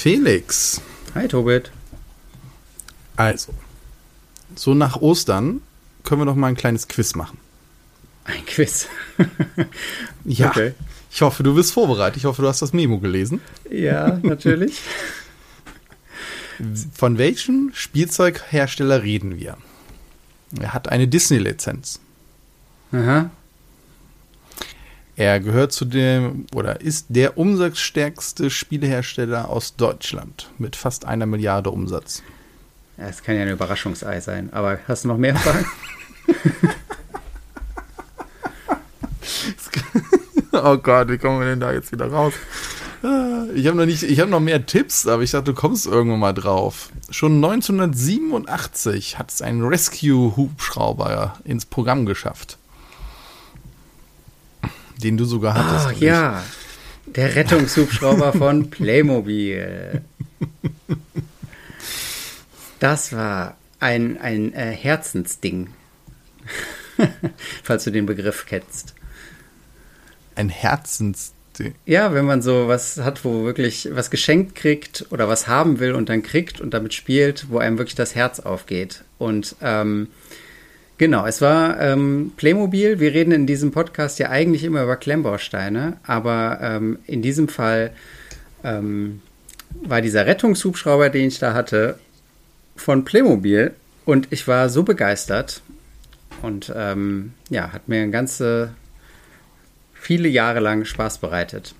Felix. 0.00 0.80
Hi, 1.14 1.28
Tobit. 1.28 1.70
Also, 3.16 3.52
so 4.54 4.72
nach 4.72 4.96
Ostern 4.96 5.60
können 6.04 6.22
wir 6.22 6.24
doch 6.24 6.36
mal 6.36 6.46
ein 6.46 6.56
kleines 6.56 6.88
Quiz 6.88 7.14
machen. 7.14 7.36
Ein 8.24 8.46
Quiz. 8.46 8.88
ja. 10.24 10.48
Okay. 10.48 10.72
Ich 11.12 11.20
hoffe, 11.20 11.42
du 11.42 11.54
bist 11.54 11.74
vorbereitet. 11.74 12.16
Ich 12.16 12.24
hoffe, 12.24 12.40
du 12.40 12.48
hast 12.48 12.62
das 12.62 12.72
Memo 12.72 12.98
gelesen. 12.98 13.42
Ja, 13.70 14.18
natürlich. 14.22 14.80
Von 16.94 17.18
welchem 17.18 17.70
Spielzeughersteller 17.74 19.02
reden 19.02 19.38
wir? 19.38 19.58
Er 20.58 20.72
hat 20.72 20.88
eine 20.88 21.08
Disney-Lizenz. 21.08 22.00
Aha. 22.92 23.30
Er 25.20 25.38
gehört 25.38 25.70
zu 25.70 25.84
dem 25.84 26.46
oder 26.54 26.80
ist 26.80 27.08
der 27.10 27.36
umsatzstärkste 27.36 28.48
Spielehersteller 28.48 29.50
aus 29.50 29.76
Deutschland 29.76 30.50
mit 30.56 30.76
fast 30.76 31.04
einer 31.04 31.26
Milliarde 31.26 31.68
Umsatz. 31.68 32.22
Es 32.96 33.22
kann 33.22 33.36
ja 33.36 33.42
ein 33.42 33.50
Überraschungsei 33.50 34.18
sein, 34.20 34.50
aber 34.50 34.78
hast 34.88 35.04
du 35.04 35.08
noch 35.08 35.18
mehr 35.18 35.36
Fragen? 35.36 35.66
oh 40.52 40.78
Gott, 40.78 41.10
wie 41.10 41.18
kommen 41.18 41.40
wir 41.40 41.48
denn 41.48 41.60
da 41.60 41.70
jetzt 41.70 41.92
wieder 41.92 42.06
raus? 42.06 42.32
Ich 43.54 43.66
habe 43.66 43.76
noch 43.76 43.84
nicht, 43.84 44.02
ich 44.02 44.20
habe 44.20 44.30
noch 44.30 44.40
mehr 44.40 44.64
Tipps, 44.64 45.06
aber 45.06 45.22
ich 45.22 45.32
dachte, 45.32 45.52
du 45.52 45.54
kommst 45.54 45.84
irgendwann 45.84 46.20
mal 46.20 46.32
drauf. 46.32 46.88
Schon 47.10 47.44
1987 47.44 49.18
hat 49.18 49.30
es 49.30 49.42
einen 49.42 49.66
Rescue-Hubschrauber 49.66 51.34
ins 51.44 51.66
Programm 51.66 52.06
geschafft 52.06 52.56
den 55.00 55.16
du 55.16 55.24
sogar 55.24 55.54
hattest. 55.54 55.86
Ach 55.96 56.00
ja, 56.00 56.44
der 57.06 57.34
Rettungshubschrauber 57.34 58.32
von 58.32 58.70
Playmobil. 58.70 60.02
Das 62.78 63.12
war 63.12 63.56
ein, 63.78 64.18
ein 64.20 64.54
äh, 64.54 64.72
Herzensding. 64.72 65.68
Falls 67.62 67.84
du 67.84 67.90
den 67.90 68.06
Begriff 68.06 68.46
kennst. 68.46 68.94
Ein 70.34 70.48
Herzensding? 70.48 71.74
Ja, 71.84 72.14
wenn 72.14 72.24
man 72.24 72.40
so 72.40 72.68
was 72.68 72.98
hat, 72.98 73.24
wo 73.24 73.44
wirklich 73.44 73.88
was 73.92 74.10
geschenkt 74.10 74.54
kriegt 74.54 75.06
oder 75.10 75.28
was 75.28 75.46
haben 75.46 75.78
will 75.78 75.92
und 75.92 76.08
dann 76.08 76.22
kriegt 76.22 76.60
und 76.60 76.72
damit 76.72 76.94
spielt, 76.94 77.50
wo 77.50 77.58
einem 77.58 77.76
wirklich 77.76 77.96
das 77.96 78.14
Herz 78.14 78.40
aufgeht. 78.40 79.04
Und 79.18 79.56
ähm, 79.60 80.08
Genau, 81.00 81.24
es 81.24 81.40
war 81.40 81.80
ähm, 81.80 82.32
Playmobil. 82.36 83.00
Wir 83.00 83.14
reden 83.14 83.32
in 83.32 83.46
diesem 83.46 83.70
Podcast 83.70 84.18
ja 84.18 84.28
eigentlich 84.28 84.64
immer 84.64 84.82
über 84.82 84.96
Klemmbausteine, 84.96 85.96
aber 86.02 86.58
ähm, 86.60 86.98
in 87.06 87.22
diesem 87.22 87.48
Fall 87.48 87.92
ähm, 88.64 89.22
war 89.82 90.02
dieser 90.02 90.26
Rettungshubschrauber, 90.26 91.08
den 91.08 91.28
ich 91.28 91.38
da 91.38 91.54
hatte, 91.54 91.98
von 92.76 93.06
Playmobil 93.06 93.72
und 94.04 94.28
ich 94.28 94.46
war 94.46 94.68
so 94.68 94.82
begeistert 94.82 95.62
und 96.42 96.70
ähm, 96.76 97.32
ja, 97.48 97.72
hat 97.72 97.88
mir 97.88 98.06
ganze 98.08 98.74
viele 99.94 100.28
Jahre 100.28 100.60
lang 100.60 100.84
Spaß 100.84 101.16
bereitet. 101.16 101.74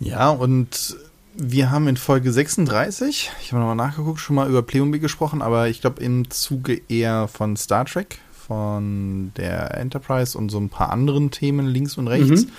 Ja, 0.00 0.30
und 0.30 0.96
wir 1.36 1.70
haben 1.70 1.88
in 1.88 1.96
Folge 1.96 2.32
36, 2.32 3.30
ich 3.40 3.52
habe 3.52 3.60
nochmal 3.60 3.76
nachgeguckt, 3.76 4.20
schon 4.20 4.36
mal 4.36 4.48
über 4.48 4.62
Playmobil 4.62 5.00
gesprochen, 5.00 5.42
aber 5.42 5.68
ich 5.68 5.80
glaube 5.80 6.02
im 6.02 6.30
Zuge 6.30 6.80
eher 6.88 7.28
von 7.28 7.56
Star 7.56 7.84
Trek, 7.84 8.18
von 8.32 9.32
der 9.36 9.76
Enterprise 9.76 10.36
und 10.38 10.50
so 10.50 10.58
ein 10.58 10.68
paar 10.68 10.90
anderen 10.90 11.30
Themen 11.30 11.66
links 11.66 11.98
und 11.98 12.08
rechts. 12.08 12.44
Mhm. 12.44 12.50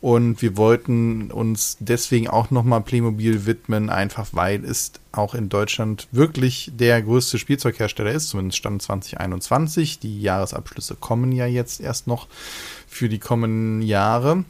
Und 0.00 0.42
wir 0.42 0.56
wollten 0.56 1.30
uns 1.30 1.78
deswegen 1.80 2.28
auch 2.28 2.50
nochmal 2.50 2.82
Playmobil 2.82 3.46
widmen, 3.46 3.88
einfach 3.88 4.28
weil 4.32 4.64
es 4.64 4.92
auch 5.10 5.34
in 5.34 5.48
Deutschland 5.48 6.06
wirklich 6.12 6.70
der 6.74 7.00
größte 7.02 7.38
Spielzeughersteller 7.38 8.12
ist, 8.12 8.28
zumindest 8.28 8.58
Stand 8.58 8.82
2021. 8.82 9.98
Die 9.98 10.20
Jahresabschlüsse 10.20 10.96
kommen 10.96 11.32
ja 11.32 11.46
jetzt 11.46 11.80
erst 11.80 12.06
noch 12.06 12.28
für 12.86 13.08
die 13.08 13.18
kommenden 13.18 13.82
Jahre. 13.82 14.44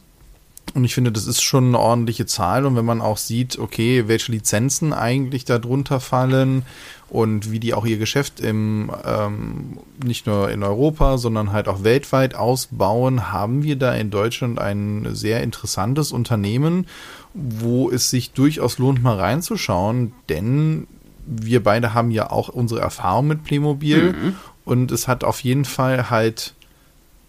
Und 0.77 0.85
ich 0.85 0.95
finde, 0.95 1.11
das 1.11 1.27
ist 1.27 1.41
schon 1.41 1.69
eine 1.69 1.79
ordentliche 1.79 2.27
Zahl. 2.27 2.67
Und 2.67 2.77
wenn 2.77 2.85
man 2.85 3.01
auch 3.01 3.17
sieht, 3.17 3.59
okay, 3.59 4.09
welche 4.09 4.31
Lizenzen 4.31 4.93
eigentlich 4.93 5.47
darunter 5.47 6.01
fallen 6.01 6.65
und 7.09 7.51
wie 7.51 7.59
die 7.59 7.73
auch 7.73 7.87
ihr 7.87 7.97
Geschäft 7.97 8.41
im 8.41 8.91
ähm, 9.07 9.79
nicht 10.05 10.27
nur 10.27 10.51
in 10.51 10.63
Europa, 10.63 11.17
sondern 11.17 11.51
halt 11.51 11.69
auch 11.69 11.83
weltweit 11.83 12.35
ausbauen, 12.35 13.33
haben 13.33 13.63
wir 13.63 13.77
da 13.77 13.95
in 13.95 14.11
Deutschland 14.11 14.59
ein 14.59 15.09
sehr 15.15 15.43
interessantes 15.43 16.13
Unternehmen, 16.13 16.87
wo 17.33 17.91
es 17.91 18.11
sich 18.11 18.33
durchaus 18.33 18.77
lohnt, 18.77 19.03
mal 19.03 19.17
reinzuschauen, 19.17 20.13
denn 20.29 20.87
wir 21.25 21.63
beide 21.63 21.95
haben 21.95 22.11
ja 22.11 22.31
auch 22.31 22.51
unsere 22.51 22.83
Erfahrung 22.83 23.29
mit 23.29 23.45
Playmobil 23.45 24.13
mhm. 24.13 24.35
und 24.67 24.93
es 24.93 25.09
hat 25.09 25.25
auf 25.25 25.41
jeden 25.41 25.65
Fall 25.65 26.11
halt 26.11 26.53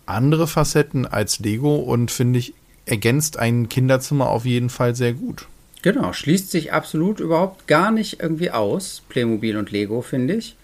andere 0.05 0.47
Facetten 0.47 1.05
als 1.05 1.39
Lego 1.39 1.75
und 1.75 2.11
finde 2.11 2.39
ich 2.39 2.53
ergänzt 2.87 3.37
ein 3.37 3.69
Kinderzimmer 3.69 4.29
auf 4.29 4.45
jeden 4.45 4.69
Fall 4.69 4.95
sehr 4.95 5.13
gut. 5.13 5.47
Genau, 5.81 6.11
schließt 6.11 6.49
sich 6.49 6.73
absolut 6.73 7.19
überhaupt 7.19 7.67
gar 7.67 7.91
nicht 7.91 8.21
irgendwie 8.21 8.51
aus, 8.51 9.03
Playmobil 9.09 9.57
und 9.57 9.71
Lego, 9.71 10.01
finde 10.01 10.35
ich. 10.35 10.55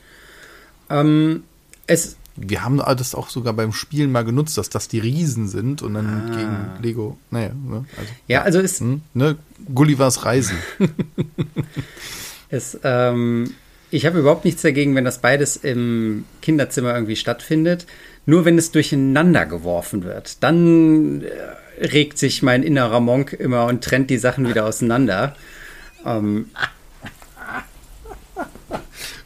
Ähm, 0.89 1.43
es 1.87 2.17
wir 2.35 2.63
haben 2.63 2.77
das 2.77 3.13
auch 3.13 3.29
sogar 3.29 3.53
beim 3.53 3.73
Spielen 3.73 4.11
mal 4.11 4.25
genutzt, 4.25 4.57
dass 4.57 4.69
das 4.69 4.87
die 4.87 4.99
Riesen 4.99 5.47
sind 5.47 5.81
und 5.81 5.93
dann 5.93 6.07
ah. 6.07 6.35
gegen 6.35 6.83
Lego. 6.83 7.17
Naja, 7.29 7.51
ne, 7.53 7.85
also, 7.95 8.11
ja, 8.27 8.41
also 8.41 8.59
ist. 8.59 8.79
Hm, 8.79 9.01
ne, 9.13 9.37
Gullivers 9.73 10.25
Reisen. 10.25 10.57
es, 12.49 12.79
ähm, 12.83 13.53
ich 13.91 14.05
habe 14.07 14.19
überhaupt 14.19 14.45
nichts 14.45 14.63
dagegen, 14.63 14.95
wenn 14.95 15.05
das 15.05 15.19
beides 15.19 15.57
im 15.57 16.25
Kinderzimmer 16.41 16.95
irgendwie 16.95 17.15
stattfindet. 17.15 17.85
Nur 18.25 18.45
wenn 18.45 18.57
es 18.57 18.71
durcheinander 18.71 19.45
geworfen 19.45 20.03
wird, 20.03 20.41
dann 20.43 21.21
äh, 21.21 21.27
regt 21.79 22.17
sich 22.17 22.43
mein 22.43 22.63
innerer 22.63 22.99
Monk 22.99 23.33
immer 23.33 23.65
und 23.65 23.83
trennt 23.83 24.09
die 24.09 24.17
Sachen 24.17 24.47
wieder 24.47 24.65
auseinander. 24.65 25.35
Ähm. 26.05 26.49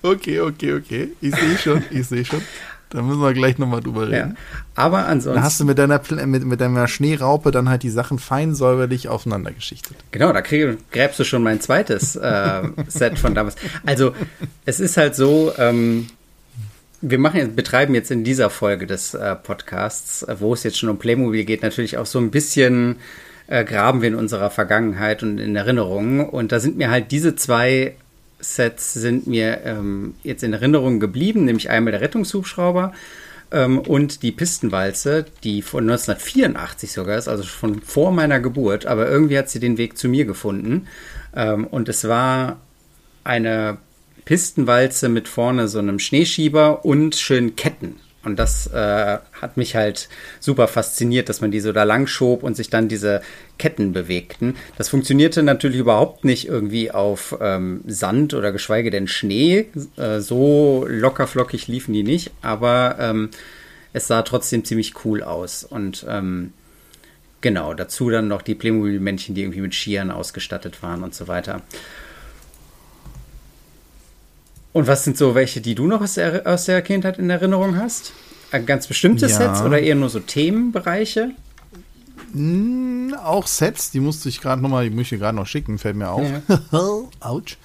Okay, 0.02 0.40
okay, 0.42 0.74
okay. 0.74 1.10
Ich 1.22 1.36
sehe 1.36 1.58
schon, 1.58 1.84
ich 1.90 2.08
sehe 2.08 2.26
schon. 2.26 2.42
Da 2.90 3.02
müssen 3.02 3.20
wir 3.20 3.34
gleich 3.34 3.58
nochmal 3.58 3.82
drüber 3.82 4.08
reden. 4.08 4.36
Ja, 4.36 4.36
aber 4.76 5.08
ansonsten. 5.08 5.36
Dann 5.36 5.44
hast 5.44 5.60
du 5.60 5.66
mit 5.66 5.78
deiner, 5.78 6.02
mit, 6.26 6.46
mit 6.46 6.62
deiner 6.62 6.88
Schneeraupe 6.88 7.52
dann 7.52 7.68
halt 7.68 7.84
die 7.84 7.90
Sachen 7.90 8.18
fein 8.18 8.56
säuberlich 8.56 9.10
aufeinander 9.10 9.52
geschichtet. 9.52 9.98
Genau, 10.12 10.32
da 10.32 10.42
krieg, 10.42 10.78
gräbst 10.92 11.20
du 11.20 11.26
schon 11.26 11.44
mein 11.44 11.60
zweites 11.60 12.16
äh, 12.16 12.62
Set 12.88 13.20
von 13.20 13.36
damals. 13.36 13.58
Also, 13.86 14.14
es 14.66 14.80
ist 14.80 14.96
halt 14.96 15.16
so, 15.16 15.52
ähm, 15.58 16.08
wir 17.02 17.20
machen, 17.20 17.56
betreiben 17.56 17.94
jetzt 17.96 18.12
in 18.12 18.24
dieser 18.24 18.50
Folge 18.50 18.88
des 18.88 19.14
äh, 19.14 19.36
Podcasts, 19.36 20.24
äh, 20.24 20.36
wo 20.40 20.54
es 20.54 20.64
jetzt 20.64 20.78
schon 20.78 20.90
um 20.90 20.98
Playmobil 20.98 21.44
geht, 21.44 21.62
natürlich 21.62 21.98
auch 21.98 22.06
so 22.06 22.20
ein 22.20 22.32
bisschen 22.32 22.98
äh, 23.48 23.64
graben 23.64 24.02
wir 24.02 24.10
in 24.10 24.16
unserer 24.16 24.50
Vergangenheit 24.50 25.24
und 25.24 25.38
in 25.38 25.56
Erinnerungen. 25.56 26.22
Und 26.22 26.52
da 26.52 26.60
sind 26.60 26.78
mir 26.78 26.90
halt 26.90 27.12
diese 27.12 27.36
zwei 27.36 27.96
Sets 28.40 28.94
sind 28.94 29.26
mir 29.26 29.62
ähm, 29.66 30.14
jetzt 30.24 30.44
in 30.44 30.54
Erinnerung 30.54 31.00
geblieben, 31.00 31.46
nämlich 31.46 31.70
einmal 31.70 31.92
der 31.92 32.02
Rettungshubschrauber 32.02 32.94
ähm, 33.52 33.80
und 33.80 34.22
die 34.22 34.32
Pistenwalze, 34.32 35.26
die 35.44 35.62
von 35.62 35.90
1984 35.90 36.92
sogar 36.92 37.18
ist, 37.18 37.28
also 37.28 37.44
von 37.44 37.82
vor 37.82 38.12
meiner 38.12 38.40
Geburt, 38.40 38.86
aber 38.86 39.10
irgendwie 39.10 39.38
hat 39.38 39.50
sie 39.50 39.60
den 39.60 39.78
Weg 39.78 39.98
zu 39.98 40.08
mir 40.08 40.26
gefunden. 40.26 40.88
Ähm, 41.36 41.66
und 41.66 41.90
es 41.90 42.08
war 42.08 42.58
eine 43.24 43.78
Pistenwalze 44.28 45.08
mit 45.08 45.30
vorne 45.30 45.70
so 45.70 45.80
einem 45.80 46.00
Schneeschieber 46.00 46.84
und 46.84 47.16
schönen 47.16 47.56
Ketten. 47.56 47.96
Und 48.26 48.38
das 48.38 48.68
äh, 48.68 49.20
hat 49.42 49.56
mich 49.56 49.74
halt 49.78 50.10
super 50.42 50.68
fasziniert, 50.68 51.30
dass 51.30 51.40
man 51.40 51.50
die 51.50 51.62
so 51.62 51.72
da 51.72 51.84
lang 51.84 52.08
schob 52.08 52.44
und 52.44 52.58
sich 52.58 52.70
dann 52.70 52.90
diese 52.90 53.22
Ketten 53.58 53.94
bewegten. 53.94 54.58
Das 54.78 54.90
funktionierte 54.90 55.44
natürlich 55.44 55.80
überhaupt 55.80 56.26
nicht 56.26 56.46
irgendwie 56.46 56.92
auf 56.92 57.38
ähm, 57.40 57.86
Sand 57.88 58.34
oder 58.34 58.52
geschweige 58.52 58.92
denn 58.92 59.08
Schnee. 59.08 59.68
Äh, 59.96 60.20
so 60.20 60.86
lockerflockig 60.90 61.70
liefen 61.70 61.94
die 61.94 62.04
nicht, 62.04 62.32
aber 62.42 62.98
ähm, 63.00 63.30
es 63.94 64.08
sah 64.08 64.24
trotzdem 64.24 64.66
ziemlich 64.66 65.06
cool 65.06 65.24
aus. 65.24 65.64
Und 65.64 66.06
ähm, 66.10 66.52
genau, 67.40 67.74
dazu 67.74 68.10
dann 68.10 68.28
noch 68.28 68.42
die 68.42 68.56
Playmobil-Männchen, 68.56 69.36
die 69.36 69.44
irgendwie 69.44 69.62
mit 69.62 69.74
Skiern 69.74 70.12
ausgestattet 70.12 70.84
waren 70.84 71.02
und 71.04 71.16
so 71.16 71.30
weiter. 71.30 71.62
Und 74.74 74.88
was 74.88 75.04
sind 75.04 75.18
so 75.18 75.34
welche, 75.36 75.62
die 75.62 75.76
du 75.76 75.88
noch 75.88 76.02
aus 76.02 76.16
der, 76.16 76.46
aus 76.46 76.66
der 76.66 76.82
Kindheit 76.82 77.18
in 77.18 77.30
Erinnerung 77.30 77.78
hast? 77.78 78.12
Ganz 78.66 78.88
bestimmte 78.88 79.28
ja. 79.28 79.36
Sets 79.36 79.62
oder 79.62 79.80
eher 79.80 79.96
nur 79.96 80.10
so 80.10 80.20
Themenbereiche? 80.20 81.32
Mm, 82.34 83.14
auch 83.24 83.48
Sets, 83.48 83.92
die 83.92 84.00
musste 84.00 84.30
ich 84.30 84.42
gerade 84.42 84.62
nochmal, 84.62 84.90
die 84.90 84.96
muss 84.96 85.12
ich 85.12 85.20
gerade 85.20 85.36
noch 85.36 85.48
schicken, 85.48 85.78
fällt 85.78 85.96
mir 85.96 86.10
auf. 86.10 86.28
Ja. 86.50 86.80
Autsch. 87.20 87.58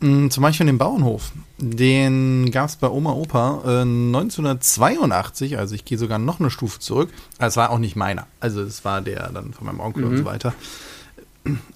Mm, 0.00 0.28
zum 0.28 0.42
Beispiel 0.42 0.66
den 0.66 0.78
Bauernhof. 0.78 1.32
Den 1.58 2.50
gab 2.50 2.68
es 2.68 2.76
bei 2.76 2.88
Oma 2.88 3.12
Opa 3.12 3.62
äh, 3.64 3.80
1982, 3.80 5.58
also 5.58 5.74
ich 5.74 5.84
gehe 5.84 5.96
sogar 5.96 6.18
noch 6.18 6.38
eine 6.38 6.50
Stufe 6.50 6.80
zurück. 6.80 7.10
Es 7.38 7.56
war 7.56 7.70
auch 7.70 7.78
nicht 7.78 7.96
meiner. 7.96 8.26
Also 8.40 8.60
es 8.60 8.84
war 8.84 9.00
der 9.00 9.30
dann 9.32 9.54
von 9.54 9.66
meinem 9.66 9.80
Onkel 9.80 10.04
mhm. 10.04 10.10
und 10.10 10.16
so 10.18 10.24
weiter. 10.26 10.54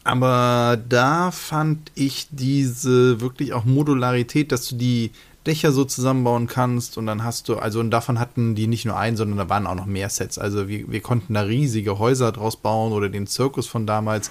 Aber 0.04 0.78
da 0.88 1.30
fand 1.30 1.92
ich 1.94 2.28
diese 2.30 3.20
wirklich 3.20 3.52
auch 3.52 3.64
Modularität, 3.64 4.52
dass 4.52 4.68
du 4.68 4.76
die 4.76 5.12
Dächer 5.46 5.72
so 5.72 5.84
zusammenbauen 5.84 6.46
kannst 6.46 6.98
und 6.98 7.06
dann 7.06 7.24
hast 7.24 7.48
du, 7.48 7.56
also 7.56 7.80
und 7.80 7.90
davon 7.90 8.18
hatten 8.18 8.54
die 8.54 8.66
nicht 8.66 8.84
nur 8.84 8.98
einen, 8.98 9.16
sondern 9.16 9.38
da 9.38 9.48
waren 9.48 9.66
auch 9.66 9.74
noch 9.74 9.86
mehr 9.86 10.10
Sets. 10.10 10.38
Also 10.38 10.68
wir, 10.68 10.90
wir 10.90 11.00
konnten 11.00 11.32
da 11.34 11.42
riesige 11.42 11.98
Häuser 11.98 12.30
draus 12.32 12.56
bauen 12.56 12.92
oder 12.92 13.08
den 13.08 13.26
Zirkus 13.26 13.66
von 13.66 13.86
damals. 13.86 14.30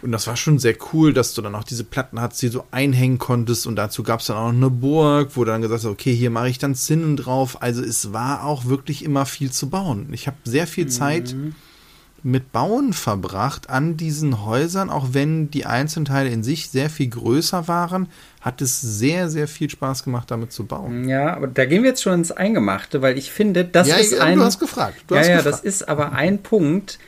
Und 0.00 0.10
das 0.10 0.26
war 0.26 0.36
schon 0.36 0.58
sehr 0.58 0.76
cool, 0.92 1.12
dass 1.12 1.34
du 1.34 1.42
dann 1.42 1.54
auch 1.54 1.64
diese 1.64 1.84
Platten 1.84 2.20
hattest, 2.20 2.42
die 2.42 2.50
du 2.50 2.62
einhängen 2.72 3.18
konntest. 3.18 3.66
Und 3.68 3.76
dazu 3.76 4.02
gab 4.02 4.20
es 4.20 4.26
dann 4.26 4.36
auch 4.36 4.52
noch 4.52 4.56
eine 4.56 4.70
Burg, 4.70 5.30
wo 5.34 5.44
du 5.44 5.50
dann 5.52 5.62
gesagt 5.62 5.84
hast, 5.84 5.90
okay, 5.90 6.14
hier 6.14 6.30
mache 6.30 6.48
ich 6.48 6.58
dann 6.58 6.74
Zinnen 6.74 7.16
drauf. 7.16 7.62
Also 7.62 7.82
es 7.82 8.12
war 8.12 8.44
auch 8.44 8.64
wirklich 8.64 9.04
immer 9.04 9.26
viel 9.26 9.52
zu 9.52 9.70
bauen. 9.70 10.08
Ich 10.12 10.26
habe 10.26 10.36
sehr 10.44 10.66
viel 10.66 10.88
Zeit 10.88 11.34
mhm. 11.34 11.54
Mit 12.24 12.52
Bauen 12.52 12.92
verbracht 12.92 13.68
an 13.68 13.96
diesen 13.96 14.44
Häusern, 14.44 14.90
auch 14.90 15.08
wenn 15.12 15.50
die 15.50 15.66
einzelnen 15.66 16.04
Teile 16.04 16.30
in 16.30 16.44
sich 16.44 16.68
sehr 16.70 16.88
viel 16.88 17.08
größer 17.08 17.66
waren, 17.66 18.08
hat 18.40 18.62
es 18.62 18.80
sehr, 18.80 19.28
sehr 19.28 19.48
viel 19.48 19.68
Spaß 19.68 20.04
gemacht, 20.04 20.30
damit 20.30 20.52
zu 20.52 20.64
bauen. 20.64 21.08
Ja, 21.08 21.34
aber 21.34 21.48
da 21.48 21.64
gehen 21.64 21.82
wir 21.82 21.90
jetzt 21.90 22.02
schon 22.02 22.14
ins 22.14 22.30
Eingemachte, 22.30 23.02
weil 23.02 23.18
ich 23.18 23.32
finde, 23.32 23.64
das 23.64 23.88
ja, 23.88 23.96
ist 23.96 24.12
ja, 24.12 24.22
ein. 24.22 24.38
Du 24.38 24.44
hast 24.44 24.60
gefragt. 24.60 25.04
Du 25.08 25.14
ja, 25.14 25.20
hast 25.20 25.28
ja, 25.28 25.36
gefragt. 25.38 25.54
das 25.54 25.64
ist 25.64 25.88
aber 25.88 26.12
ein 26.12 26.42
Punkt, 26.42 26.98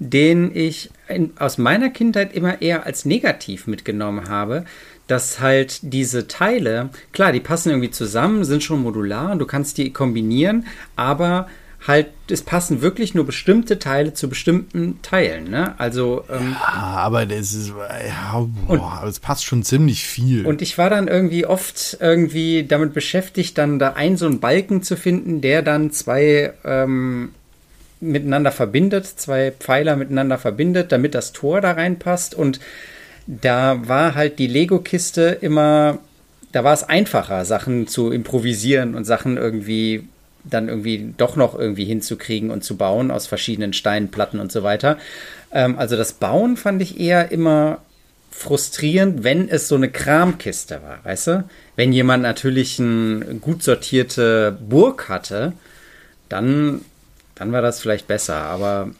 den 0.00 0.54
ich 0.54 0.90
in, 1.08 1.32
aus 1.38 1.58
meiner 1.58 1.90
Kindheit 1.90 2.32
immer 2.32 2.60
eher 2.60 2.86
als 2.86 3.04
negativ 3.04 3.66
mitgenommen 3.66 4.28
habe, 4.28 4.64
dass 5.06 5.40
halt 5.40 5.80
diese 5.82 6.28
Teile, 6.28 6.90
klar, 7.12 7.32
die 7.32 7.40
passen 7.40 7.70
irgendwie 7.70 7.90
zusammen, 7.90 8.44
sind 8.44 8.62
schon 8.62 8.82
modular 8.82 9.32
und 9.32 9.38
du 9.38 9.46
kannst 9.46 9.78
die 9.78 9.92
kombinieren, 9.92 10.66
aber 10.96 11.48
halt, 11.86 12.08
es 12.28 12.42
passen 12.42 12.82
wirklich 12.82 13.14
nur 13.14 13.24
bestimmte 13.24 13.78
Teile 13.78 14.12
zu 14.12 14.28
bestimmten 14.28 15.00
Teilen, 15.02 15.50
ne? 15.50 15.74
Also. 15.78 16.24
Ähm, 16.28 16.56
ja, 16.60 16.72
aber 16.72 17.24
das 17.24 17.52
ist, 17.52 17.68
ja, 17.68 18.46
boah, 18.66 19.00
und, 19.02 19.08
es 19.08 19.20
passt 19.20 19.44
schon 19.44 19.62
ziemlich 19.62 20.06
viel. 20.06 20.44
Und 20.44 20.60
ich 20.60 20.76
war 20.76 20.90
dann 20.90 21.08
irgendwie 21.08 21.46
oft 21.46 21.96
irgendwie 22.00 22.64
damit 22.64 22.94
beschäftigt, 22.94 23.56
dann 23.58 23.78
da 23.78 23.92
einen 23.92 24.16
so 24.16 24.26
einen 24.26 24.40
Balken 24.40 24.82
zu 24.82 24.96
finden, 24.96 25.40
der 25.40 25.62
dann 25.62 25.92
zwei 25.92 26.52
ähm, 26.64 27.30
miteinander 28.00 28.52
verbindet, 28.52 29.06
zwei 29.06 29.52
Pfeiler 29.52 29.96
miteinander 29.96 30.38
verbindet, 30.38 30.92
damit 30.92 31.14
das 31.14 31.32
Tor 31.32 31.60
da 31.60 31.72
reinpasst. 31.72 32.34
Und 32.34 32.60
da 33.26 33.86
war 33.86 34.14
halt 34.14 34.38
die 34.38 34.46
Lego-Kiste 34.46 35.38
immer, 35.40 35.98
da 36.52 36.64
war 36.64 36.74
es 36.74 36.84
einfacher, 36.84 37.44
Sachen 37.44 37.86
zu 37.86 38.10
improvisieren 38.10 38.94
und 38.94 39.04
Sachen 39.04 39.36
irgendwie 39.36 40.08
dann 40.50 40.68
irgendwie 40.68 41.14
doch 41.16 41.36
noch 41.36 41.58
irgendwie 41.58 41.84
hinzukriegen 41.84 42.50
und 42.50 42.64
zu 42.64 42.76
bauen 42.76 43.10
aus 43.10 43.26
verschiedenen 43.26 43.72
Steinplatten 43.72 44.40
und 44.40 44.52
so 44.52 44.62
weiter. 44.62 44.98
Ähm, 45.52 45.78
also 45.78 45.96
das 45.96 46.12
Bauen 46.14 46.56
fand 46.56 46.82
ich 46.82 46.98
eher 46.98 47.30
immer 47.30 47.82
frustrierend, 48.30 49.24
wenn 49.24 49.48
es 49.48 49.68
so 49.68 49.74
eine 49.74 49.90
Kramkiste 49.90 50.80
war, 50.82 51.04
weißt 51.04 51.26
du? 51.26 51.44
Wenn 51.76 51.92
jemand 51.92 52.22
natürlich 52.22 52.78
eine 52.78 53.38
gut 53.40 53.62
sortierte 53.62 54.56
Burg 54.68 55.08
hatte, 55.08 55.54
dann 56.28 56.82
dann 57.38 57.52
war 57.52 57.62
das 57.62 57.80
vielleicht 57.80 58.08
besser, 58.08 58.34
aber 58.34 58.90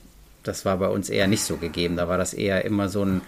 das 0.44 0.64
war 0.64 0.78
bei 0.78 0.88
uns 0.88 1.10
eher 1.10 1.26
nicht 1.26 1.42
so 1.42 1.56
gegeben. 1.56 1.96
Da 1.96 2.08
war 2.08 2.18
das 2.18 2.32
eher 2.34 2.64
immer 2.64 2.88
so 2.88 3.04
ein 3.04 3.20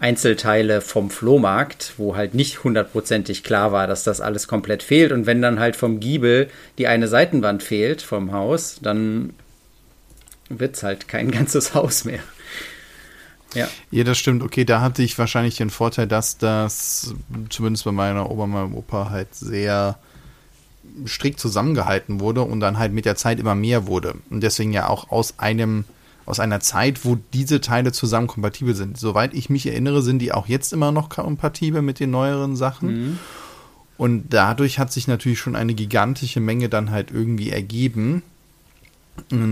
Einzelteile 0.00 0.80
vom 0.80 1.10
Flohmarkt, 1.10 1.92
wo 1.98 2.16
halt 2.16 2.34
nicht 2.34 2.64
hundertprozentig 2.64 3.44
klar 3.44 3.70
war, 3.70 3.86
dass 3.86 4.02
das 4.02 4.20
alles 4.20 4.48
komplett 4.48 4.82
fehlt. 4.82 5.12
Und 5.12 5.26
wenn 5.26 5.42
dann 5.42 5.60
halt 5.60 5.76
vom 5.76 6.00
Giebel 6.00 6.48
die 6.78 6.86
eine 6.86 7.06
Seitenwand 7.06 7.62
fehlt 7.62 8.00
vom 8.02 8.32
Haus, 8.32 8.78
dann 8.82 9.34
wird 10.48 10.76
es 10.76 10.82
halt 10.82 11.06
kein 11.06 11.30
ganzes 11.32 11.74
Haus 11.74 12.04
mehr. 12.04 12.20
Ja. 13.54 13.68
ja, 13.90 14.04
das 14.04 14.18
stimmt. 14.18 14.42
Okay, 14.42 14.64
da 14.64 14.80
hatte 14.80 15.02
ich 15.02 15.18
wahrscheinlich 15.18 15.56
den 15.56 15.70
Vorteil, 15.70 16.06
dass 16.06 16.38
das 16.38 17.14
zumindest 17.48 17.84
bei 17.84 17.92
meiner 17.92 18.30
Oma, 18.30 18.46
meinem 18.46 18.74
Opa 18.74 19.10
halt 19.10 19.34
sehr 19.34 19.98
strikt 21.06 21.40
zusammengehalten 21.40 22.20
wurde 22.20 22.42
und 22.42 22.60
dann 22.60 22.78
halt 22.78 22.92
mit 22.92 23.04
der 23.04 23.16
Zeit 23.16 23.38
immer 23.38 23.54
mehr 23.54 23.86
wurde. 23.86 24.14
Und 24.30 24.42
deswegen 24.42 24.72
ja 24.72 24.88
auch 24.88 25.10
aus 25.10 25.38
einem, 25.38 25.84
aus 26.30 26.40
einer 26.40 26.60
Zeit, 26.60 27.04
wo 27.04 27.18
diese 27.34 27.60
Teile 27.60 27.92
zusammen 27.92 28.28
kompatibel 28.28 28.74
sind. 28.74 28.98
Soweit 28.98 29.34
ich 29.34 29.50
mich 29.50 29.66
erinnere, 29.66 30.00
sind 30.00 30.20
die 30.20 30.32
auch 30.32 30.46
jetzt 30.46 30.72
immer 30.72 30.92
noch 30.92 31.08
kompatibel 31.10 31.82
mit 31.82 32.00
den 32.00 32.10
neueren 32.10 32.56
Sachen. 32.56 32.88
Mhm. 32.88 33.18
Und 33.98 34.32
dadurch 34.32 34.78
hat 34.78 34.90
sich 34.90 35.08
natürlich 35.08 35.38
schon 35.38 35.56
eine 35.56 35.74
gigantische 35.74 36.40
Menge 36.40 36.70
dann 36.70 36.90
halt 36.90 37.10
irgendwie 37.10 37.50
ergeben. 37.50 38.22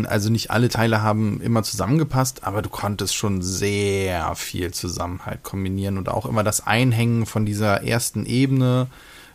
Also 0.06 0.30
nicht 0.30 0.50
alle 0.50 0.70
Teile 0.70 1.02
haben 1.02 1.42
immer 1.42 1.62
zusammengepasst, 1.62 2.44
aber 2.44 2.62
du 2.62 2.70
konntest 2.70 3.14
schon 3.14 3.42
sehr 3.42 4.34
viel 4.34 4.72
zusammen 4.72 5.26
halt 5.26 5.42
kombinieren 5.42 5.98
und 5.98 6.08
auch 6.08 6.25
immer 6.25 6.42
das 6.42 6.66
Einhängen 6.66 7.26
von 7.26 7.44
dieser 7.44 7.82
ersten 7.82 8.25
Ebene 8.25 8.86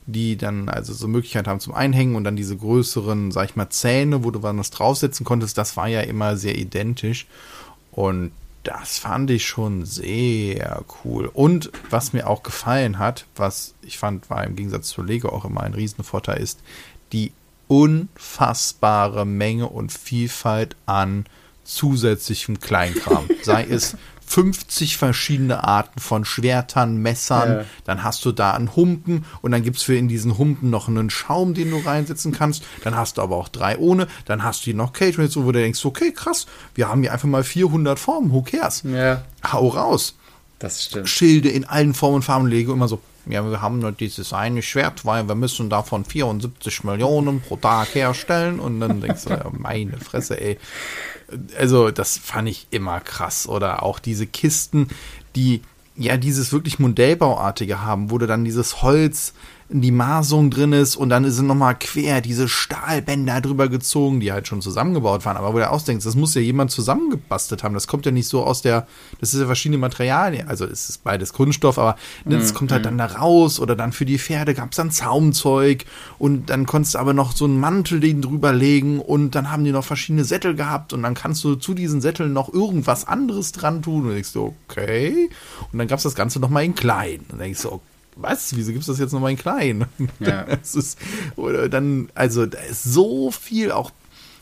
die 0.06 0.38
dann 0.38 0.70
also 0.70 0.94
so 0.94 1.08
Möglichkeit 1.08 1.48
haben 1.48 1.60
zum 1.60 1.74
Einhängen 1.74 2.16
und 2.16 2.24
dann 2.24 2.36
diese 2.36 2.58
größeren, 2.58 3.32
sag 3.32 3.50
ich 3.50 3.56
mal, 3.56 3.70
Zähne, 3.70 4.24
wo 4.24 4.32
du 4.32 4.44
was 4.44 4.72
draufsetzen 4.72 5.26
konntest, 5.26 5.58
das 5.58 5.78
war 5.78 5.88
ja 5.88 6.02
immer 6.02 6.38
sehr 6.38 6.58
identisch. 6.58 7.28
Und 7.92 8.32
das 8.64 8.98
fand 8.98 9.30
ich 9.30 9.46
schon 9.46 9.86
sehr 9.86 10.84
cool. 11.04 11.30
Und 11.32 11.72
was 11.90 12.14
mir 12.14 12.28
auch 12.28 12.44
gefallen 12.44 12.98
hat, 12.98 13.26
was 13.36 13.76
ich 13.82 13.98
fand, 13.98 14.30
war 14.30 14.44
im 14.44 14.56
Gegensatz 14.56 14.88
zu 14.88 15.04
Lego 15.04 15.30
auch 15.30 15.46
immer 15.46 15.62
ein 15.62 15.74
Riesenvorteil, 15.74 16.42
ist 16.42 16.62
die 17.12 17.32
unfassbare 17.68 19.26
Menge 19.26 19.68
und 19.68 19.92
Vielfalt 19.92 20.76
an 20.86 21.26
zusätzlichem 21.64 22.60
Kleinkram. 22.60 23.30
Sei 23.44 23.64
es 23.64 23.98
50 24.26 24.98
verschiedene 24.98 25.64
Arten 25.64 26.00
von 26.00 26.26
Schwertern, 26.26 26.98
Messern. 26.98 27.52
Ja. 27.52 27.66
Dann 27.86 28.04
hast 28.04 28.26
du 28.26 28.32
da 28.32 28.52
einen 28.52 28.76
Humpen 28.76 29.26
und 29.42 29.52
dann 29.52 29.64
gibt 29.64 29.78
es 29.78 29.84
für 29.84 29.96
in 29.96 30.08
diesen 30.08 30.38
Humpen 30.38 30.70
noch 30.70 30.88
einen 30.88 31.10
Schaum, 31.10 31.54
den 31.54 31.72
du 31.72 31.78
reinsetzen 31.78 32.32
kannst. 32.32 32.64
Dann 32.84 32.96
hast 32.96 33.18
du 33.18 33.22
aber 33.22 33.36
auch 33.36 33.50
drei 33.50 33.78
ohne. 33.78 34.08
Dann 34.26 34.44
hast 34.44 34.62
du 34.62 34.66
hier 34.66 34.76
noch 34.76 34.94
Cage, 34.94 35.18
wo 35.18 35.52
du 35.52 35.60
denkst, 35.60 35.86
okay, 35.86 36.12
krass, 36.12 36.48
wir 36.76 36.90
haben 36.90 37.02
hier 37.02 37.14
einfach 37.14 37.28
mal 37.28 37.44
400 37.44 38.00
Formen, 38.00 38.32
who 38.32 38.42
cares? 38.42 38.84
Ja. 38.84 39.24
Hau 39.52 39.68
raus. 39.68 40.16
Das 40.60 40.86
stimmt. 40.86 41.10
Schilde 41.10 41.50
in 41.50 41.66
allen 41.66 41.94
Formen 41.94 42.18
und 42.18 42.22
Farben 42.24 42.48
lege 42.48 42.72
immer 42.72 42.88
so, 42.88 43.02
ja, 43.26 43.50
wir 43.50 43.62
haben 43.62 43.80
nur 43.80 43.92
dieses 43.92 44.34
eine 44.34 44.62
Schwert, 44.62 45.06
weil 45.06 45.28
wir 45.28 45.36
müssen 45.36 45.70
davon 45.70 46.04
74 46.04 46.84
Millionen 46.84 47.42
pro 47.42 47.56
Tag 47.56 47.96
herstellen. 47.96 48.60
Und 48.60 48.80
dann 48.80 49.00
denkst 49.00 49.26
du, 49.26 49.30
ja, 49.32 49.46
meine 49.52 49.98
Fresse, 49.98 50.40
ey 50.40 50.58
also 51.58 51.92
das 51.92 52.18
fand 52.18 52.50
ich 52.50 52.68
immer 52.72 53.00
krass. 53.00 53.48
Oder 53.48 53.84
auch 53.84 54.00
diese 54.00 54.28
Kisten, 54.28 54.88
die 55.36 55.62
ja 55.96 56.18
dieses 56.18 56.52
wirklich 56.52 56.80
Modellbauartige 56.80 57.82
haben, 57.82 58.12
wo 58.12 58.18
du 58.18 58.28
dann 58.28 58.46
dieses 58.46 58.82
Holz 58.82 59.34
die 59.82 59.92
Maßung 59.92 60.52
drin 60.52 60.72
ist 60.72 60.96
und 60.96 61.10
dann 61.10 61.30
sind 61.32 61.48
nochmal 61.48 61.76
quer 61.76 62.22
diese 62.22 62.48
Stahlbänder 62.48 63.42
drüber 63.42 63.70
gezogen, 63.70 64.20
die 64.20 64.32
halt 64.32 64.48
schon 64.48 64.62
zusammengebaut 64.62 65.26
waren. 65.26 65.36
Aber 65.36 65.54
wo 65.54 65.58
du 65.58 65.70
ausdenkst, 65.70 66.06
das 66.06 66.16
muss 66.16 66.36
ja 66.36 66.42
jemand 66.42 66.70
zusammengebastelt 66.70 67.64
haben. 67.64 67.74
Das 67.74 67.88
kommt 67.88 68.06
ja 68.06 68.12
nicht 68.12 68.28
so 68.28 68.44
aus 68.44 68.62
der, 68.62 68.88
das 69.20 69.34
ist 69.34 69.40
ja 69.40 69.48
verschiedene 69.48 69.80
Materialien. 69.80 70.48
Also 70.48 70.66
es 70.66 70.90
ist 70.90 71.04
beides 71.04 71.34
Kunststoff, 71.34 71.80
aber 71.80 71.96
ne, 72.24 72.38
das 72.38 72.54
mhm. 72.54 72.58
kommt 72.58 72.72
halt 72.72 72.86
dann 72.86 72.98
da 72.98 73.06
raus 73.06 73.60
oder 73.60 73.76
dann 73.76 73.94
für 73.94 74.06
die 74.06 74.20
Pferde 74.20 74.54
gab 74.54 74.72
es 74.72 74.78
dann 74.78 74.92
Zaumzeug 74.92 75.86
und 76.20 76.52
dann 76.52 76.66
konntest 76.68 76.94
du 76.94 77.00
aber 77.00 77.14
noch 77.14 77.36
so 77.36 77.46
einen 77.46 77.60
Mantel 77.60 78.00
den 78.00 78.22
drüber 78.22 78.54
legen 78.54 79.00
und 79.00 79.32
dann 79.32 79.52
haben 79.52 79.64
die 79.64 79.72
noch 79.72 79.86
verschiedene 79.86 80.24
Sättel 80.24 80.56
gehabt 80.56 80.94
und 80.94 81.02
dann 81.02 81.16
kannst 81.16 81.44
du 81.44 81.56
zu 81.56 81.74
diesen 81.74 82.00
Sätteln 82.00 82.32
noch 82.32 82.54
irgendwas 82.54 83.08
anderes 83.08 83.52
dran 83.54 83.82
tun 83.82 84.06
und 84.06 84.14
denkst 84.14 84.34
du, 84.34 84.54
okay. 84.68 85.30
Und 85.72 85.80
dann 85.80 85.88
gab 85.88 85.98
es 85.98 86.04
das 86.04 86.16
Ganze 86.16 86.40
nochmal 86.40 86.64
in 86.64 86.76
klein. 86.76 87.22
Und 87.22 87.32
dann 87.32 87.40
denkst 87.40 87.64
du, 87.64 87.72
okay 87.72 87.93
was, 88.16 88.56
wieso 88.56 88.72
gibt 88.72 88.82
es 88.82 88.88
das 88.88 89.00
jetzt 89.00 89.12
nochmal 89.12 89.32
in 89.32 89.38
klein? 89.38 89.86
Ja. 90.20 90.44
Das 90.64 90.76
ist, 90.76 90.98
oder 91.36 91.70
dann, 91.70 92.10
also 92.16 92.46
da 92.46 92.60
ist 92.60 92.84
so 92.84 93.32
viel, 93.32 93.72
auch 93.72 93.92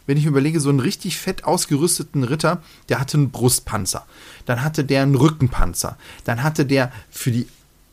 wenn 0.05 0.17
ich 0.17 0.25
überlege, 0.25 0.59
so 0.59 0.69
einen 0.69 0.79
richtig 0.79 1.17
fett 1.17 1.43
ausgerüsteten 1.43 2.23
Ritter, 2.23 2.61
der 2.89 2.99
hatte 2.99 3.17
einen 3.17 3.31
Brustpanzer, 3.31 4.05
dann 4.45 4.63
hatte 4.63 4.83
der 4.83 5.03
einen 5.03 5.15
Rückenpanzer, 5.15 5.97
dann 6.25 6.43
hatte 6.43 6.65
der 6.65 6.91
für 7.09 7.31
die 7.31 7.47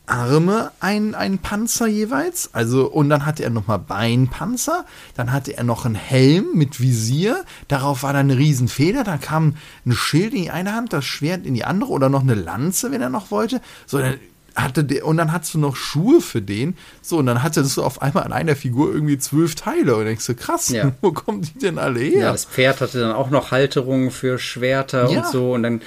Arme 0.09 0.71
einen, 0.79 1.13
einen 1.13 1.37
Panzer 1.37 1.87
jeweils, 1.87 2.53
also 2.53 2.87
und 2.87 3.09
dann 3.09 3.25
hatte 3.25 3.43
er 3.43 3.51
nochmal 3.51 3.79
Beinpanzer, 3.79 4.85
dann 5.15 5.31
hatte 5.31 5.55
er 5.55 5.63
noch 5.63 5.85
einen 5.85 5.95
Helm 5.95 6.47
mit 6.55 6.81
Visier, 6.81 7.45
darauf 7.67 8.03
war 8.03 8.13
dann 8.13 8.31
eine 8.31 8.39
Riesenfeder, 8.39 9.03
dann 9.03 9.21
kam 9.21 9.55
ein 9.85 9.91
Schild 9.93 10.33
in 10.33 10.43
die 10.43 10.51
eine 10.51 10.73
Hand, 10.73 10.93
das 10.93 11.05
Schwert 11.05 11.45
in 11.45 11.53
die 11.53 11.63
andere 11.63 11.91
oder 11.91 12.09
noch 12.09 12.21
eine 12.21 12.33
Lanze, 12.33 12.91
wenn 12.91 13.01
er 13.01 13.09
noch 13.09 13.29
wollte, 13.29 13.61
so 13.85 13.99
dann 13.99 14.15
hatte 14.55 14.83
der, 14.83 15.05
und 15.05 15.17
dann 15.17 15.31
hast 15.31 15.53
du 15.53 15.59
noch 15.59 15.75
Schuhe 15.75 16.21
für 16.21 16.41
den. 16.41 16.75
So, 17.01 17.17
und 17.17 17.25
dann 17.25 17.43
hattest 17.43 17.77
du 17.77 17.83
auf 17.83 18.01
einmal 18.01 18.23
an 18.23 18.33
einer 18.33 18.55
Figur 18.55 18.93
irgendwie 18.93 19.17
zwölf 19.17 19.55
Teile. 19.55 19.95
Und 19.95 20.05
denkst 20.05 20.25
du, 20.25 20.35
krass, 20.35 20.69
ja. 20.69 20.91
wo 21.01 21.11
kommen 21.11 21.41
die 21.41 21.59
denn 21.59 21.77
alle 21.77 21.99
her? 21.99 22.19
Ja, 22.19 22.31
das 22.31 22.45
Pferd 22.45 22.81
hatte 22.81 22.99
dann 22.99 23.11
auch 23.11 23.29
noch 23.29 23.51
Halterungen 23.51 24.11
für 24.11 24.39
Schwerter 24.39 25.09
ja. 25.09 25.19
und 25.19 25.27
so. 25.27 25.53
Und 25.53 25.63
dann 25.63 25.81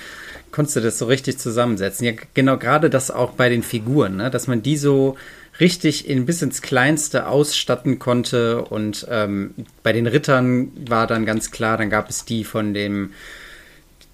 konntest 0.51 0.77
du 0.77 0.81
das 0.81 0.99
so 0.99 1.07
richtig 1.07 1.39
zusammensetzen. 1.39 2.07
Ja, 2.07 2.13
genau, 2.35 2.59
gerade 2.59 2.91
das 2.91 3.11
auch 3.11 3.33
bei 3.33 3.49
den 3.49 3.63
Figuren, 3.63 4.17
ne? 4.17 4.31
dass 4.31 4.47
man 4.47 4.63
die 4.63 4.77
so 4.77 5.17
richtig 5.61 6.09
in, 6.09 6.27
bis 6.27 6.43
ins 6.43 6.63
Kleinste 6.63 7.27
ausstatten 7.27 7.99
konnte. 7.99 8.63
Und 8.63 9.07
ähm, 9.11 9.55
bei 9.83 9.93
den 9.93 10.07
Rittern 10.07 10.73
war 10.89 11.07
dann 11.07 11.27
ganz 11.27 11.51
klar, 11.51 11.77
dann 11.77 11.91
gab 11.91 12.09
es 12.09 12.25
die 12.25 12.45
von 12.45 12.75
dem 12.75 13.11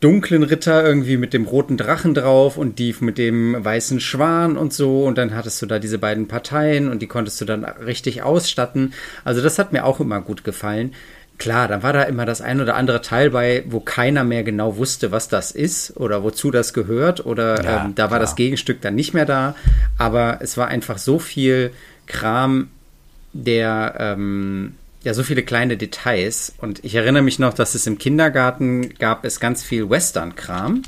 dunklen 0.00 0.44
Ritter 0.44 0.84
irgendwie 0.84 1.16
mit 1.16 1.32
dem 1.32 1.44
roten 1.44 1.76
Drachen 1.76 2.14
drauf 2.14 2.56
und 2.56 2.78
die 2.78 2.94
mit 3.00 3.18
dem 3.18 3.56
weißen 3.64 4.00
Schwan 4.00 4.56
und 4.56 4.72
so. 4.72 5.04
Und 5.04 5.18
dann 5.18 5.34
hattest 5.34 5.60
du 5.60 5.66
da 5.66 5.78
diese 5.78 5.98
beiden 5.98 6.28
Parteien 6.28 6.88
und 6.88 7.02
die 7.02 7.06
konntest 7.06 7.40
du 7.40 7.44
dann 7.44 7.64
richtig 7.64 8.22
ausstatten. 8.22 8.92
Also 9.24 9.42
das 9.42 9.58
hat 9.58 9.72
mir 9.72 9.84
auch 9.84 10.00
immer 10.00 10.20
gut 10.20 10.44
gefallen. 10.44 10.94
Klar, 11.38 11.68
dann 11.68 11.84
war 11.84 11.92
da 11.92 12.02
immer 12.02 12.26
das 12.26 12.40
ein 12.40 12.60
oder 12.60 12.74
andere 12.74 13.00
Teil 13.00 13.30
bei, 13.30 13.62
wo 13.68 13.78
keiner 13.78 14.24
mehr 14.24 14.42
genau 14.42 14.76
wusste, 14.76 15.12
was 15.12 15.28
das 15.28 15.52
ist 15.52 15.96
oder 15.96 16.24
wozu 16.24 16.50
das 16.50 16.74
gehört. 16.74 17.24
Oder 17.26 17.62
ja, 17.62 17.84
ähm, 17.84 17.94
da 17.94 18.04
war 18.04 18.08
klar. 18.08 18.20
das 18.20 18.36
Gegenstück 18.36 18.80
dann 18.80 18.96
nicht 18.96 19.14
mehr 19.14 19.26
da. 19.26 19.54
Aber 19.98 20.38
es 20.40 20.56
war 20.56 20.68
einfach 20.68 20.98
so 20.98 21.18
viel 21.18 21.72
Kram, 22.06 22.70
der 23.32 23.94
ähm, 23.98 24.74
ja 25.04 25.14
so 25.14 25.22
viele 25.22 25.42
kleine 25.42 25.76
Details. 25.76 26.54
Und 26.58 26.84
ich 26.84 26.94
erinnere 26.94 27.22
mich 27.22 27.38
noch, 27.38 27.54
dass 27.54 27.74
es 27.74 27.86
im 27.86 27.98
Kindergarten 27.98 28.94
gab 28.94 29.24
es 29.24 29.40
ganz 29.40 29.62
viel 29.62 29.88
Western-Kram. 29.88 30.82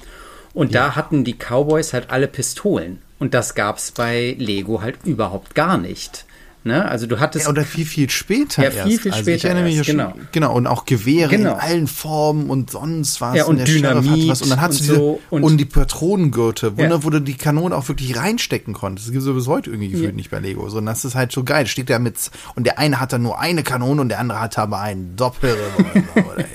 Und 0.53 0.73
ja. 0.73 0.87
da 0.87 0.97
hatten 0.97 1.25
die 1.25 1.37
Cowboys 1.37 1.93
halt 1.93 2.11
alle 2.11 2.27
Pistolen. 2.27 3.03
Und 3.19 3.35
das 3.35 3.55
gab 3.55 3.79
es 3.79 3.93
bei 3.93 4.35
Lego 4.39 4.83
halt 4.83 4.97
überhaupt 5.05 5.55
gar 5.55 5.79
nicht. 5.79 6.25
Ne? 6.63 6.87
Also 6.87 7.07
du 7.07 7.21
hattest. 7.21 7.47
Ja, 7.47 7.51
oder 7.51 7.65
viel, 7.65 7.87
viel 7.87 8.11
später. 8.11 8.63
Ja, 8.65 8.71
viel, 8.71 8.99
viel 9.01 9.13
also 9.13 9.23
später. 9.23 9.37
Ich 9.37 9.45
erinnere 9.47 9.65
mich 9.65 9.77
erst, 9.77 9.87
schon, 9.89 9.97
genau. 9.97 10.13
genau. 10.33 10.55
Und 10.55 10.67
auch 10.67 10.85
Gewehre 10.85 11.31
Genau. 11.31 11.55
in 11.55 11.59
allen 11.61 11.87
Formen 11.87 12.51
und 12.51 12.71
sonst 12.71 13.21
was. 13.23 13.35
Ja, 13.35 13.45
und 13.47 13.57
der 13.59 13.67
Sheriff 13.67 14.05
Dynamit 14.05 14.29
was. 14.29 14.43
Und 14.43 14.51
dann 14.51 14.61
hast 14.61 14.73
und 14.73 14.89
du 14.89 14.93
diese, 14.93 14.95
so. 14.97 15.21
und, 15.31 15.43
Und- 15.43 15.57
die 15.57 15.65
Patronengürtel, 15.65 16.77
wo, 16.77 16.83
Ja. 16.83 16.89
ne, 16.89 17.03
wo 17.05 17.09
du 17.11 17.21
die 17.21 17.35
Kanone 17.35 17.75
auch 17.75 17.89
wirklich 17.89 18.17
reinstecken 18.17 18.75
konntest. 18.75 19.09
Das 19.09 19.13
gibt 19.13 19.27
es 19.27 19.33
bis 19.35 19.47
heute 19.47 19.71
irgendwie 19.71 19.89
gefühlt 19.89 20.11
Ja. 20.11 20.17
nicht 20.17 20.31
bei 20.31 20.39
Lego. 20.39 20.69
So, 20.69 20.79
und 20.79 20.87
das 20.87 21.05
ist 21.05 21.15
halt 21.15 21.33
so 21.33 21.45
geil. 21.45 21.67
Steht 21.67 21.89
da 21.89 21.99
mit, 21.99 22.17
und 22.57 22.65
der 22.67 22.79
eine 22.79 23.01
hat 23.01 23.13
dann 23.15 23.23
nur 23.23 23.39
eine 23.41 23.63
Kanone 23.63 24.01
und 24.03 24.09
der 24.11 24.19
andere 24.19 24.41
hat 24.41 24.59
aber 24.59 24.81
einen 24.81 25.17
Doppelrevolver. 25.17 25.95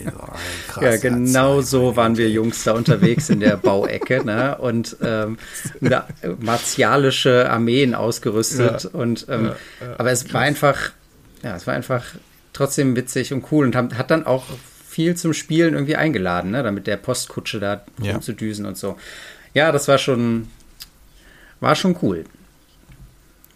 So. 0.06 0.12
Krass, 0.68 0.84
Ja, 0.84 0.98
genau 0.98 1.62
so 1.62 1.96
waren 1.96 2.18
wir 2.18 2.30
Jungs 2.30 2.64
da 2.64 2.74
unterwegs 2.74 3.30
in 3.30 3.40
der 3.40 3.56
Bauecke, 3.58 4.24
ne? 4.26 4.58
Und 4.60 4.98
ähm, 5.02 5.38
martialische 6.40 7.50
Armeen 7.50 7.96
ausgerüstet. 7.96 8.84
Ja. 8.84 8.90
Und 9.00 9.26
ähm, 9.30 9.52
aber 9.96 10.12
es 10.12 10.34
war 10.34 10.42
einfach, 10.42 10.92
ja, 11.44 11.56
es 11.56 11.66
war 11.68 11.74
einfach 11.74 12.04
trotzdem 12.54 12.96
witzig 12.96 13.34
und 13.34 13.52
cool 13.52 13.66
und 13.66 13.76
hat, 13.76 13.98
hat 13.98 14.12
dann 14.12 14.26
auch 14.26 14.46
viel 14.88 15.16
zum 15.16 15.34
Spielen 15.34 15.74
irgendwie 15.74 15.96
eingeladen, 15.98 16.52
ne? 16.52 16.64
Damit 16.64 16.88
der 16.88 16.98
Postkutsche 16.98 17.60
da 17.60 17.84
Ja. 18.02 18.14
rumzudüsen 18.14 18.66
und 18.66 18.78
so. 18.78 18.98
Ja, 19.54 19.72
das 19.72 19.88
war 19.88 19.98
schon, 19.98 20.48
war 21.60 21.76
schon 21.76 21.98
cool. 22.02 22.24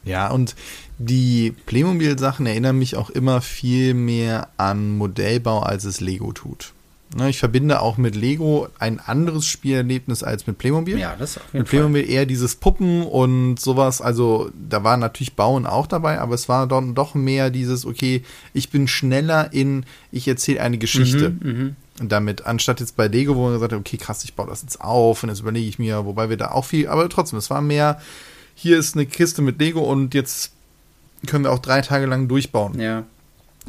Ja, 0.04 0.30
und 0.30 0.56
die 0.98 1.54
Playmobil-Sachen 1.66 2.46
erinnern 2.46 2.78
mich 2.78 2.96
auch 2.96 3.10
immer 3.10 3.42
viel 3.42 3.94
mehr 3.94 4.50
an 4.58 4.98
Modellbau, 4.98 5.60
als 5.62 5.84
es 5.86 6.02
Lego 6.02 6.32
tut. 6.34 6.74
Ne, 7.16 7.28
ich 7.30 7.40
verbinde 7.40 7.82
auch 7.82 7.98
mit 7.98 8.16
Lego 8.16 8.68
ein 8.78 9.00
anderes 9.00 9.48
Spielerlebnis 9.48 10.22
als 10.22 10.46
mit 10.46 10.60
Playmobil. 10.60 11.00
Ja, 11.00 11.16
das 11.18 11.38
auf 11.38 11.44
jeden 11.46 11.60
Mit 11.60 11.68
Fall. 11.70 11.80
Playmobil 11.80 12.08
eher 12.08 12.28
dieses 12.28 12.56
Puppen 12.56 13.02
und 13.02 13.60
sowas. 13.60 14.00
Also 14.00 14.52
da 14.70 14.84
war 14.84 14.96
natürlich 14.96 15.34
Bauen 15.34 15.66
auch 15.66 15.88
dabei, 15.88 16.20
aber 16.20 16.36
es 16.36 16.48
war 16.50 16.68
dann 16.68 16.94
doch 16.94 17.16
mehr 17.16 17.50
dieses, 17.50 17.88
okay, 17.88 18.22
ich 18.54 18.70
bin 18.70 18.88
schneller 18.88 19.52
in, 19.52 19.86
ich 20.12 20.28
erzähle 20.28 20.62
eine 20.62 20.78
Geschichte. 20.78 21.32
Mhm, 21.32 21.76
Und 22.00 22.12
damit, 22.12 22.46
anstatt 22.46 22.80
jetzt 22.80 22.96
bei 22.96 23.08
Lego, 23.08 23.36
wo 23.36 23.46
man 23.46 23.54
gesagt 23.54 23.74
hat, 23.74 23.80
okay, 23.80 23.98
krass, 23.98 24.24
ich 24.24 24.36
baue 24.36 24.46
das 24.48 24.62
jetzt 24.62 24.80
auf 24.80 25.24
und 25.24 25.30
jetzt 25.30 25.40
überlege 25.40 25.68
ich 25.68 25.80
mir, 25.80 26.06
wobei 26.06 26.30
wir 26.30 26.38
da 26.38 26.52
auch 26.52 26.66
viel, 26.66 26.88
aber 26.88 27.10
trotzdem, 27.10 27.40
es 27.40 27.50
war 27.50 27.62
mehr, 27.64 28.00
hier 28.54 28.78
ist 28.78 28.96
eine 28.96 29.08
Kiste 29.08 29.42
mit 29.42 29.60
Lego 29.60 29.80
und 29.82 30.14
jetzt 30.14 30.52
können 31.26 31.46
wir 31.46 31.52
auch 31.52 31.60
drei 31.60 31.82
Tage 31.82 32.06
lang 32.06 32.28
durchbauen. 32.28 32.80
Ja, 32.80 33.04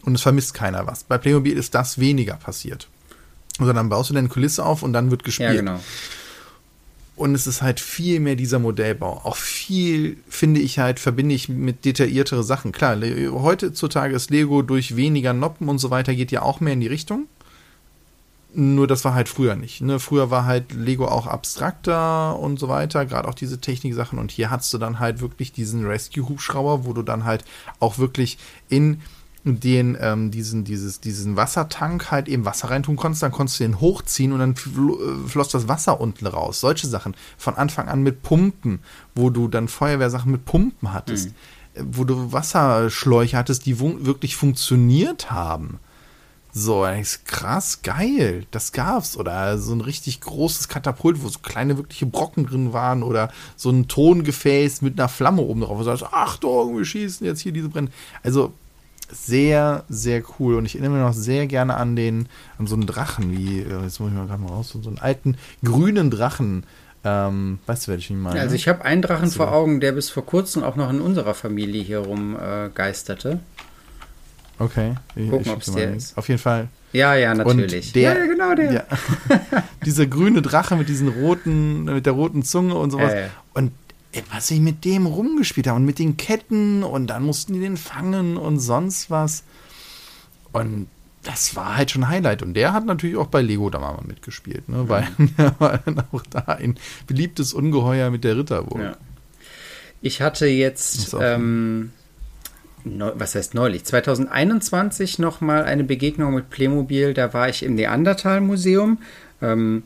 Und 0.02 0.14
es 0.14 0.20
vermisst 0.20 0.52
keiner 0.52 0.86
was. 0.86 1.04
Bei 1.04 1.16
Playmobil 1.16 1.56
ist 1.56 1.74
das 1.74 1.98
weniger 1.98 2.34
passiert. 2.34 2.89
Also 3.60 3.72
dann 3.72 3.88
baust 3.88 4.10
du 4.10 4.14
deine 4.14 4.28
Kulisse 4.28 4.64
auf 4.64 4.82
und 4.82 4.92
dann 4.92 5.10
wird 5.10 5.22
gespielt. 5.22 5.50
ja, 5.50 5.60
genau. 5.60 5.80
Und 7.14 7.34
es 7.34 7.46
ist 7.46 7.60
halt 7.60 7.80
viel 7.80 8.18
mehr 8.18 8.34
dieser 8.34 8.58
Modellbau. 8.58 9.20
Auch 9.24 9.36
viel, 9.36 10.16
finde 10.26 10.58
ich 10.58 10.78
halt, 10.78 10.98
verbinde 10.98 11.34
ich 11.34 11.50
mit 11.50 11.84
detailliertere 11.84 12.42
Sachen. 12.42 12.72
Klar, 12.72 12.96
heutzutage 13.32 14.14
ist 14.14 14.30
Lego 14.30 14.62
durch 14.62 14.96
weniger 14.96 15.34
Noppen 15.34 15.68
und 15.68 15.78
so 15.78 15.90
weiter 15.90 16.14
geht 16.14 16.32
ja 16.32 16.40
auch 16.40 16.60
mehr 16.60 16.72
in 16.72 16.80
die 16.80 16.86
Richtung. 16.86 17.26
Nur 18.54 18.86
das 18.86 19.04
war 19.04 19.12
halt 19.12 19.28
früher 19.28 19.54
nicht. 19.54 19.82
Ne? 19.82 20.00
Früher 20.00 20.30
war 20.30 20.46
halt 20.46 20.72
Lego 20.72 21.06
auch 21.08 21.26
abstrakter 21.26 22.38
und 22.38 22.58
so 22.58 22.68
weiter, 22.68 23.04
gerade 23.04 23.28
auch 23.28 23.34
diese 23.34 23.60
Techniksachen. 23.60 24.18
Und 24.18 24.30
hier 24.30 24.50
hast 24.50 24.72
du 24.72 24.78
dann 24.78 24.98
halt 24.98 25.20
wirklich 25.20 25.52
diesen 25.52 25.86
Rescue-Hubschrauber, 25.86 26.86
wo 26.86 26.94
du 26.94 27.02
dann 27.02 27.24
halt 27.24 27.44
auch 27.80 27.98
wirklich 27.98 28.38
in 28.70 29.02
den, 29.44 29.96
ähm, 30.00 30.30
diesen, 30.30 30.64
dieses, 30.64 31.00
diesen 31.00 31.36
Wassertank 31.36 32.10
halt 32.10 32.28
eben 32.28 32.44
Wasser 32.44 32.70
reintun 32.70 32.96
konntest, 32.96 33.22
dann 33.22 33.32
konntest 33.32 33.60
du 33.60 33.64
den 33.64 33.80
hochziehen 33.80 34.32
und 34.32 34.38
dann 34.38 34.52
äh, 34.52 35.28
floss 35.28 35.48
das 35.48 35.68
Wasser 35.68 36.00
unten 36.00 36.26
raus. 36.26 36.60
Solche 36.60 36.86
Sachen. 36.86 37.14
Von 37.38 37.54
Anfang 37.56 37.88
an 37.88 38.02
mit 38.02 38.22
Pumpen, 38.22 38.80
wo 39.14 39.30
du 39.30 39.48
dann 39.48 39.68
Feuerwehrsachen 39.68 40.30
mit 40.30 40.44
Pumpen 40.44 40.92
hattest, 40.92 41.28
äh, 41.74 41.82
wo 41.90 42.04
du 42.04 42.32
Wasserschläuche 42.32 43.36
hattest, 43.36 43.64
die 43.66 43.80
wirklich 43.80 44.36
funktioniert 44.36 45.30
haben. 45.30 45.78
So, 46.52 46.84
ist 46.84 47.26
krass, 47.26 47.82
geil, 47.82 48.44
das 48.50 48.72
gab's. 48.72 49.16
Oder 49.16 49.56
so 49.56 49.72
ein 49.72 49.80
richtig 49.80 50.20
großes 50.20 50.68
Katapult, 50.68 51.22
wo 51.22 51.28
so 51.28 51.38
kleine 51.38 51.76
wirkliche 51.76 52.06
Brocken 52.06 52.44
drin 52.44 52.72
waren. 52.72 53.02
Oder 53.02 53.30
so 53.56 53.70
ein 53.70 53.86
Tongefäß 53.86 54.82
mit 54.82 54.98
einer 54.98 55.08
Flamme 55.08 55.42
oben 55.42 55.60
drauf. 55.60 55.82
Sagst, 55.84 56.04
Achtung, 56.10 56.76
wir 56.76 56.84
schießen 56.84 57.24
jetzt 57.24 57.40
hier 57.40 57.52
diese 57.52 57.68
Brände. 57.68 57.92
Also 58.24 58.52
sehr, 59.12 59.84
sehr 59.88 60.22
cool. 60.38 60.56
Und 60.56 60.64
ich 60.64 60.74
erinnere 60.74 60.92
mich 60.92 61.02
noch 61.02 61.14
sehr 61.14 61.46
gerne 61.46 61.76
an 61.76 61.96
den, 61.96 62.28
an 62.58 62.66
so 62.66 62.74
einen 62.74 62.86
Drachen, 62.86 63.36
wie, 63.36 63.60
äh, 63.60 63.82
jetzt 63.82 64.00
muss 64.00 64.10
ich 64.10 64.16
mal 64.16 64.26
gerade 64.26 64.42
mal 64.42 64.50
raus, 64.50 64.76
so 64.80 64.88
einen 64.88 64.98
alten 64.98 65.36
grünen 65.64 66.10
Drachen. 66.10 66.64
Ähm, 67.02 67.58
weißt 67.66 67.86
du, 67.86 67.92
welchen 67.92 68.16
ich 68.16 68.22
meine? 68.22 68.40
Also 68.40 68.54
ich 68.54 68.68
habe 68.68 68.84
einen 68.84 69.00
Drachen 69.00 69.30
vor 69.30 69.52
Augen, 69.52 69.80
der 69.80 69.92
bis 69.92 70.10
vor 70.10 70.26
kurzem 70.26 70.62
auch 70.62 70.76
noch 70.76 70.90
in 70.90 71.00
unserer 71.00 71.34
Familie 71.34 71.82
hier 71.82 72.00
rum 72.00 72.36
äh, 72.36 72.68
geisterte. 72.74 73.40
okay. 74.58 74.94
Ich, 75.16 75.30
Gucken, 75.30 75.46
schick 75.46 75.60
dir 75.60 75.72
der 75.72 75.94
ist. 75.94 76.18
Auf 76.18 76.28
jeden 76.28 76.40
Fall. 76.40 76.68
Ja, 76.92 77.14
ja, 77.14 77.34
natürlich. 77.34 77.92
Der, 77.92 78.18
ja, 78.18 78.26
genau 78.26 78.54
der. 78.54 78.72
Ja. 78.72 78.84
Dieser 79.86 80.06
grüne 80.06 80.42
Drache 80.42 80.76
mit 80.76 80.88
diesen 80.88 81.08
roten, 81.08 81.84
mit 81.84 82.04
der 82.04 82.12
roten 82.12 82.42
Zunge 82.42 82.74
und 82.74 82.90
sowas. 82.90 83.14
Ja. 83.14 83.28
Und 83.54 83.72
ey, 84.12 84.22
was 84.32 84.50
ich 84.50 84.60
mit 84.60 84.84
dem 84.84 85.06
rumgespielt 85.06 85.66
habe 85.66 85.76
und 85.76 85.84
mit 85.84 85.98
den 85.98 86.16
Ketten 86.16 86.82
und 86.82 87.08
dann 87.08 87.22
mussten 87.22 87.54
die 87.54 87.60
den 87.60 87.76
fangen 87.76 88.36
und 88.36 88.58
sonst 88.58 89.10
was. 89.10 89.44
Und 90.52 90.88
das 91.22 91.54
war 91.54 91.76
halt 91.76 91.90
schon 91.90 92.04
ein 92.04 92.08
Highlight. 92.08 92.42
Und 92.42 92.54
der 92.54 92.72
hat 92.72 92.86
natürlich 92.86 93.16
auch 93.16 93.26
bei 93.26 93.42
Lego 93.42 93.70
da 93.70 93.78
mal 93.78 93.98
mitgespielt, 94.06 94.68
ne? 94.68 94.88
Weil 94.88 95.06
er 95.36 95.54
war 95.58 95.78
dann 95.78 96.02
auch 96.12 96.22
da 96.28 96.40
ein 96.40 96.78
beliebtes 97.06 97.52
Ungeheuer 97.52 98.10
mit 98.10 98.24
der 98.24 98.36
Ritterburg. 98.36 98.80
Ja. 98.80 98.96
Ich 100.02 100.22
hatte 100.22 100.46
jetzt, 100.46 101.14
ähm, 101.20 101.92
neu, 102.84 103.12
was 103.14 103.34
heißt 103.34 103.54
neulich, 103.54 103.84
2021 103.84 105.18
noch 105.18 105.42
mal 105.42 105.64
eine 105.64 105.84
Begegnung 105.84 106.34
mit 106.34 106.48
Playmobil. 106.48 107.12
Da 107.12 107.34
war 107.34 107.50
ich 107.50 107.62
im 107.62 107.74
Neandertal-Museum. 107.74 108.98
Ähm, 109.42 109.82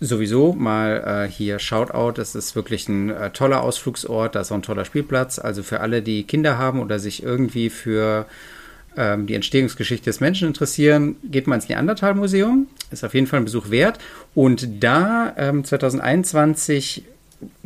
sowieso 0.00 0.54
mal 0.54 1.26
äh, 1.26 1.30
hier 1.30 1.58
Shoutout. 1.58 2.12
Das 2.12 2.34
ist 2.34 2.56
wirklich 2.56 2.88
ein 2.88 3.10
äh, 3.10 3.30
toller 3.30 3.62
Ausflugsort. 3.62 4.34
Da 4.34 4.40
ist 4.40 4.50
auch 4.50 4.56
ein 4.56 4.62
toller 4.62 4.84
Spielplatz. 4.84 5.38
Also 5.38 5.62
für 5.62 5.80
alle, 5.80 6.02
die 6.02 6.24
Kinder 6.24 6.58
haben 6.58 6.80
oder 6.80 6.98
sich 6.98 7.22
irgendwie 7.22 7.70
für 7.70 8.26
ähm, 8.96 9.26
die 9.26 9.34
Entstehungsgeschichte 9.34 10.06
des 10.06 10.20
Menschen 10.20 10.48
interessieren, 10.48 11.16
geht 11.22 11.46
mal 11.46 11.56
ins 11.56 11.68
Neandertal-Museum. 11.68 12.66
Ist 12.90 13.04
auf 13.04 13.14
jeden 13.14 13.26
Fall 13.26 13.40
ein 13.40 13.44
Besuch 13.44 13.70
wert. 13.70 13.98
Und 14.34 14.82
da 14.82 15.34
ähm, 15.36 15.64
2021 15.64 17.04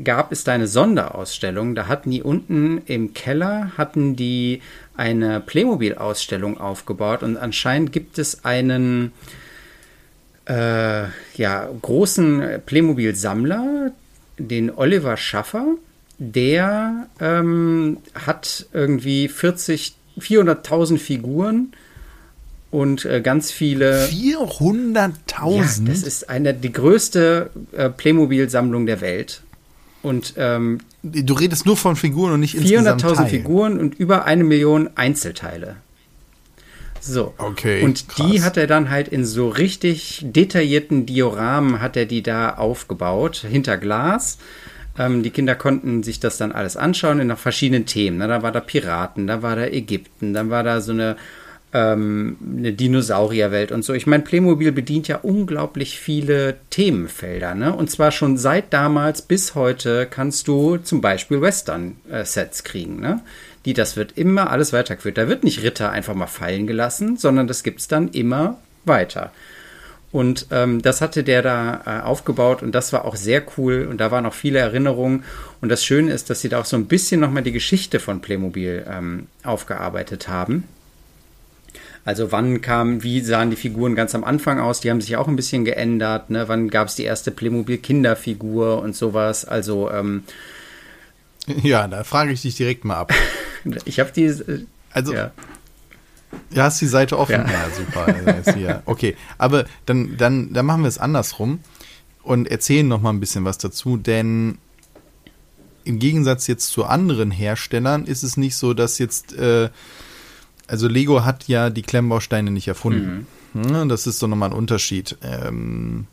gab 0.03 0.33
es 0.33 0.45
da 0.45 0.53
eine 0.53 0.67
Sonderausstellung. 0.67 1.75
Da 1.75 1.89
hatten 1.89 2.11
die 2.11 2.23
unten 2.23 2.83
im 2.87 3.15
Keller 3.15 3.73
hatten 3.77 4.17
die 4.17 4.61
eine 4.97 5.41
Playmobil-Ausstellung 5.41 6.59
aufgebaut 6.59 7.23
und 7.23 7.37
anscheinend 7.37 7.93
gibt 7.93 8.19
es 8.19 8.45
einen 8.45 9.13
äh, 10.47 11.05
ja, 11.37 11.69
großen 11.83 12.61
Playmobil-Sammler, 12.67 13.93
den 14.39 14.71
Oliver 14.71 15.17
Schaffer. 15.17 15.67
Der 16.19 17.09
ähm, 17.21 17.99
hat 18.15 18.67
irgendwie 18.73 19.29
40, 19.29 19.95
400.000 20.19 20.99
Figuren 20.99 21.73
und 22.71 23.05
äh, 23.05 23.21
ganz 23.21 23.51
viele. 23.51 24.07
400.000? 24.07 25.09
Ja, 25.55 25.93
das 25.93 26.03
ist 26.03 26.29
eine 26.29 26.55
die 26.55 26.73
größte 26.73 27.51
äh, 27.73 27.89
Playmobil-Sammlung 27.89 28.87
der 28.87 29.01
Welt. 29.01 29.43
Und 30.03 30.35
ähm, 30.37 30.81
du 31.03 31.35
redest 31.35 31.67
nur 31.67 31.77
von 31.77 31.97
Figuren 31.97 32.33
und 32.33 32.41
nicht 32.41 32.55
insgesamt 32.55 33.03
400.000 33.03 33.15
Teilen. 33.15 33.29
Figuren 33.29 33.81
und 33.81 33.95
über 33.95 34.25
eine 34.25 34.45
Million 34.45 34.91
Einzelteile. 34.97 35.77
So. 37.07 37.35
Okay, 37.37 37.83
Und 37.83 38.09
krass. 38.09 38.31
die 38.31 38.43
hat 38.43 38.57
er 38.57 38.67
dann 38.67 38.89
halt 38.89 39.09
in 39.09 39.27
so 39.27 39.49
richtig 39.49 40.23
detaillierten 40.25 41.05
Dioramen 41.05 41.81
hat 41.81 41.97
er 41.97 42.07
die 42.07 42.23
da 42.23 42.55
aufgebaut, 42.55 43.45
hinter 43.49 43.77
Glas. 43.77 44.39
Ähm, 44.99 45.23
die 45.23 45.31
Kinder 45.31 45.55
konnten 45.55 46.03
sich 46.03 46.19
das 46.19 46.39
dann 46.39 46.53
alles 46.53 46.79
anschauen 46.79 47.21
in 47.21 47.37
verschiedenen 47.37 47.85
Themen. 47.85 48.21
Da 48.21 48.43
war 48.43 48.53
da 48.53 48.61
Piraten, 48.61 49.27
da 49.27 49.43
war 49.43 49.55
da 49.55 49.67
Ägypten, 49.67 50.33
dann 50.33 50.49
war 50.49 50.63
da 50.63 50.81
so 50.81 50.93
eine 50.93 51.17
ähm, 51.75 52.37
eine 52.57 52.73
Dinosaurierwelt 52.73 53.73
und 53.73 53.85
so. 53.85 53.93
Ich 53.93 54.07
meine, 54.07 54.23
Playmobil 54.23 54.71
bedient 54.71 55.09
ja 55.09 55.19
unglaublich 55.19 55.99
viele 55.99 56.55
Themenfelder, 56.71 57.57
ne? 57.57 57.75
Und 57.75 57.91
zwar 57.91 58.13
schon 58.13 58.39
seit 58.39 58.73
damals 58.73 59.23
bis 59.23 59.57
heute 59.57 60.07
kannst 60.09 60.47
du 60.47 60.77
zum 60.79 61.01
Beispiel 61.01 61.43
Western-Sets 61.43 62.63
kriegen, 62.63 63.01
ne? 63.01 63.21
Die, 63.67 63.75
das 63.75 63.97
wird 63.97 64.17
immer 64.17 64.51
alles 64.51 64.73
weitergeführt. 64.73 65.19
Da 65.19 65.29
wird 65.29 65.43
nicht 65.43 65.63
Ritter 65.63 65.91
einfach 65.91 66.15
mal 66.15 66.27
fallen 66.27 66.67
gelassen, 66.67 67.17
sondern 67.17 67.49
das 67.49 67.63
gibt 67.65 67.81
es 67.81 67.89
dann 67.89 68.09
immer 68.09 68.59
weiter. 68.85 69.33
Und 70.13 70.47
ähm, 70.53 70.81
das 70.81 71.01
hatte 71.01 71.25
der 71.25 71.43
da 71.43 71.83
äh, 71.87 72.07
aufgebaut 72.07 72.63
und 72.63 72.73
das 72.73 72.93
war 72.93 73.05
auch 73.05 73.17
sehr 73.17 73.43
cool 73.57 73.89
und 73.91 73.99
da 73.99 74.13
waren 74.13 74.27
auch 74.27 74.35
viele 74.35 74.61
Erinnerungen. 74.61 75.25
Und 75.61 75.71
das 75.71 75.85
Schöne 75.85 76.13
ist, 76.13 76.31
dass 76.31 76.41
sie 76.41 76.49
da 76.49 76.61
auch 76.61 76.67
so 76.67 76.77
ein 76.77 76.87
bisschen 76.87 77.21
nochmal 77.21 77.43
die 77.43 77.51
Geschichte 77.51 77.99
von 77.99 78.21
Playmobil 78.21 78.87
ähm, 78.89 79.27
aufgearbeitet 79.43 80.29
haben. 80.29 80.69
Also 82.05 82.33
wann 82.33 82.61
kam, 82.61 83.03
wie 83.03 83.21
sahen 83.21 83.51
die 83.51 83.57
Figuren 83.57 83.95
ganz 83.95 84.15
am 84.15 84.25
Anfang 84.25 84.61
aus? 84.61 84.81
Die 84.81 84.91
haben 84.91 85.01
sich 85.01 85.17
auch 85.17 85.27
ein 85.27 85.37
bisschen 85.37 85.65
geändert. 85.65 86.29
Ne? 86.29 86.49
Wann 86.49 86.69
gab 86.69 86.89
es 86.89 86.97
die 86.97 87.05
erste 87.05 87.31
Playmobil-Kinderfigur 87.31 88.83
und 88.83 88.95
sowas? 88.95 89.45
Also 89.47 89.91
ähm, 89.91 90.25
ja, 91.63 91.89
da 91.89 92.05
frage 92.05 92.33
ich 92.33 92.43
dich 92.43 92.57
direkt 92.57 92.85
mal 92.85 92.97
ab. 92.97 93.13
ich 93.85 94.01
habe 94.01 94.11
die. 94.13 94.25
Äh, 94.25 94.67
also 94.91 95.15
ja. 95.15 95.33
Ja, 96.51 96.65
hast 96.65 96.81
die 96.81 96.87
Seite 96.87 97.19
offen. 97.19 97.33
Ja, 97.33 97.47
ja 97.47 97.71
super. 97.71 98.83
okay, 98.87 99.17
aber 99.39 99.67
dann, 99.87 100.17
dann, 100.17 100.53
dann 100.53 100.67
machen 100.67 100.83
wir 100.83 100.89
es 100.89 100.99
andersrum 100.99 101.61
und 102.23 102.51
erzählen 102.51 102.87
noch 102.87 103.01
mal 103.01 103.11
ein 103.11 103.21
bisschen 103.21 103.45
was 103.45 103.59
dazu, 103.59 103.97
denn 103.97 104.59
im 105.85 105.99
Gegensatz 105.99 106.47
jetzt 106.47 106.69
zu 106.69 106.85
anderen 106.87 107.31
Herstellern 107.31 108.05
ist 108.05 108.23
es 108.23 108.37
nicht 108.37 108.57
so, 108.57 108.75
dass 108.75 108.99
jetzt 108.99 109.33
äh, 109.35 109.69
also 110.67 110.89
Lego 110.89 111.25
hat 111.25 111.49
ja 111.49 111.71
die 111.71 111.83
Klemmbausteine 111.83 112.51
nicht 112.51 112.69
erfunden. 112.69 113.27
Mhm. 113.53 113.89
Das 113.89 114.07
ist 114.07 114.19
so 114.19 114.27
nochmal 114.27 114.51
ein 114.51 114.57
Unterschied. 114.57 115.17
Ähm, 115.23 116.07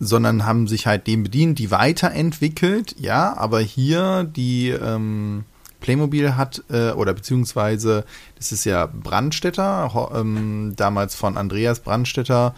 sondern 0.00 0.44
haben 0.44 0.66
sich 0.66 0.86
halt 0.86 1.06
dem 1.06 1.22
bedient, 1.22 1.58
die 1.58 1.70
weiterentwickelt, 1.70 2.96
ja, 2.98 3.36
aber 3.36 3.60
hier 3.60 4.24
die 4.24 4.70
ähm, 4.70 5.44
Playmobil 5.80 6.36
hat, 6.36 6.64
äh, 6.68 6.90
oder 6.90 7.14
beziehungsweise, 7.14 8.04
das 8.36 8.52
ist 8.52 8.64
ja 8.64 8.86
Brandstätter, 8.86 10.10
ähm, 10.14 10.74
damals 10.76 11.14
von 11.14 11.36
Andreas 11.36 11.80
Brandstätter 11.80 12.54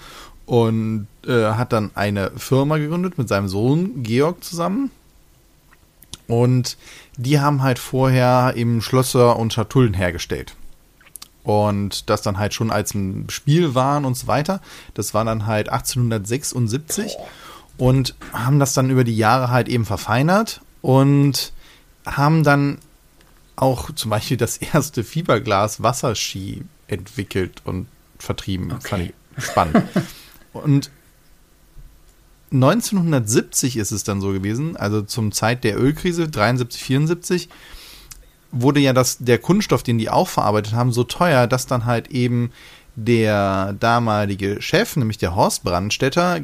und 0.47 1.09
äh, 1.27 1.45
hat 1.53 1.73
dann 1.73 1.91
eine 1.95 2.31
Firma 2.37 2.79
gegründet 2.79 3.19
mit 3.19 3.29
seinem 3.29 3.49
Sohn 3.49 4.03
Georg 4.03 4.43
zusammen. 4.43 4.91
Und 6.29 6.77
die 7.17 7.39
haben 7.39 7.63
halt 7.63 7.79
vorher 7.79 8.55
eben 8.57 8.81
Schlösser 8.81 9.37
und 9.37 9.53
Schatullen 9.53 9.95
hergestellt 9.95 10.57
und 11.47 12.11
das 12.11 12.23
dann 12.23 12.39
halt 12.39 12.55
schon 12.55 12.73
als 12.73 12.93
ein 12.93 13.31
Spiel 13.31 13.77
waren 13.77 14.05
und 14.05 14.17
so 14.17 14.27
weiter. 14.27 14.61
Das 14.95 15.15
war 15.15 15.25
dann 15.25 15.47
halt 15.47 15.69
1876 15.69 17.17
und 17.79 18.17
haben 18.33 18.59
das 18.59 18.75
dann 18.75 18.91
über 18.91 19.05
die 19.05 19.17
Jahre 19.17 19.49
halt 19.49 19.69
eben 19.69 19.85
verfeinert 19.85 20.61
und 20.83 21.53
haben 22.05 22.43
dann 22.43 22.79
auch 23.55 23.93
zum 23.93 24.11
Beispiel 24.11 24.37
das 24.37 24.57
erste 24.57 25.05
Fiberglas 25.05 25.81
Wasserski 25.81 26.65
entwickelt 26.89 27.63
und 27.65 27.87
vertrieben. 28.19 28.73
Okay. 28.73 28.89
Fand 28.89 29.03
ich 29.37 29.45
spannend. 29.45 29.83
und 30.53 30.91
1970 32.51 33.77
ist 33.77 33.93
es 33.93 34.03
dann 34.03 34.21
so 34.21 34.33
gewesen, 34.33 34.77
also 34.77 35.03
zum 35.03 35.31
Zeit 35.31 35.63
der 35.63 35.79
Ölkrise, 35.79 36.29
73, 36.29 36.83
74, 36.83 37.49
wurde 38.63 38.81
ja 38.81 38.93
das, 38.93 39.19
der 39.19 39.39
Kunststoff, 39.39 39.83
den 39.83 39.99
die 39.99 40.11
auch 40.11 40.29
verarbeitet 40.29 40.75
haben, 40.75 40.93
so 40.93 41.05
teuer, 41.05 41.47
dass 41.47 41.67
dann 41.67 41.85
halt 41.85 42.09
eben 42.09 42.51
der 42.97 43.75
damalige 43.75 44.63
Chef, 44.63 44.97
nämlich 44.97 45.19
der 45.19 45.37
Horst 45.37 45.65
Brandstätter, 45.65 46.41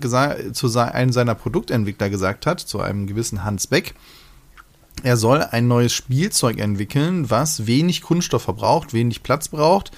zu 0.52 0.78
einem 0.78 1.12
seiner 1.12 1.34
Produktentwickler 1.34 2.10
gesagt 2.10 2.46
hat, 2.46 2.60
zu 2.60 2.80
einem 2.80 3.06
gewissen 3.06 3.42
Hans 3.42 3.66
Beck, 3.66 3.94
er 5.02 5.16
soll 5.16 5.42
ein 5.42 5.66
neues 5.66 5.92
Spielzeug 5.92 6.58
entwickeln, 6.58 7.30
was 7.30 7.66
wenig 7.66 8.02
Kunststoff 8.02 8.42
verbraucht, 8.42 8.92
wenig 8.92 9.22
Platz 9.22 9.48
braucht 9.48 9.90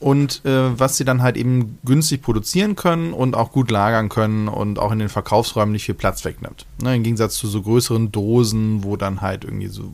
und 0.00 0.44
äh, 0.44 0.78
was 0.78 0.96
sie 0.96 1.04
dann 1.04 1.22
halt 1.22 1.36
eben 1.36 1.78
günstig 1.84 2.22
produzieren 2.22 2.76
können 2.76 3.12
und 3.12 3.34
auch 3.34 3.52
gut 3.52 3.70
lagern 3.70 4.08
können 4.08 4.48
und 4.48 4.78
auch 4.78 4.92
in 4.92 4.98
den 4.98 5.08
Verkaufsräumen 5.08 5.72
nicht 5.72 5.84
viel 5.84 5.94
Platz 5.94 6.24
wegnimmt. 6.24 6.66
Ne, 6.82 6.96
Im 6.96 7.02
Gegensatz 7.02 7.36
zu 7.36 7.46
so 7.46 7.62
größeren 7.62 8.10
Dosen, 8.10 8.82
wo 8.82 8.96
dann 8.96 9.20
halt 9.20 9.44
irgendwie 9.44 9.68
so 9.68 9.92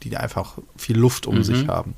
die 0.00 0.16
einfach 0.16 0.58
viel 0.76 0.98
Luft 0.98 1.26
um 1.26 1.36
mhm. 1.36 1.44
sich 1.44 1.68
haben. 1.68 1.94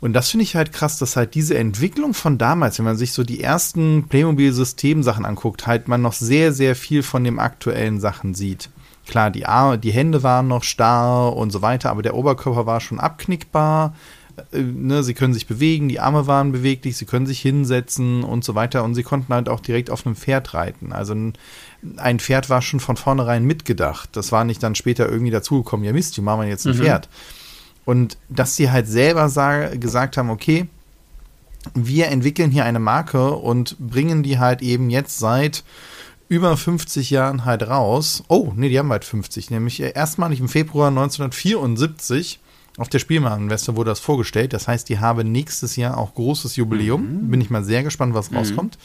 Und 0.00 0.14
das 0.14 0.30
finde 0.30 0.42
ich 0.42 0.56
halt 0.56 0.72
krass, 0.72 0.98
dass 0.98 1.14
halt 1.14 1.36
diese 1.36 1.56
Entwicklung 1.56 2.12
von 2.12 2.36
damals, 2.36 2.78
wenn 2.78 2.84
man 2.84 2.96
sich 2.96 3.12
so 3.12 3.22
die 3.22 3.40
ersten 3.40 4.08
Playmobil-System-Sachen 4.08 5.24
anguckt, 5.24 5.68
halt 5.68 5.86
man 5.86 6.02
noch 6.02 6.12
sehr, 6.12 6.52
sehr 6.52 6.74
viel 6.74 7.04
von 7.04 7.22
den 7.22 7.38
aktuellen 7.38 8.00
Sachen 8.00 8.34
sieht. 8.34 8.68
Klar, 9.06 9.30
die, 9.30 9.46
Arme, 9.46 9.78
die 9.78 9.92
Hände 9.92 10.24
waren 10.24 10.48
noch 10.48 10.64
starr 10.64 11.36
und 11.36 11.50
so 11.50 11.62
weiter, 11.62 11.90
aber 11.90 12.02
der 12.02 12.14
Oberkörper 12.14 12.66
war 12.66 12.80
schon 12.80 12.98
abknickbar. 12.98 13.94
Äh, 14.52 14.58
ne, 14.60 15.02
sie 15.02 15.14
können 15.14 15.34
sich 15.34 15.46
bewegen, 15.46 15.88
die 15.88 16.00
Arme 16.00 16.26
waren 16.26 16.52
beweglich, 16.52 16.96
sie 16.96 17.06
können 17.06 17.26
sich 17.26 17.40
hinsetzen 17.40 18.24
und 18.24 18.44
so 18.44 18.54
weiter. 18.54 18.84
Und 18.84 18.94
sie 18.94 19.02
konnten 19.02 19.32
halt 19.32 19.48
auch 19.48 19.60
direkt 19.60 19.90
auf 19.90 20.06
einem 20.06 20.16
Pferd 20.16 20.54
reiten. 20.54 20.92
Also 20.92 21.14
ein, 21.14 21.34
ein 21.96 22.18
Pferd 22.18 22.50
war 22.50 22.62
schon 22.62 22.80
von 22.80 22.96
vornherein 22.96 23.44
mitgedacht. 23.44 24.10
Das 24.12 24.32
war 24.32 24.44
nicht 24.44 24.62
dann 24.62 24.74
später 24.74 25.08
irgendwie 25.08 25.32
dazugekommen, 25.32 25.84
ja 25.84 25.92
Mist, 25.92 26.16
wie 26.16 26.22
machen 26.22 26.42
wir 26.42 26.48
jetzt 26.48 26.66
ein 26.66 26.76
mhm. 26.76 26.82
Pferd? 26.82 27.08
Und 27.84 28.16
dass 28.28 28.56
sie 28.56 28.70
halt 28.70 28.86
selber 28.86 29.28
gesagt 29.76 30.16
haben, 30.16 30.30
okay, 30.30 30.68
wir 31.74 32.08
entwickeln 32.08 32.50
hier 32.50 32.64
eine 32.64 32.80
Marke 32.80 33.32
und 33.32 33.76
bringen 33.78 34.22
die 34.22 34.38
halt 34.38 34.62
eben 34.62 34.90
jetzt 34.90 35.18
seit 35.18 35.64
über 36.28 36.56
50 36.56 37.10
Jahren 37.10 37.44
halt 37.44 37.68
raus. 37.68 38.24
Oh, 38.28 38.52
nee, 38.56 38.68
die 38.68 38.78
haben 38.78 38.90
halt 38.90 39.04
50, 39.04 39.50
nämlich 39.50 39.80
erstmalig 39.80 40.40
im 40.40 40.48
Februar 40.48 40.88
1974 40.88 42.40
auf 42.78 42.88
der 42.88 42.98
Spielwareninvestor 42.98 43.76
wurde 43.76 43.90
das 43.90 44.00
vorgestellt. 44.00 44.52
Das 44.52 44.68
heißt, 44.68 44.88
die 44.88 44.98
haben 44.98 45.30
nächstes 45.30 45.76
Jahr 45.76 45.98
auch 45.98 46.14
großes 46.14 46.56
Jubiläum. 46.56 47.02
Mhm. 47.02 47.30
Bin 47.30 47.40
ich 47.40 47.50
mal 47.50 47.64
sehr 47.64 47.82
gespannt, 47.82 48.14
was 48.14 48.30
mhm. 48.30 48.38
rauskommt. 48.38 48.78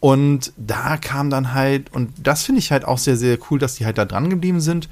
Und 0.00 0.52
da 0.58 0.98
kam 0.98 1.30
dann 1.30 1.54
halt, 1.54 1.90
und 1.94 2.12
das 2.22 2.42
finde 2.42 2.58
ich 2.58 2.70
halt 2.70 2.84
auch 2.84 2.98
sehr, 2.98 3.16
sehr 3.16 3.38
cool, 3.50 3.58
dass 3.58 3.76
die 3.76 3.86
halt 3.86 3.96
da 3.96 4.04
dran 4.04 4.28
geblieben 4.28 4.60
sind, 4.60 4.88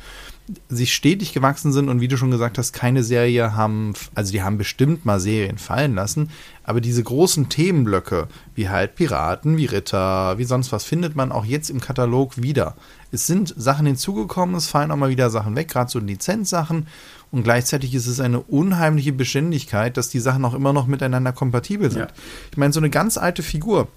sie 0.68 0.86
stetig 0.86 1.32
gewachsen 1.32 1.72
sind 1.72 1.88
und 1.88 2.00
wie 2.00 2.08
du 2.08 2.16
schon 2.16 2.30
gesagt 2.30 2.58
hast, 2.58 2.72
keine 2.72 3.04
Serie 3.04 3.54
haben, 3.54 3.92
also 4.14 4.32
die 4.32 4.42
haben 4.42 4.58
bestimmt 4.58 5.04
mal 5.04 5.20
Serien 5.20 5.58
fallen 5.58 5.94
lassen, 5.94 6.30
aber 6.64 6.80
diese 6.80 7.02
großen 7.02 7.48
Themenblöcke, 7.48 8.28
wie 8.54 8.68
halt 8.68 8.94
Piraten, 8.94 9.56
wie 9.56 9.66
Ritter, 9.66 10.38
wie 10.38 10.44
sonst 10.44 10.72
was, 10.72 10.84
findet 10.84 11.14
man 11.14 11.30
auch 11.30 11.44
jetzt 11.44 11.70
im 11.70 11.80
Katalog 11.80 12.42
wieder. 12.42 12.74
Es 13.12 13.26
sind 13.26 13.54
Sachen 13.56 13.86
hinzugekommen, 13.86 14.56
es 14.56 14.68
fallen 14.68 14.90
auch 14.90 14.96
mal 14.96 15.10
wieder 15.10 15.30
Sachen 15.30 15.54
weg, 15.56 15.68
gerade 15.68 15.90
so 15.90 15.98
Lizenzsachen 15.98 16.86
und 17.32 17.42
gleichzeitig 17.42 17.94
ist 17.94 18.06
es 18.06 18.20
eine 18.20 18.40
unheimliche 18.40 19.12
Beständigkeit, 19.12 19.96
dass 19.96 20.10
die 20.10 20.20
Sachen 20.20 20.44
auch 20.44 20.54
immer 20.54 20.72
noch 20.72 20.86
miteinander 20.86 21.32
kompatibel 21.32 21.90
sind. 21.90 22.02
Ja. 22.02 22.08
Ich 22.50 22.58
meine, 22.58 22.72
so 22.72 22.80
eine 22.80 22.90
ganz 22.90 23.16
alte 23.16 23.42
Figur, 23.42 23.88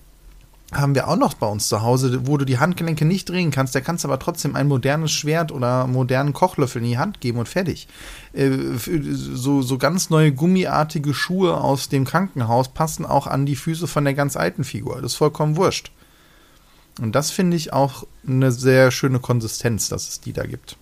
haben 0.71 0.95
wir 0.95 1.07
auch 1.07 1.15
noch 1.15 1.35
bei 1.35 1.47
uns 1.47 1.67
zu 1.67 1.83
Hause, 1.83 2.25
wo 2.25 2.37
du 2.37 2.45
die 2.45 2.57
Handgelenke 2.57 3.05
nicht 3.05 3.29
drehen 3.29 3.51
kannst. 3.51 3.75
Der 3.75 3.81
kannst 3.81 4.03
aber 4.03 4.17
trotzdem 4.17 4.55
ein 4.55 4.67
modernes 4.67 5.11
Schwert 5.11 5.51
oder 5.51 5.85
modernen 5.85 6.33
Kochlöffel 6.33 6.81
in 6.81 6.89
die 6.89 6.97
Hand 6.97 7.21
geben 7.21 7.37
und 7.37 7.47
fertig. 7.47 7.87
Äh, 8.33 8.49
so, 8.77 9.61
so 9.61 9.77
ganz 9.77 10.09
neue 10.09 10.31
gummiartige 10.31 11.13
Schuhe 11.13 11.55
aus 11.55 11.89
dem 11.89 12.05
Krankenhaus 12.05 12.69
passen 12.69 13.05
auch 13.05 13.27
an 13.27 13.45
die 13.45 13.55
Füße 13.55 13.85
von 13.85 14.05
der 14.05 14.15
ganz 14.15 14.35
alten 14.35 14.63
Figur. 14.63 15.01
Das 15.01 15.13
ist 15.13 15.17
vollkommen 15.17 15.55
wurscht. 15.55 15.91
Und 16.99 17.13
das 17.13 17.29
finde 17.29 17.57
ich 17.57 17.73
auch 17.73 18.07
eine 18.27 18.51
sehr 18.51 18.89
schöne 18.89 19.19
Konsistenz, 19.19 19.89
dass 19.89 20.07
es 20.07 20.21
die 20.21 20.33
da 20.33 20.45
gibt. 20.45 20.77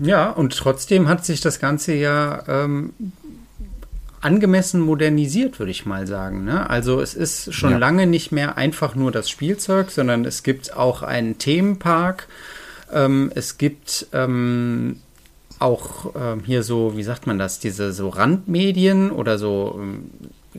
Ja, 0.00 0.30
und 0.30 0.56
trotzdem 0.56 1.08
hat 1.08 1.24
sich 1.24 1.40
das 1.40 1.58
Ganze 1.58 1.94
ja 1.94 2.42
ähm, 2.46 2.92
angemessen 4.20 4.80
modernisiert, 4.80 5.58
würde 5.58 5.70
ich 5.70 5.86
mal 5.86 6.06
sagen. 6.06 6.44
Ne? 6.44 6.68
Also 6.68 7.00
es 7.00 7.14
ist 7.14 7.52
schon 7.54 7.72
ja. 7.72 7.78
lange 7.78 8.06
nicht 8.06 8.32
mehr 8.32 8.56
einfach 8.56 8.94
nur 8.94 9.12
das 9.12 9.30
Spielzeug, 9.30 9.90
sondern 9.90 10.24
es 10.24 10.42
gibt 10.42 10.74
auch 10.76 11.02
einen 11.02 11.38
Themenpark. 11.38 12.28
Ähm, 12.92 13.30
es 13.34 13.58
gibt 13.58 14.06
ähm, 14.12 15.00
auch 15.58 16.14
ähm, 16.14 16.42
hier 16.44 16.62
so, 16.62 16.96
wie 16.96 17.02
sagt 17.02 17.26
man 17.26 17.38
das, 17.38 17.58
diese 17.58 17.92
so 17.92 18.08
Randmedien 18.08 19.10
oder 19.10 19.38
so, 19.38 19.78
ähm, 19.80 20.10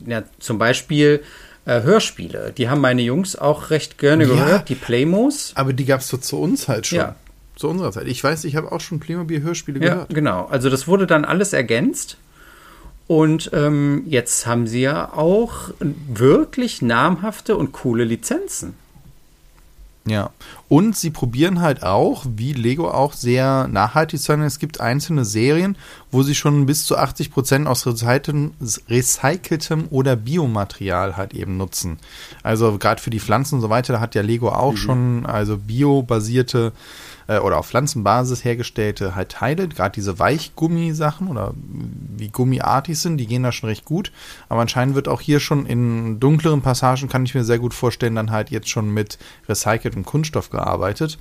ja, 0.06 0.22
zum 0.38 0.58
Beispiel 0.58 1.22
äh, 1.64 1.82
Hörspiele. 1.82 2.52
Die 2.56 2.68
haben 2.68 2.80
meine 2.80 3.02
Jungs 3.02 3.36
auch 3.36 3.70
recht 3.70 3.98
gerne 3.98 4.24
ja, 4.24 4.30
gehört, 4.30 4.68
die 4.68 4.74
Playmos. 4.74 5.52
Aber 5.54 5.72
die 5.72 5.84
gab 5.84 6.00
es 6.00 6.08
so 6.08 6.16
zu 6.16 6.38
uns 6.38 6.68
halt 6.68 6.86
schon. 6.86 6.98
Ja. 6.98 7.16
Zu 7.60 7.68
unserer 7.68 7.92
Zeit. 7.92 8.06
Ich 8.06 8.24
weiß, 8.24 8.44
ich 8.44 8.56
habe 8.56 8.72
auch 8.72 8.80
schon 8.80 9.00
Playmobil-Hörspiele 9.00 9.80
ja, 9.80 9.92
gehört. 9.92 10.14
Genau, 10.14 10.46
also 10.46 10.70
das 10.70 10.88
wurde 10.88 11.06
dann 11.06 11.26
alles 11.26 11.52
ergänzt. 11.52 12.16
Und 13.06 13.50
ähm, 13.52 14.04
jetzt 14.06 14.46
haben 14.46 14.66
sie 14.66 14.80
ja 14.80 15.12
auch 15.12 15.70
wirklich 15.82 16.80
namhafte 16.80 17.58
und 17.58 17.72
coole 17.72 18.04
Lizenzen. 18.04 18.72
Ja, 20.06 20.30
und 20.70 20.96
sie 20.96 21.10
probieren 21.10 21.60
halt 21.60 21.82
auch, 21.82 22.24
wie 22.34 22.54
Lego 22.54 22.90
auch 22.90 23.12
sehr 23.12 23.68
nachhaltig 23.68 24.20
zu 24.20 24.26
sein. 24.26 24.40
Es 24.40 24.58
gibt 24.58 24.80
einzelne 24.80 25.26
Serien, 25.26 25.76
wo 26.10 26.22
sie 26.22 26.34
schon 26.34 26.64
bis 26.64 26.86
zu 26.86 26.96
80 26.96 27.30
Prozent 27.30 27.68
aus 27.68 27.86
recyceltem, 27.86 28.52
recyceltem 28.88 29.88
oder 29.90 30.16
Biomaterial 30.16 31.18
halt 31.18 31.34
eben 31.34 31.58
nutzen. 31.58 31.98
Also 32.42 32.78
gerade 32.78 33.02
für 33.02 33.10
die 33.10 33.20
Pflanzen 33.20 33.56
und 33.56 33.60
so 33.60 33.68
weiter, 33.68 33.92
da 33.92 34.00
hat 34.00 34.14
ja 34.14 34.22
Lego 34.22 34.48
auch 34.48 34.72
mhm. 34.72 34.76
schon 34.78 35.26
also 35.26 35.58
biobasierte 35.58 36.72
äh, 36.74 37.09
oder 37.38 37.58
auf 37.58 37.68
Pflanzenbasis 37.68 38.44
hergestellte 38.44 39.14
halt 39.14 39.30
Teile, 39.30 39.68
gerade 39.68 39.94
diese 39.94 40.18
Weichgummisachen 40.18 41.28
oder 41.28 41.54
wie 42.16 42.28
gummiartig 42.28 42.98
sind, 42.98 43.18
die 43.18 43.26
gehen 43.26 43.44
da 43.44 43.52
schon 43.52 43.68
recht 43.68 43.84
gut. 43.84 44.10
Aber 44.48 44.60
anscheinend 44.60 44.96
wird 44.96 45.06
auch 45.06 45.20
hier 45.20 45.38
schon 45.38 45.64
in 45.64 46.18
dunkleren 46.18 46.62
Passagen, 46.62 47.08
kann 47.08 47.24
ich 47.24 47.34
mir 47.34 47.44
sehr 47.44 47.60
gut 47.60 47.72
vorstellen, 47.72 48.16
dann 48.16 48.32
halt 48.32 48.50
jetzt 48.50 48.68
schon 48.68 48.92
mit 48.92 49.18
recyceltem 49.48 50.04
Kunststoff 50.04 50.50
gearbeitet. 50.50 51.18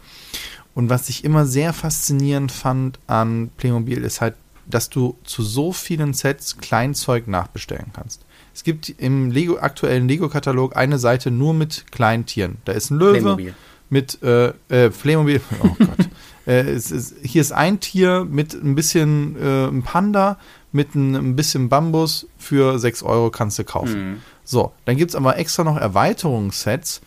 Und 0.73 0.89
was 0.89 1.09
ich 1.09 1.23
immer 1.23 1.45
sehr 1.45 1.73
faszinierend 1.73 2.51
fand 2.51 2.99
an 3.05 3.51
Playmobil 3.57 4.03
ist 4.03 4.21
halt, 4.21 4.35
dass 4.65 4.89
du 4.89 5.17
zu 5.23 5.43
so 5.43 5.71
vielen 5.73 6.13
Sets 6.13 6.57
Kleinzeug 6.57 7.27
nachbestellen 7.27 7.87
kannst. 7.93 8.25
Es 8.53 8.63
gibt 8.63 8.89
im 8.89 9.31
Lego, 9.31 9.57
aktuellen 9.59 10.07
Lego-Katalog 10.07 10.75
eine 10.75 10.97
Seite 10.97 11.31
nur 11.31 11.53
mit 11.53 11.91
kleinen 11.91 12.25
Tieren. 12.25 12.57
Da 12.65 12.71
ist 12.71 12.89
ein 12.89 12.97
Löwe, 12.97 13.19
Playmobil 13.19 13.55
mit 13.89 14.21
äh, 14.23 14.53
äh, 14.69 14.89
Playmobil. 14.89 15.41
Oh 15.63 15.75
Gott. 15.77 16.09
äh, 16.47 16.73
ist, 16.73 17.15
hier 17.21 17.41
ist 17.41 17.51
ein 17.51 17.79
Tier 17.79 18.25
mit 18.29 18.53
ein 18.53 18.75
bisschen 18.75 19.35
äh, 19.41 19.67
ein 19.67 19.83
Panda 19.83 20.37
mit 20.71 20.95
ein, 20.95 21.15
ein, 21.15 21.35
bisschen 21.35 21.69
Bambus 21.69 22.27
für 22.37 22.77
6 22.77 23.03
Euro 23.03 23.31
kannst 23.31 23.57
du 23.57 23.63
kaufen. 23.63 24.11
Mhm. 24.11 24.21
So, 24.43 24.71
dann 24.85 24.97
gibt 24.97 25.11
es 25.11 25.15
aber 25.15 25.37
extra 25.37 25.63
noch 25.63 25.77
Erweiterungssets, 25.77 27.01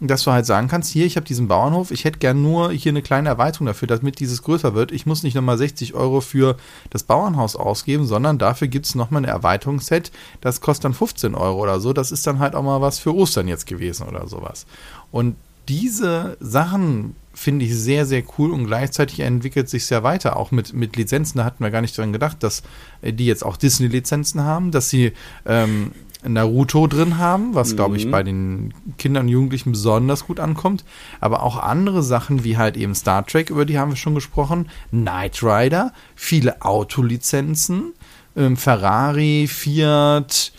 dass 0.00 0.22
du 0.22 0.30
halt 0.30 0.46
sagen 0.46 0.68
kannst, 0.68 0.92
hier, 0.92 1.06
ich 1.06 1.16
habe 1.16 1.26
diesen 1.26 1.48
Bauernhof, 1.48 1.90
ich 1.90 2.04
hätte 2.04 2.20
gern 2.20 2.40
nur 2.40 2.70
hier 2.70 2.92
eine 2.92 3.02
kleine 3.02 3.28
Erweiterung 3.28 3.66
dafür, 3.66 3.88
damit 3.88 4.20
dieses 4.20 4.42
größer 4.42 4.74
wird. 4.74 4.92
Ich 4.92 5.06
muss 5.06 5.24
nicht 5.24 5.34
nochmal 5.34 5.58
60 5.58 5.94
Euro 5.94 6.20
für 6.20 6.56
das 6.90 7.02
Bauernhaus 7.02 7.56
ausgeben, 7.56 8.06
sondern 8.06 8.38
dafür 8.38 8.68
gibt 8.68 8.86
es 8.86 8.94
nochmal 8.94 9.22
ein 9.22 9.28
Erweiterungsset, 9.28 10.12
das 10.40 10.60
kostet 10.60 10.84
dann 10.84 10.94
15 10.94 11.34
Euro 11.34 11.60
oder 11.60 11.80
so. 11.80 11.92
Das 11.92 12.12
ist 12.12 12.26
dann 12.28 12.38
halt 12.38 12.54
auch 12.54 12.62
mal 12.62 12.80
was 12.80 13.00
für 13.00 13.14
Ostern 13.14 13.48
jetzt 13.48 13.66
gewesen 13.66 14.06
oder 14.06 14.28
sowas. 14.28 14.66
Und 15.10 15.34
diese 15.68 16.36
Sachen 16.40 17.14
finde 17.34 17.64
ich 17.66 17.76
sehr, 17.76 18.04
sehr 18.04 18.24
cool 18.36 18.52
und 18.52 18.66
gleichzeitig 18.66 19.20
entwickelt 19.20 19.68
sich 19.68 19.86
sehr 19.86 20.02
weiter, 20.02 20.36
auch 20.36 20.50
mit, 20.50 20.72
mit 20.72 20.96
Lizenzen. 20.96 21.38
Da 21.38 21.44
hatten 21.44 21.62
wir 21.62 21.70
gar 21.70 21.82
nicht 21.82 21.96
dran 21.96 22.12
gedacht, 22.12 22.42
dass 22.42 22.62
äh, 23.00 23.12
die 23.12 23.26
jetzt 23.26 23.44
auch 23.44 23.56
Disney-Lizenzen 23.56 24.42
haben, 24.42 24.72
dass 24.72 24.90
sie 24.90 25.12
ähm, 25.46 25.92
Naruto 26.24 26.88
drin 26.88 27.18
haben, 27.18 27.54
was, 27.54 27.72
mhm. 27.72 27.76
glaube 27.76 27.96
ich, 27.96 28.10
bei 28.10 28.24
den 28.24 28.74
Kindern 28.98 29.26
und 29.26 29.28
Jugendlichen 29.28 29.72
besonders 29.72 30.26
gut 30.26 30.40
ankommt. 30.40 30.84
Aber 31.20 31.44
auch 31.44 31.58
andere 31.58 32.02
Sachen 32.02 32.42
wie 32.42 32.56
halt 32.56 32.76
eben 32.76 32.94
Star 32.94 33.24
Trek, 33.24 33.50
über 33.50 33.64
die 33.64 33.78
haben 33.78 33.92
wir 33.92 33.96
schon 33.96 34.16
gesprochen, 34.16 34.68
Knight 34.90 35.42
Rider, 35.42 35.92
viele 36.16 36.62
Autolizenzen, 36.62 37.92
ähm, 38.36 38.56
Ferrari, 38.56 39.46
Fiat, 39.48 40.52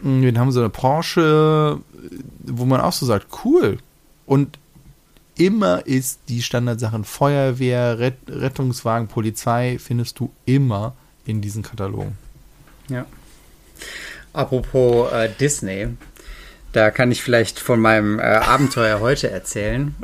hm, 0.00 0.22
wen 0.22 0.38
haben 0.38 0.52
sie, 0.52 0.60
eine 0.60 0.70
Porsche, 0.70 1.80
wo 2.44 2.64
man 2.64 2.80
auch 2.80 2.92
so 2.92 3.04
sagt, 3.04 3.26
cool, 3.44 3.78
und 4.30 4.60
immer 5.36 5.84
ist 5.88 6.20
die 6.28 6.40
Standardsachen 6.40 7.02
Feuerwehr, 7.02 7.98
Ret 7.98 8.14
Rettungswagen, 8.28 9.08
Polizei, 9.08 9.76
findest 9.80 10.20
du 10.20 10.30
immer 10.44 10.94
in 11.26 11.40
diesen 11.40 11.64
Katalogen. 11.64 12.16
Ja. 12.88 13.06
Apropos 14.32 15.10
äh, 15.10 15.30
Disney, 15.40 15.88
da 16.72 16.92
kann 16.92 17.10
ich 17.10 17.24
vielleicht 17.24 17.58
von 17.58 17.80
meinem 17.80 18.20
äh, 18.20 18.22
Abenteuer 18.22 19.00
heute 19.00 19.28
erzählen. 19.32 19.96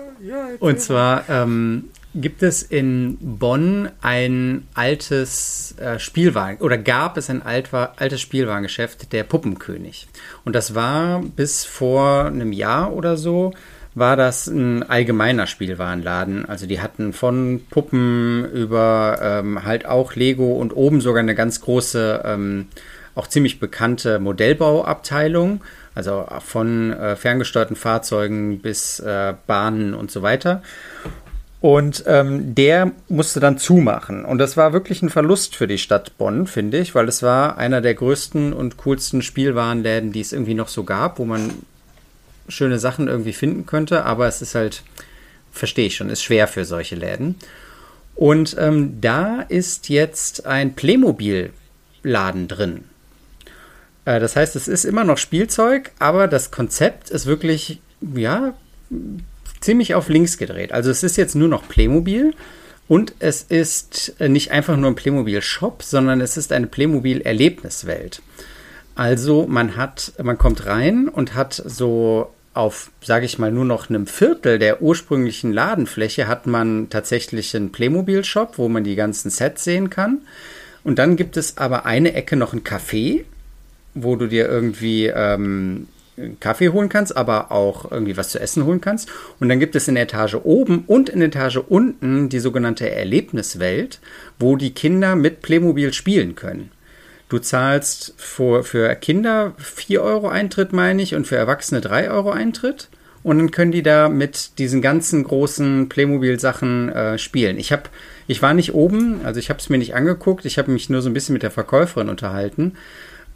Und 0.58 0.80
zwar 0.80 1.28
ähm, 1.28 1.90
gibt 2.14 2.42
es 2.42 2.62
in 2.62 3.18
Bonn 3.20 3.88
ein 4.02 4.66
altes 4.74 5.74
äh, 5.78 5.98
Spielwagen 5.98 6.60
oder 6.60 6.76
gab 6.76 7.16
es 7.16 7.30
ein 7.30 7.42
alt, 7.42 7.72
altes 7.72 8.20
Spielwarengeschäft, 8.20 9.12
der 9.12 9.24
Puppenkönig. 9.24 10.08
Und 10.44 10.56
das 10.56 10.74
war 10.74 11.22
bis 11.22 11.64
vor 11.64 12.24
einem 12.26 12.52
Jahr 12.52 12.92
oder 12.92 13.16
so 13.16 13.52
war 13.94 14.16
das 14.16 14.46
ein 14.46 14.82
allgemeiner 14.88 15.46
Spielwarenladen. 15.46 16.46
Also 16.46 16.66
die 16.66 16.80
hatten 16.80 17.12
von 17.12 17.62
Puppen 17.70 18.48
über 18.52 19.18
ähm, 19.20 19.64
halt 19.64 19.84
auch 19.86 20.14
Lego 20.14 20.52
und 20.52 20.76
oben 20.76 21.00
sogar 21.00 21.22
eine 21.22 21.34
ganz 21.34 21.60
große, 21.60 22.22
ähm, 22.24 22.68
auch 23.14 23.26
ziemlich 23.26 23.58
bekannte 23.58 24.20
Modellbauabteilung. 24.20 25.62
Also 25.94 26.24
von 26.38 26.92
äh, 26.92 27.16
ferngesteuerten 27.16 27.74
Fahrzeugen 27.74 28.60
bis 28.60 29.00
äh, 29.00 29.34
Bahnen 29.46 29.94
und 29.94 30.10
so 30.12 30.22
weiter. 30.22 30.62
Und 31.60 32.04
ähm, 32.06 32.54
der 32.54 32.92
musste 33.08 33.38
dann 33.38 33.58
zumachen. 33.58 34.24
Und 34.24 34.38
das 34.38 34.56
war 34.56 34.72
wirklich 34.72 35.02
ein 35.02 35.10
Verlust 35.10 35.54
für 35.54 35.66
die 35.66 35.76
Stadt 35.76 36.16
Bonn, 36.16 36.46
finde 36.46 36.78
ich, 36.78 36.94
weil 36.94 37.06
es 37.06 37.22
war 37.22 37.58
einer 37.58 37.82
der 37.82 37.94
größten 37.94 38.54
und 38.54 38.78
coolsten 38.78 39.20
Spielwarenläden, 39.20 40.12
die 40.12 40.20
es 40.20 40.32
irgendwie 40.32 40.54
noch 40.54 40.68
so 40.68 40.84
gab, 40.84 41.18
wo 41.18 41.26
man 41.26 41.50
schöne 42.48 42.78
Sachen 42.78 43.08
irgendwie 43.08 43.34
finden 43.34 43.66
könnte. 43.66 44.04
Aber 44.04 44.26
es 44.26 44.40
ist 44.40 44.54
halt, 44.54 44.82
verstehe 45.52 45.86
ich 45.86 45.96
schon, 45.96 46.08
ist 46.08 46.22
schwer 46.22 46.48
für 46.48 46.64
solche 46.64 46.96
Läden. 46.96 47.34
Und 48.14 48.56
ähm, 48.58 49.00
da 49.02 49.42
ist 49.42 49.90
jetzt 49.90 50.46
ein 50.46 50.74
Playmobil-Laden 50.74 52.48
drin. 52.48 52.84
Äh, 54.06 54.18
das 54.18 54.34
heißt, 54.34 54.56
es 54.56 54.66
ist 54.66 54.84
immer 54.84 55.04
noch 55.04 55.18
Spielzeug, 55.18 55.92
aber 55.98 56.26
das 56.26 56.50
Konzept 56.50 57.10
ist 57.10 57.26
wirklich, 57.26 57.80
ja, 58.00 58.54
ziemlich 59.60 59.94
auf 59.94 60.08
links 60.08 60.38
gedreht. 60.38 60.72
Also 60.72 60.90
es 60.90 61.02
ist 61.02 61.16
jetzt 61.16 61.34
nur 61.34 61.48
noch 61.48 61.68
Playmobil 61.68 62.32
und 62.88 63.14
es 63.18 63.42
ist 63.42 64.14
äh, 64.18 64.28
nicht 64.28 64.50
einfach 64.50 64.76
nur 64.76 64.90
ein 64.90 64.96
Playmobil-Shop, 64.96 65.82
sondern 65.82 66.20
es 66.20 66.36
ist 66.36 66.52
eine 66.52 66.66
Playmobil-Erlebniswelt. 66.66 68.22
Also 68.94 69.46
man 69.46 69.76
hat, 69.76 70.12
man 70.22 70.38
kommt 70.38 70.66
rein 70.66 71.08
und 71.08 71.34
hat 71.34 71.54
so 71.64 72.32
auf, 72.52 72.90
sage 73.00 73.26
ich 73.26 73.38
mal, 73.38 73.52
nur 73.52 73.64
noch 73.64 73.88
einem 73.88 74.06
Viertel 74.06 74.58
der 74.58 74.82
ursprünglichen 74.82 75.52
Ladenfläche 75.52 76.26
hat 76.26 76.46
man 76.46 76.90
tatsächlich 76.90 77.54
einen 77.54 77.72
Playmobil-Shop, 77.72 78.58
wo 78.58 78.68
man 78.68 78.84
die 78.84 78.96
ganzen 78.96 79.30
Sets 79.30 79.64
sehen 79.64 79.88
kann. 79.88 80.22
Und 80.82 80.98
dann 80.98 81.16
gibt 81.16 81.36
es 81.36 81.58
aber 81.58 81.86
eine 81.86 82.14
Ecke 82.14 82.36
noch 82.36 82.52
ein 82.52 82.64
Café, 82.64 83.24
wo 83.94 84.16
du 84.16 84.26
dir 84.26 84.48
irgendwie 84.48 85.06
ähm, 85.06 85.86
Kaffee 86.40 86.70
holen 86.70 86.88
kannst, 86.88 87.16
aber 87.16 87.50
auch 87.52 87.90
irgendwie 87.90 88.16
was 88.16 88.30
zu 88.30 88.40
essen 88.40 88.64
holen 88.64 88.80
kannst. 88.80 89.08
Und 89.38 89.48
dann 89.48 89.60
gibt 89.60 89.76
es 89.76 89.88
in 89.88 89.94
der 89.94 90.04
Etage 90.04 90.36
oben 90.42 90.84
und 90.86 91.08
in 91.08 91.20
der 91.20 91.28
Etage 91.28 91.58
unten 91.68 92.28
die 92.28 92.40
sogenannte 92.40 92.90
Erlebniswelt, 92.90 94.00
wo 94.38 94.56
die 94.56 94.72
Kinder 94.72 95.16
mit 95.16 95.42
Playmobil 95.42 95.92
spielen 95.92 96.34
können. 96.34 96.70
Du 97.28 97.38
zahlst 97.38 98.14
für, 98.16 98.64
für 98.64 98.94
Kinder 98.96 99.54
4 99.58 100.02
Euro 100.02 100.28
Eintritt, 100.28 100.72
meine 100.72 101.00
ich, 101.00 101.14
und 101.14 101.26
für 101.26 101.36
Erwachsene 101.36 101.80
3 101.80 102.10
Euro 102.10 102.30
Eintritt. 102.30 102.88
Und 103.22 103.38
dann 103.38 103.50
können 103.50 103.70
die 103.70 103.82
da 103.82 104.08
mit 104.08 104.58
diesen 104.58 104.80
ganzen 104.80 105.24
großen 105.24 105.88
Playmobil-Sachen 105.88 106.88
äh, 106.88 107.18
spielen. 107.18 107.58
Ich 107.58 107.70
habe, 107.70 107.84
ich 108.26 108.40
war 108.40 108.54
nicht 108.54 108.74
oben, 108.74 109.20
also 109.24 109.38
ich 109.38 109.50
habe 109.50 109.60
es 109.60 109.68
mir 109.68 109.78
nicht 109.78 109.94
angeguckt. 109.94 110.44
Ich 110.44 110.58
habe 110.58 110.70
mich 110.70 110.88
nur 110.88 111.02
so 111.02 111.10
ein 111.10 111.14
bisschen 111.14 111.34
mit 111.34 111.42
der 111.42 111.50
Verkäuferin 111.50 112.08
unterhalten 112.08 112.72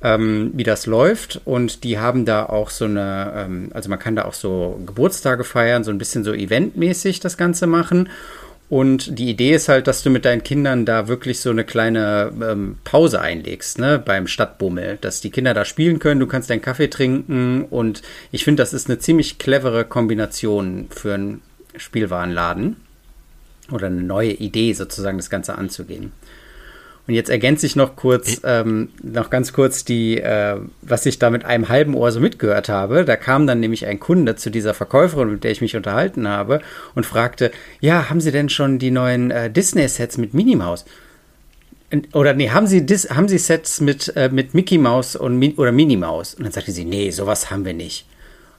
ähm, 0.05 0.53
wie 0.55 0.63
das 0.63 0.87
läuft. 0.87 1.41
Und 1.45 1.83
die 1.83 1.99
haben 1.99 2.25
da 2.27 2.47
auch 2.47 2.71
so 2.71 2.85
eine, 2.85 3.33
ähm, 3.35 3.71
also 3.73 3.89
man 3.89 3.99
kann 3.99 4.15
da 4.15 4.27
auch 4.27 4.35
so 4.35 4.81
Geburtstage 4.87 5.43
feiern, 5.43 5.83
so 5.83 5.91
ein 5.91 5.99
bisschen 5.99 6.23
so 6.23 6.33
eventmäßig 6.33 7.19
das 7.19 7.37
Ganze 7.37 7.67
machen. 7.67 8.11
Und 8.69 9.19
die 9.19 9.29
Idee 9.29 9.55
ist 9.55 9.69
halt, 9.69 9.87
dass 9.87 10.03
du 10.03 10.11
mit 10.11 10.25
deinen 10.25 10.43
Kindern 10.43 10.85
da 10.85 11.07
wirklich 11.09 11.41
so 11.41 11.51
eine 11.51 11.65
kleine 11.65 12.33
ähm, 12.43 12.79
Pause 12.85 13.21
einlegst, 13.21 13.79
ne, 13.79 13.99
beim 13.99 14.27
Stadtbummel, 14.27 14.99
dass 15.01 15.21
die 15.21 15.31
Kinder 15.31 15.55
da 15.55 15.65
spielen 15.65 15.99
können, 15.99 16.21
du 16.21 16.27
kannst 16.27 16.49
deinen 16.49 16.63
Kaffee 16.63 16.89
trinken 16.89 17.67
und 17.69 18.03
ich 18.33 18.43
finde, 18.43 18.63
das 18.63 18.73
ist 18.73 18.89
eine 18.89 18.99
ziemlich 18.99 19.39
clevere 19.39 19.85
Kombination 19.85 20.87
für 20.91 21.15
einen 21.15 21.43
Spielwarenladen 21.77 22.77
oder 23.71 23.89
eine 23.89 24.03
neue 24.03 24.33
Idee 24.33 24.73
sozusagen, 24.73 25.19
das 25.19 25.31
Ganze 25.31 25.57
anzugehen. 25.57 26.13
Und 27.07 27.13
jetzt 27.13 27.29
ergänze 27.29 27.67
ich 27.67 27.77
noch 27.77 27.97
kurz, 27.97 28.41
ähm, 28.45 28.89
noch 29.03 29.29
ganz 29.29 29.53
kurz 29.53 29.85
die, 29.85 30.19
äh, 30.19 30.57
was 30.81 31.05
ich 31.05 31.19
da 31.19 31.29
mit 31.29 31.45
einem 31.45 31.69
halben 31.69 31.95
Ohr 31.95 32.11
so 32.11 32.21
mitgehört 32.21 32.71
habe. 32.71 33.05
Da 33.05 33.17
kam 33.17 33.47
dann 33.47 33.61
nämlich 33.61 33.87
ein 33.87 34.01
Kunde 34.01 34.37
zu 34.37 34.51
dieser 34.51 34.73
Verkäuferin, 34.73 35.33
mit 35.33 35.45
der 35.45 35.51
ich 35.51 35.61
mich 35.61 35.77
unterhalten 35.77 36.27
habe, 36.27 36.61
und 36.95 37.05
fragte, 37.05 37.51
ja, 37.81 38.09
haben 38.09 38.21
Sie 38.21 38.33
denn 38.33 38.49
schon 38.49 38.79
die 38.79 38.91
neuen 38.91 39.31
äh, 39.31 39.51
Disney-Sets 39.51 40.17
mit 40.17 40.33
Minnie 40.33 40.57
Maus? 40.57 40.87
Oder 42.15 42.33
nee, 42.33 42.51
haben 42.51 42.67
Sie, 42.67 42.87
Dis 42.87 43.11
haben 43.11 43.29
Sie 43.29 43.39
Sets 43.39 43.83
mit, 43.83 44.17
äh, 44.17 44.31
mit 44.33 44.55
Mickey 44.55 44.79
Maus 44.79 45.15
und 45.15 45.39
Mi 45.39 45.55
oder 45.59 45.73
Minnie 45.73 45.99
Maus? 45.99 46.35
Und 46.35 46.45
dann 46.45 46.53
sagte 46.53 46.73
sie, 46.73 46.87
nee, 46.87 47.11
sowas 47.11 47.51
haben 47.51 47.67
wir 47.67 47.75
nicht. 47.75 48.07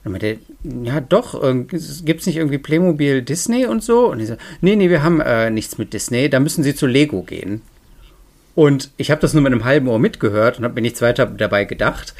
Und 0.03 0.13
dann 0.13 0.21
meinte 0.21 0.39
ja 0.83 1.01
doch, 1.01 1.43
äh, 1.43 1.63
gibt 1.63 2.21
es 2.21 2.27
nicht 2.27 2.37
irgendwie 2.37 2.59
Playmobil 2.59 3.23
Disney 3.23 3.65
und 3.65 3.83
so? 3.83 4.11
Und 4.11 4.19
ich 4.19 4.27
so, 4.27 4.35
nee, 4.61 4.75
nee, 4.75 4.89
wir 4.89 5.01
haben 5.01 5.19
äh, 5.19 5.49
nichts 5.49 5.79
mit 5.79 5.93
Disney, 5.93 6.29
da 6.29 6.39
müssen 6.39 6.63
Sie 6.63 6.75
zu 6.75 6.85
Lego 6.85 7.23
gehen. 7.23 7.63
Und 8.55 8.89
ich 8.97 9.11
habe 9.11 9.21
das 9.21 9.33
nur 9.33 9.43
mit 9.43 9.51
einem 9.51 9.65
halben 9.65 9.87
Ohr 9.87 9.99
mitgehört 9.99 10.57
und 10.57 10.63
habe 10.63 10.75
mir 10.75 10.81
nichts 10.81 11.01
weiter 11.01 11.25
dabei 11.25 11.65
gedacht. 11.65 12.13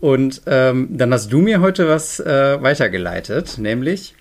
Und 0.00 0.42
ähm, 0.46 0.88
dann 0.90 1.12
hast 1.12 1.32
du 1.32 1.40
mir 1.40 1.60
heute 1.60 1.88
was 1.88 2.20
äh, 2.20 2.62
weitergeleitet, 2.62 3.58
nämlich 3.58 4.14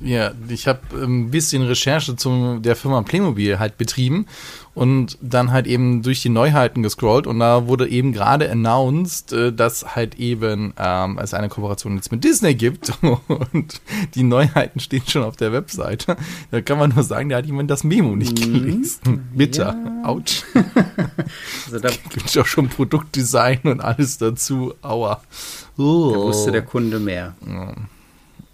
Ja, 0.00 0.32
ich 0.48 0.68
habe 0.68 0.80
ein 0.94 1.30
bisschen 1.30 1.62
Recherche 1.62 2.14
zu 2.16 2.58
der 2.60 2.76
Firma 2.76 3.02
Playmobil 3.02 3.58
halt 3.58 3.78
betrieben 3.78 4.26
und 4.74 5.18
dann 5.20 5.50
halt 5.50 5.66
eben 5.66 6.02
durch 6.02 6.22
die 6.22 6.28
Neuheiten 6.28 6.84
gescrollt 6.84 7.26
und 7.26 7.40
da 7.40 7.66
wurde 7.66 7.88
eben 7.88 8.12
gerade 8.12 8.48
announced, 8.48 9.32
äh, 9.32 9.52
dass 9.52 9.96
halt 9.96 10.14
eben 10.14 10.72
ähm, 10.78 11.18
es 11.20 11.34
eine 11.34 11.48
Kooperation 11.48 11.96
jetzt 11.96 12.12
mit 12.12 12.22
Disney 12.22 12.54
gibt 12.54 12.92
und 13.02 13.80
die 14.14 14.22
Neuheiten 14.22 14.78
stehen 14.78 15.02
schon 15.06 15.24
auf 15.24 15.36
der 15.36 15.52
Webseite. 15.52 16.16
Da 16.52 16.60
kann 16.60 16.78
man 16.78 16.94
nur 16.94 17.02
sagen, 17.02 17.28
da 17.28 17.38
hat 17.38 17.46
jemand 17.46 17.68
das 17.68 17.82
Memo 17.82 18.14
nicht 18.14 18.38
mhm. 18.46 18.52
gelesen. 18.52 19.28
Bitter. 19.34 19.74
Ja. 19.74 20.08
Autsch. 20.08 20.44
also 21.66 21.80
da 21.80 21.88
gibt 22.10 22.26
es 22.26 22.36
auch 22.36 22.46
schon 22.46 22.68
Produktdesign 22.68 23.62
und 23.64 23.80
alles 23.80 24.18
dazu. 24.18 24.74
Aua. 24.82 25.20
Oh. 25.76 26.12
Da 26.12 26.18
wusste 26.20 26.52
der 26.52 26.62
Kunde 26.62 27.00
mehr. 27.00 27.34
Ja. 27.44 27.74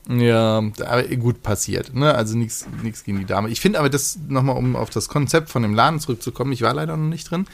Ja, 0.09 0.63
aber 0.85 1.03
gut 1.17 1.43
passiert. 1.43 1.95
Ne? 1.95 2.15
Also 2.15 2.37
nichts 2.37 2.67
gegen 3.05 3.19
die 3.19 3.25
Dame. 3.25 3.49
Ich 3.49 3.61
finde 3.61 3.79
aber 3.79 3.89
das 3.89 4.19
nochmal, 4.29 4.57
um 4.57 4.77
auf 4.77 4.91
das 4.91 5.09
Konzept 5.09 5.49
von 5.49 5.63
dem 5.63 5.75
Laden 5.75 5.99
zurückzukommen, 5.99 6.53
ich 6.53 6.63
war 6.63 6.75
leider 6.75 6.97
noch 6.97 7.09
nicht 7.09 7.31
drin, 7.31 7.47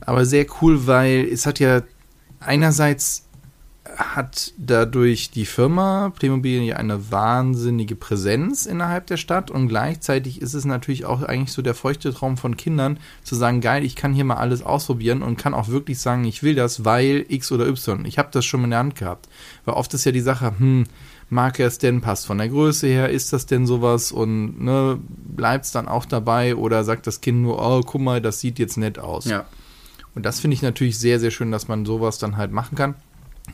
aber 0.00 0.24
sehr 0.24 0.46
cool, 0.60 0.86
weil 0.86 1.28
es 1.30 1.46
hat 1.46 1.60
ja 1.60 1.82
einerseits 2.40 3.26
hat 3.96 4.52
dadurch 4.58 5.30
die 5.30 5.46
Firma 5.46 6.10
Playmobil 6.10 6.62
ja 6.62 6.76
eine 6.76 7.10
wahnsinnige 7.10 7.96
Präsenz 7.96 8.66
innerhalb 8.66 9.06
der 9.06 9.16
Stadt 9.16 9.50
und 9.50 9.68
gleichzeitig 9.68 10.42
ist 10.42 10.54
es 10.54 10.64
natürlich 10.64 11.04
auch 11.04 11.22
eigentlich 11.22 11.52
so 11.52 11.62
der 11.62 11.74
feuchte 11.74 12.12
Traum 12.12 12.36
von 12.36 12.56
Kindern 12.56 12.98
zu 13.22 13.34
sagen, 13.34 13.60
geil, 13.60 13.84
ich 13.84 13.96
kann 13.96 14.12
hier 14.12 14.24
mal 14.24 14.36
alles 14.36 14.62
ausprobieren 14.62 15.22
und 15.22 15.38
kann 15.38 15.54
auch 15.54 15.68
wirklich 15.68 15.98
sagen, 15.98 16.24
ich 16.24 16.42
will 16.42 16.54
das, 16.54 16.84
weil 16.84 17.24
X 17.28 17.52
oder 17.52 17.66
Y. 17.66 18.04
Ich 18.04 18.18
habe 18.18 18.28
das 18.32 18.44
schon 18.44 18.64
in 18.64 18.70
der 18.70 18.80
Hand 18.80 18.96
gehabt. 18.96 19.28
Weil 19.64 19.76
oft 19.76 19.94
ist 19.94 20.04
ja 20.04 20.12
die 20.12 20.20
Sache, 20.20 20.52
hm, 20.58 20.84
mag 21.28 21.58
er 21.58 21.66
es 21.66 21.78
denn, 21.78 22.00
passt 22.00 22.26
von 22.26 22.38
der 22.38 22.48
Größe 22.48 22.86
her, 22.86 23.10
ist 23.10 23.32
das 23.32 23.46
denn 23.46 23.66
sowas 23.66 24.12
und 24.12 24.62
ne, 24.62 24.98
bleibt 25.06 25.64
es 25.64 25.72
dann 25.72 25.88
auch 25.88 26.04
dabei 26.04 26.54
oder 26.56 26.84
sagt 26.84 27.06
das 27.06 27.20
Kind 27.20 27.42
nur, 27.42 27.60
oh, 27.60 27.80
guck 27.82 28.00
mal, 28.00 28.20
das 28.20 28.40
sieht 28.40 28.58
jetzt 28.58 28.76
nett 28.76 28.98
aus. 28.98 29.24
Ja. 29.24 29.46
Und 30.14 30.24
das 30.24 30.40
finde 30.40 30.54
ich 30.54 30.62
natürlich 30.62 30.98
sehr, 30.98 31.20
sehr 31.20 31.30
schön, 31.30 31.50
dass 31.50 31.68
man 31.68 31.84
sowas 31.84 32.18
dann 32.18 32.36
halt 32.36 32.52
machen 32.52 32.76
kann. 32.76 32.94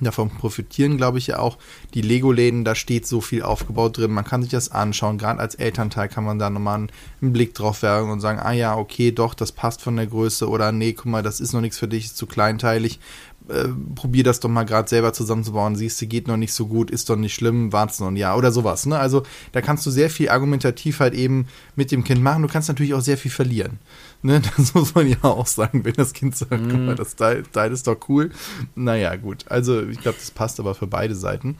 Davon 0.00 0.30
profitieren, 0.30 0.96
glaube 0.96 1.18
ich, 1.18 1.26
ja 1.26 1.38
auch 1.38 1.58
die 1.92 2.00
Lego-Läden. 2.00 2.64
Da 2.64 2.74
steht 2.74 3.06
so 3.06 3.20
viel 3.20 3.42
aufgebaut 3.42 3.98
drin. 3.98 4.10
Man 4.10 4.24
kann 4.24 4.42
sich 4.42 4.50
das 4.50 4.70
anschauen. 4.70 5.18
Gerade 5.18 5.38
als 5.38 5.54
Elternteil 5.54 6.08
kann 6.08 6.24
man 6.24 6.38
da 6.38 6.48
nochmal 6.48 6.76
einen, 6.76 6.92
einen 7.20 7.32
Blick 7.32 7.54
drauf 7.54 7.82
werfen 7.82 8.10
und 8.10 8.20
sagen: 8.20 8.40
Ah 8.40 8.52
ja, 8.52 8.76
okay, 8.76 9.12
doch, 9.12 9.34
das 9.34 9.52
passt 9.52 9.82
von 9.82 9.96
der 9.96 10.06
Größe. 10.06 10.48
Oder 10.48 10.72
nee, 10.72 10.94
guck 10.94 11.06
mal, 11.06 11.22
das 11.22 11.40
ist 11.40 11.52
noch 11.52 11.60
nichts 11.60 11.78
für 11.78 11.88
dich, 11.88 12.06
ist 12.06 12.16
zu 12.16 12.26
kleinteilig. 12.26 13.00
Äh, 13.48 13.68
probier 13.96 14.22
das 14.22 14.38
doch 14.40 14.48
mal 14.48 14.64
gerade 14.64 14.88
selber 14.88 15.12
zusammenzubauen, 15.12 15.74
siehst 15.74 16.00
du, 16.00 16.06
geht 16.06 16.28
noch 16.28 16.36
nicht 16.36 16.52
so 16.52 16.66
gut, 16.66 16.90
ist 16.90 17.10
doch 17.10 17.16
nicht 17.16 17.34
schlimm, 17.34 17.72
wart's 17.72 17.98
noch 17.98 18.06
ein 18.08 18.16
Jahr 18.16 18.38
oder 18.38 18.52
sowas. 18.52 18.86
Ne? 18.86 18.96
Also 18.96 19.24
da 19.50 19.60
kannst 19.60 19.84
du 19.84 19.90
sehr 19.90 20.10
viel 20.10 20.28
argumentativ 20.28 21.00
halt 21.00 21.14
eben 21.14 21.46
mit 21.74 21.90
dem 21.90 22.04
Kind 22.04 22.22
machen. 22.22 22.42
Du 22.42 22.48
kannst 22.48 22.68
natürlich 22.68 22.94
auch 22.94 23.00
sehr 23.00 23.18
viel 23.18 23.30
verlieren. 23.30 23.78
Ne? 24.22 24.40
Das 24.56 24.74
muss 24.74 24.94
man 24.94 25.08
ja 25.08 25.16
auch 25.22 25.46
sagen, 25.46 25.84
wenn 25.84 25.94
das 25.94 26.12
Kind 26.12 26.36
sagt, 26.36 26.52
mm. 26.52 26.68
guck 26.70 26.80
mal, 26.80 26.94
das 26.94 27.16
Teil, 27.16 27.42
Teil 27.42 27.72
ist 27.72 27.86
doch 27.86 27.96
cool. 28.08 28.30
Naja, 28.76 29.16
gut. 29.16 29.44
Also 29.48 29.82
ich 29.82 30.00
glaube, 30.00 30.18
das 30.18 30.30
passt 30.30 30.60
aber 30.60 30.74
für 30.74 30.86
beide 30.86 31.14
Seiten. 31.14 31.56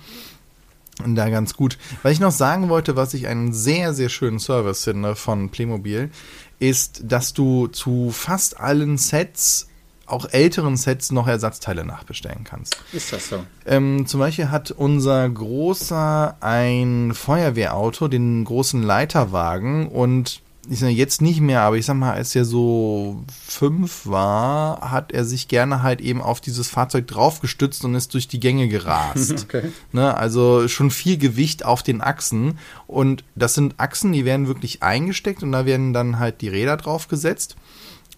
Und 1.02 1.16
da 1.16 1.28
ganz 1.30 1.54
gut. 1.54 1.78
Was 2.02 2.12
ich 2.12 2.20
noch 2.20 2.30
sagen 2.30 2.68
wollte, 2.68 2.96
was 2.96 3.14
ich 3.14 3.26
einen 3.26 3.52
sehr, 3.52 3.94
sehr 3.94 4.08
schönen 4.08 4.38
Service 4.38 4.84
finde 4.84 5.16
von 5.16 5.48
Playmobil, 5.48 6.10
ist, 6.58 7.02
dass 7.04 7.32
du 7.32 7.66
zu 7.66 8.10
fast 8.12 8.60
allen 8.60 8.98
Sets 8.98 9.68
auch 10.12 10.26
älteren 10.30 10.76
Sets 10.76 11.10
noch 11.12 11.26
Ersatzteile 11.26 11.84
nachbestellen 11.84 12.44
kannst. 12.44 12.76
Ist 12.92 13.12
das 13.12 13.28
so? 13.28 13.44
Ähm, 13.66 14.06
zum 14.06 14.20
Beispiel 14.20 14.50
hat 14.50 14.70
unser 14.70 15.28
Großer 15.28 16.36
ein 16.40 17.12
Feuerwehrauto, 17.14 18.08
den 18.08 18.44
großen 18.44 18.82
Leiterwagen 18.82 19.88
und 19.88 20.42
ich 20.68 20.78
sage 20.78 20.92
jetzt 20.92 21.20
nicht 21.20 21.40
mehr, 21.40 21.62
aber 21.62 21.76
ich 21.76 21.86
sag 21.86 21.94
mal, 21.94 22.12
als 22.12 22.36
er 22.36 22.44
so 22.44 23.24
fünf 23.48 24.06
war, 24.06 24.92
hat 24.92 25.10
er 25.10 25.24
sich 25.24 25.48
gerne 25.48 25.82
halt 25.82 26.00
eben 26.00 26.22
auf 26.22 26.40
dieses 26.40 26.68
Fahrzeug 26.68 27.08
draufgestützt 27.08 27.84
und 27.84 27.96
ist 27.96 28.14
durch 28.14 28.28
die 28.28 28.40
Gänge 28.40 28.68
gerast. 28.68 29.46
Okay. 29.52 29.72
Ne, 29.90 30.16
also 30.16 30.68
schon 30.68 30.90
viel 30.90 31.18
Gewicht 31.18 31.64
auf 31.64 31.82
den 31.82 32.00
Achsen. 32.00 32.58
Und 32.86 33.24
das 33.34 33.54
sind 33.54 33.74
Achsen, 33.78 34.12
die 34.12 34.24
werden 34.24 34.46
wirklich 34.46 34.82
eingesteckt 34.82 35.42
und 35.42 35.52
da 35.52 35.66
werden 35.66 35.92
dann 35.92 36.18
halt 36.18 36.40
die 36.40 36.48
Räder 36.48 36.76
draufgesetzt. 36.76 37.56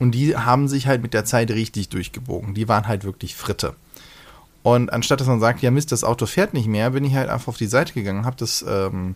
Und 0.00 0.12
die 0.12 0.36
haben 0.36 0.68
sich 0.68 0.86
halt 0.86 1.02
mit 1.02 1.14
der 1.14 1.24
Zeit 1.24 1.50
richtig 1.50 1.88
durchgebogen. 1.88 2.54
Die 2.54 2.68
waren 2.68 2.88
halt 2.88 3.04
wirklich 3.04 3.36
Fritte. 3.36 3.74
Und 4.62 4.92
anstatt 4.92 5.20
dass 5.20 5.28
man 5.28 5.40
sagt, 5.40 5.60
ja 5.60 5.70
Mist, 5.70 5.92
das 5.92 6.04
Auto 6.04 6.26
fährt 6.26 6.54
nicht 6.54 6.68
mehr, 6.68 6.90
bin 6.90 7.04
ich 7.04 7.14
halt 7.14 7.28
einfach 7.28 7.48
auf 7.48 7.58
die 7.58 7.66
Seite 7.66 7.92
gegangen, 7.92 8.24
habe 8.24 8.36
das 8.36 8.64
ähm, 8.66 9.14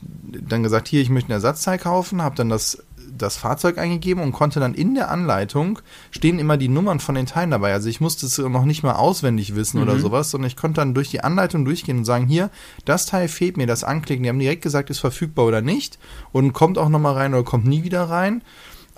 dann 0.00 0.62
gesagt, 0.62 0.88
hier, 0.88 1.02
ich 1.02 1.10
möchte 1.10 1.28
ein 1.28 1.32
Ersatzteil 1.32 1.78
kaufen, 1.78 2.22
habe 2.22 2.34
dann 2.34 2.48
das, 2.48 2.82
das 3.16 3.36
Fahrzeug 3.36 3.76
eingegeben 3.76 4.22
und 4.22 4.32
konnte 4.32 4.58
dann 4.58 4.72
in 4.72 4.94
der 4.94 5.10
Anleitung 5.10 5.80
stehen 6.10 6.38
immer 6.38 6.56
die 6.56 6.68
Nummern 6.68 6.98
von 6.98 7.14
den 7.14 7.26
Teilen 7.26 7.50
dabei. 7.50 7.74
Also 7.74 7.90
ich 7.90 8.00
musste 8.00 8.24
es 8.24 8.38
noch 8.38 8.64
nicht 8.64 8.82
mal 8.82 8.94
auswendig 8.94 9.54
wissen 9.54 9.76
mhm. 9.76 9.82
oder 9.82 9.98
sowas, 9.98 10.30
sondern 10.30 10.48
ich 10.48 10.56
konnte 10.56 10.80
dann 10.80 10.94
durch 10.94 11.10
die 11.10 11.22
Anleitung 11.22 11.66
durchgehen 11.66 11.98
und 11.98 12.04
sagen, 12.06 12.26
hier, 12.26 12.48
das 12.86 13.04
Teil 13.04 13.28
fehlt 13.28 13.58
mir, 13.58 13.66
das 13.66 13.84
anklicken. 13.84 14.22
Die 14.22 14.30
haben 14.30 14.38
direkt 14.38 14.62
gesagt, 14.62 14.88
ist 14.88 15.00
verfügbar 15.00 15.44
oder 15.44 15.60
nicht 15.60 15.98
und 16.32 16.54
kommt 16.54 16.78
auch 16.78 16.88
nochmal 16.88 17.14
rein 17.14 17.34
oder 17.34 17.44
kommt 17.44 17.66
nie 17.66 17.84
wieder 17.84 18.04
rein 18.04 18.42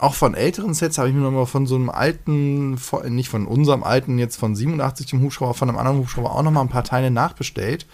auch 0.02 0.14
von 0.14 0.34
älteren 0.34 0.74
Sets 0.74 0.98
habe 0.98 1.08
ich 1.08 1.14
mir 1.14 1.20
nochmal 1.20 1.46
von 1.46 1.66
so 1.66 1.76
einem 1.76 1.88
alten, 1.88 2.76
nicht 3.08 3.28
von 3.28 3.46
unserem 3.46 3.84
alten, 3.84 4.18
jetzt 4.18 4.36
von 4.36 4.56
87 4.56 5.06
dem 5.06 5.22
Hubschrauber, 5.22 5.54
von 5.54 5.68
einem 5.68 5.78
anderen 5.78 5.98
Hubschrauber 5.98 6.32
auch 6.34 6.42
nochmal 6.42 6.64
ein 6.64 6.70
paar 6.70 6.82
Teile 6.82 7.12
nachbestellt. 7.12 7.86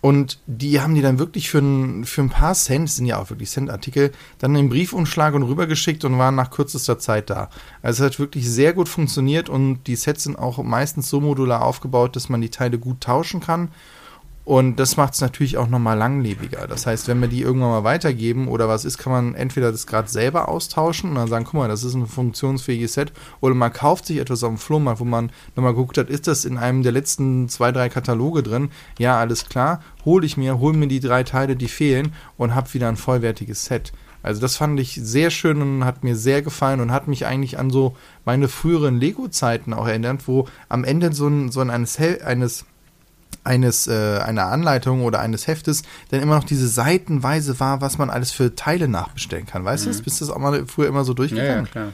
Und 0.00 0.38
die 0.46 0.80
haben 0.80 0.94
die 0.94 1.02
dann 1.02 1.18
wirklich 1.18 1.50
für 1.50 1.58
ein, 1.58 2.04
für 2.04 2.22
ein 2.22 2.30
paar 2.30 2.54
Cent, 2.54 2.88
sind 2.90 3.06
ja 3.06 3.20
auch 3.20 3.28
wirklich 3.28 3.50
Cent-Artikel, 3.50 4.12
dann 4.38 4.54
im 4.54 4.68
Briefumschlag 4.68 5.34
und 5.34 5.42
rübergeschickt 5.42 6.04
und 6.04 6.16
waren 6.16 6.36
nach 6.36 6.50
kürzester 6.50 6.98
Zeit 6.98 7.28
da. 7.28 7.50
Also 7.82 8.04
es 8.04 8.12
hat 8.12 8.18
wirklich 8.20 8.48
sehr 8.48 8.72
gut 8.72 8.88
funktioniert 8.88 9.48
und 9.48 9.82
die 9.88 9.96
Sets 9.96 10.22
sind 10.22 10.38
auch 10.38 10.62
meistens 10.62 11.10
so 11.10 11.20
modular 11.20 11.62
aufgebaut, 11.62 12.14
dass 12.14 12.28
man 12.28 12.40
die 12.40 12.50
Teile 12.50 12.78
gut 12.78 13.00
tauschen 13.00 13.40
kann 13.40 13.68
und 14.44 14.76
das 14.76 14.96
macht 14.96 15.14
es 15.14 15.20
natürlich 15.20 15.58
auch 15.58 15.68
nochmal 15.68 15.98
langlebiger. 15.98 16.66
Das 16.66 16.86
heißt, 16.86 17.08
wenn 17.08 17.20
wir 17.20 17.28
die 17.28 17.42
irgendwann 17.42 17.70
mal 17.70 17.84
weitergeben 17.84 18.48
oder 18.48 18.68
was 18.68 18.84
ist, 18.84 18.98
kann 18.98 19.12
man 19.12 19.34
entweder 19.34 19.70
das 19.70 19.86
gerade 19.86 20.08
selber 20.08 20.48
austauschen 20.48 21.10
und 21.10 21.16
dann 21.16 21.28
sagen, 21.28 21.44
guck 21.44 21.54
mal, 21.54 21.68
das 21.68 21.84
ist 21.84 21.94
ein 21.94 22.06
funktionsfähiges 22.06 22.94
Set. 22.94 23.12
Oder 23.40 23.54
man 23.54 23.72
kauft 23.72 24.06
sich 24.06 24.16
etwas 24.16 24.42
auf 24.42 24.50
dem 24.50 24.58
Flohmarkt, 24.58 25.00
wo 25.00 25.04
man 25.04 25.30
nochmal 25.54 25.74
geguckt 25.74 25.98
hat, 25.98 26.08
ist 26.08 26.26
das 26.26 26.44
in 26.44 26.56
einem 26.56 26.82
der 26.82 26.92
letzten 26.92 27.48
zwei, 27.48 27.70
drei 27.70 27.90
Kataloge 27.90 28.42
drin? 28.42 28.70
Ja, 28.98 29.18
alles 29.18 29.48
klar. 29.48 29.82
Hol 30.04 30.24
ich 30.24 30.36
mir, 30.36 30.58
hol 30.58 30.72
mir 30.72 30.88
die 30.88 31.00
drei 31.00 31.22
Teile, 31.22 31.54
die 31.54 31.68
fehlen 31.68 32.14
und 32.36 32.54
hab 32.54 32.72
wieder 32.72 32.88
ein 32.88 32.96
vollwertiges 32.96 33.66
Set. 33.66 33.92
Also 34.22 34.40
das 34.40 34.56
fand 34.56 34.80
ich 34.80 34.94
sehr 34.94 35.30
schön 35.30 35.62
und 35.62 35.84
hat 35.84 36.02
mir 36.02 36.16
sehr 36.16 36.42
gefallen 36.42 36.80
und 36.80 36.92
hat 36.92 37.08
mich 37.08 37.24
eigentlich 37.24 37.58
an 37.58 37.70
so 37.70 37.96
meine 38.24 38.48
früheren 38.48 38.98
Lego-Zeiten 38.98 39.72
auch 39.72 39.86
erinnert, 39.86 40.26
wo 40.28 40.46
am 40.68 40.84
Ende 40.84 41.12
so 41.12 41.28
ein, 41.28 41.50
so 41.50 41.60
ein 41.60 41.70
eines, 41.70 41.98
eines 41.98 42.66
eines 43.44 43.86
äh, 43.86 44.18
einer 44.18 44.46
Anleitung 44.46 45.02
oder 45.02 45.20
eines 45.20 45.46
Heftes 45.46 45.82
dann 46.10 46.20
immer 46.20 46.36
noch 46.36 46.44
diese 46.44 46.68
Seitenweise 46.68 47.58
war, 47.60 47.80
was 47.80 47.98
man 47.98 48.10
alles 48.10 48.32
für 48.32 48.54
Teile 48.54 48.88
nachbestellen 48.88 49.46
kann. 49.46 49.64
Weißt 49.64 49.86
mhm. 49.86 49.92
du, 49.92 50.02
bist 50.02 50.20
du 50.20 50.26
das 50.26 50.34
auch 50.34 50.38
mal 50.38 50.66
früher 50.66 50.88
immer 50.88 51.04
so 51.04 51.14
durchgegangen? 51.14 51.50
Ja, 51.50 51.60
ja, 51.60 51.66
klar. 51.66 51.92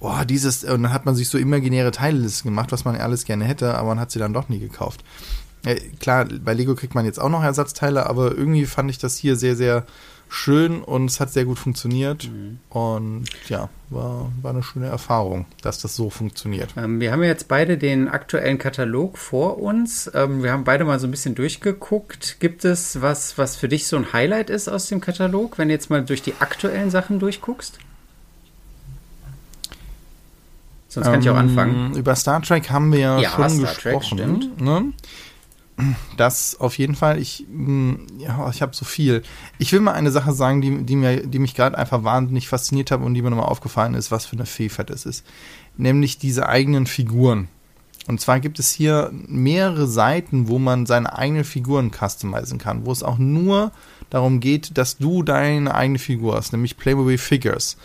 Boah, 0.00 0.24
dieses, 0.24 0.64
und 0.64 0.82
dann 0.82 0.92
hat 0.92 1.04
man 1.04 1.14
sich 1.14 1.28
so 1.28 1.36
imaginäre 1.36 1.90
Teillisten 1.90 2.50
gemacht, 2.50 2.72
was 2.72 2.84
man 2.84 2.96
alles 2.96 3.24
gerne 3.24 3.44
hätte, 3.44 3.74
aber 3.76 3.88
man 3.88 4.00
hat 4.00 4.10
sie 4.10 4.18
dann 4.18 4.32
doch 4.32 4.48
nie 4.48 4.58
gekauft. 4.58 5.04
Äh, 5.64 5.76
klar, 6.00 6.24
bei 6.24 6.54
Lego 6.54 6.74
kriegt 6.74 6.94
man 6.94 7.04
jetzt 7.04 7.20
auch 7.20 7.28
noch 7.28 7.42
Ersatzteile, 7.42 8.06
aber 8.06 8.34
irgendwie 8.34 8.64
fand 8.64 8.90
ich 8.90 8.98
das 8.98 9.16
hier 9.16 9.36
sehr, 9.36 9.56
sehr 9.56 9.84
schön 10.30 10.82
und 10.82 11.06
es 11.10 11.20
hat 11.20 11.30
sehr 11.30 11.44
gut 11.44 11.58
funktioniert. 11.58 12.30
Mhm. 12.30 12.58
Und 12.70 13.24
ja, 13.48 13.68
war, 13.90 14.30
war 14.40 14.52
eine 14.52 14.62
schöne 14.62 14.86
Erfahrung, 14.86 15.46
dass 15.62 15.80
das 15.80 15.96
so 15.96 16.08
funktioniert. 16.08 16.70
Ähm, 16.76 17.00
wir 17.00 17.12
haben 17.12 17.22
jetzt 17.22 17.48
beide 17.48 17.76
den 17.76 18.08
aktuellen 18.08 18.58
Katalog 18.58 19.18
vor 19.18 19.58
uns. 19.58 20.10
Ähm, 20.14 20.42
wir 20.42 20.52
haben 20.52 20.64
beide 20.64 20.84
mal 20.84 20.98
so 20.98 21.06
ein 21.06 21.10
bisschen 21.10 21.34
durchgeguckt. 21.34 22.38
Gibt 22.40 22.64
es 22.64 23.02
was, 23.02 23.36
was 23.36 23.56
für 23.56 23.68
dich 23.68 23.86
so 23.86 23.96
ein 23.96 24.12
Highlight 24.12 24.50
ist 24.50 24.68
aus 24.68 24.86
dem 24.86 25.00
Katalog, 25.00 25.58
wenn 25.58 25.68
du 25.68 25.74
jetzt 25.74 25.90
mal 25.90 26.04
durch 26.04 26.22
die 26.22 26.34
aktuellen 26.38 26.90
Sachen 26.90 27.18
durchguckst? 27.18 27.78
Sonst 30.88 31.06
kann 31.06 31.14
ähm, 31.14 31.20
ich 31.20 31.30
auch 31.30 31.36
anfangen. 31.36 31.94
Über 31.94 32.16
Star 32.16 32.42
Trek 32.42 32.70
haben 32.70 32.92
wir 32.92 32.98
ja, 32.98 33.18
ja 33.20 33.30
schon 33.30 33.50
Star 33.50 33.60
gesprochen. 33.60 34.40
Trek, 34.40 34.60
ne? 34.60 34.92
Das 36.16 36.58
auf 36.58 36.78
jeden 36.78 36.94
Fall. 36.94 37.18
Ich, 37.18 37.46
mm, 37.48 37.94
ja, 38.18 38.48
ich 38.50 38.62
habe 38.62 38.74
so 38.74 38.84
viel. 38.84 39.22
Ich 39.58 39.72
will 39.72 39.80
mal 39.80 39.92
eine 39.92 40.10
Sache 40.10 40.32
sagen, 40.32 40.60
die, 40.60 40.84
die, 40.84 40.96
mir, 40.96 41.26
die 41.26 41.38
mich 41.38 41.54
gerade 41.54 41.76
einfach 41.76 42.04
wahnsinnig 42.04 42.48
fasziniert 42.48 42.90
hat 42.90 43.00
und 43.00 43.14
die 43.14 43.22
mir 43.22 43.30
nochmal 43.30 43.46
aufgefallen 43.46 43.94
ist, 43.94 44.10
was 44.10 44.26
für 44.26 44.36
eine 44.36 44.46
Vielfalt 44.46 44.90
es 44.90 45.06
ist. 45.06 45.24
Nämlich 45.76 46.18
diese 46.18 46.48
eigenen 46.48 46.86
Figuren. 46.86 47.48
Und 48.06 48.20
zwar 48.20 48.40
gibt 48.40 48.58
es 48.58 48.72
hier 48.72 49.10
mehrere 49.12 49.86
Seiten, 49.86 50.48
wo 50.48 50.58
man 50.58 50.86
seine 50.86 51.16
eigenen 51.16 51.44
Figuren 51.44 51.92
customizen 51.92 52.58
kann, 52.58 52.86
wo 52.86 52.92
es 52.92 53.02
auch 53.02 53.18
nur 53.18 53.72
darum 54.08 54.40
geht, 54.40 54.76
dass 54.78 54.98
du 54.98 55.22
deine 55.22 55.74
eigene 55.74 55.98
Figur 55.98 56.34
hast, 56.34 56.52
nämlich 56.52 56.76
Playmobil 56.76 57.18
Figures. 57.18 57.76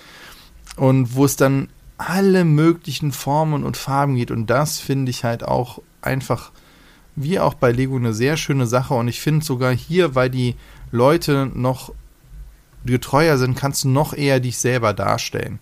Und 0.78 1.16
wo 1.16 1.26
es 1.26 1.36
dann 1.36 1.70
alle 1.98 2.44
möglichen 2.44 3.12
Formen 3.12 3.64
und 3.64 3.78
Farben 3.78 4.16
geht. 4.16 4.32
Und 4.32 4.50
das 4.50 4.80
finde 4.80 5.10
ich 5.10 5.24
halt 5.24 5.44
auch 5.44 5.82
einfach 6.02 6.52
wie 7.15 7.39
auch 7.39 7.54
bei 7.54 7.71
Lego 7.71 7.95
eine 7.95 8.13
sehr 8.13 8.38
schöne 8.38 8.67
Sache 8.67 8.93
und 8.93 9.08
ich 9.08 9.21
finde 9.21 9.45
sogar 9.45 9.73
hier, 9.73 10.15
weil 10.15 10.30
die 10.30 10.56
Leute 10.91 11.49
noch 11.54 11.93
getreuer 12.86 13.38
sind, 13.38 13.56
kannst 13.56 13.84
du 13.84 13.89
noch 13.89 14.13
eher 14.13 14.39
dich 14.39 14.58
selber 14.58 14.93
darstellen. 14.93 15.60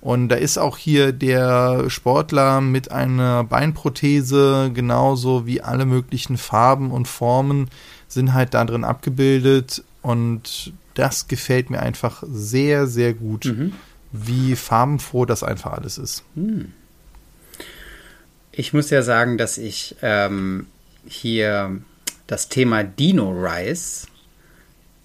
Und 0.00 0.28
da 0.28 0.36
ist 0.36 0.58
auch 0.58 0.76
hier 0.76 1.12
der 1.12 1.90
Sportler 1.90 2.60
mit 2.60 2.92
einer 2.92 3.42
Beinprothese, 3.44 4.70
genauso 4.72 5.46
wie 5.46 5.60
alle 5.60 5.86
möglichen 5.86 6.36
Farben 6.36 6.92
und 6.92 7.08
Formen 7.08 7.68
sind 8.06 8.32
halt 8.32 8.54
da 8.54 8.64
drin 8.64 8.84
abgebildet. 8.84 9.82
Und 10.02 10.72
das 10.94 11.26
gefällt 11.26 11.70
mir 11.70 11.80
einfach 11.80 12.22
sehr, 12.30 12.86
sehr 12.86 13.12
gut, 13.12 13.46
mhm. 13.46 13.72
wie 14.12 14.54
farbenfroh 14.54 15.24
das 15.24 15.42
einfach 15.42 15.72
alles 15.72 15.98
ist. 15.98 16.22
Mhm. 16.36 16.72
Ich 18.52 18.72
muss 18.72 18.90
ja 18.90 19.02
sagen, 19.02 19.36
dass 19.36 19.58
ich 19.58 19.96
ähm, 20.02 20.66
hier 21.08 21.80
das 22.26 22.48
Thema 22.48 22.84
Dino 22.84 23.30
Rise 23.30 24.06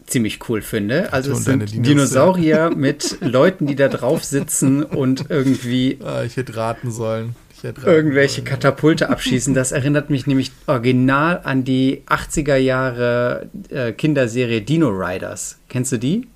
ziemlich 0.05 0.47
cool 0.49 0.61
finde. 0.61 1.11
Also 1.13 1.31
es 1.31 1.45
sind 1.45 1.85
Dinosaurier 1.85 2.71
mit 2.75 3.17
Leuten, 3.21 3.67
die 3.67 3.75
da 3.75 3.87
drauf 3.87 4.23
sitzen 4.23 4.83
und 4.83 5.29
irgendwie 5.29 5.97
ah, 6.03 6.23
ich 6.23 6.37
hätte 6.37 6.55
raten 6.55 6.91
sollen. 6.91 7.35
Hätte 7.61 7.81
raten 7.81 7.89
irgendwelche 7.89 8.41
sollen. 8.41 8.45
Katapulte 8.45 9.09
abschießen. 9.09 9.53
Das 9.53 9.71
erinnert 9.71 10.09
mich 10.09 10.27
nämlich 10.27 10.51
original 10.67 11.41
an 11.43 11.63
die 11.63 12.03
80er 12.07 12.57
Jahre 12.57 13.49
äh, 13.69 13.93
Kinderserie 13.93 14.61
Dino 14.61 14.89
Riders. 14.89 15.57
Kennst 15.69 15.93
du 15.93 15.97
die? 15.97 16.27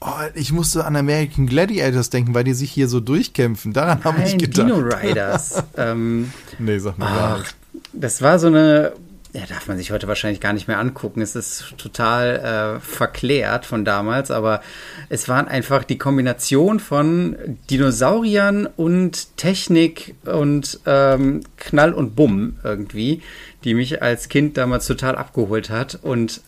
Oh, 0.00 0.10
ich 0.34 0.52
musste 0.52 0.84
an 0.84 0.94
American 0.96 1.46
Gladiators 1.46 2.10
denken, 2.10 2.34
weil 2.34 2.44
die 2.44 2.54
sich 2.54 2.70
hier 2.70 2.88
so 2.88 3.00
durchkämpfen. 3.00 3.72
Daran 3.72 4.04
habe 4.04 4.22
ich 4.22 4.36
gedacht. 4.36 4.68
Dino 4.68 4.76
Riders. 4.76 5.62
ähm, 5.76 6.32
nee, 6.58 6.78
sag 6.78 6.98
mal 6.98 7.38
nicht. 7.38 7.56
Das 7.92 8.22
war 8.22 8.38
so 8.38 8.48
eine 8.48 8.92
ja, 9.36 9.44
darf 9.46 9.68
man 9.68 9.76
sich 9.76 9.90
heute 9.90 10.08
wahrscheinlich 10.08 10.40
gar 10.40 10.54
nicht 10.54 10.66
mehr 10.66 10.78
angucken. 10.78 11.20
Es 11.20 11.36
ist 11.36 11.74
total 11.76 12.78
äh, 12.78 12.80
verklärt 12.80 13.66
von 13.66 13.84
damals, 13.84 14.30
aber 14.30 14.62
es 15.10 15.28
waren 15.28 15.46
einfach 15.46 15.84
die 15.84 15.98
Kombination 15.98 16.80
von 16.80 17.36
Dinosauriern 17.68 18.66
und 18.66 19.36
Technik 19.36 20.14
und 20.24 20.80
ähm, 20.86 21.42
Knall 21.58 21.92
und 21.92 22.16
Bumm 22.16 22.56
irgendwie, 22.64 23.20
die 23.64 23.74
mich 23.74 24.00
als 24.00 24.30
Kind 24.30 24.56
damals 24.56 24.86
total 24.86 25.16
abgeholt 25.16 25.68
hat 25.68 25.98
und 26.00 26.40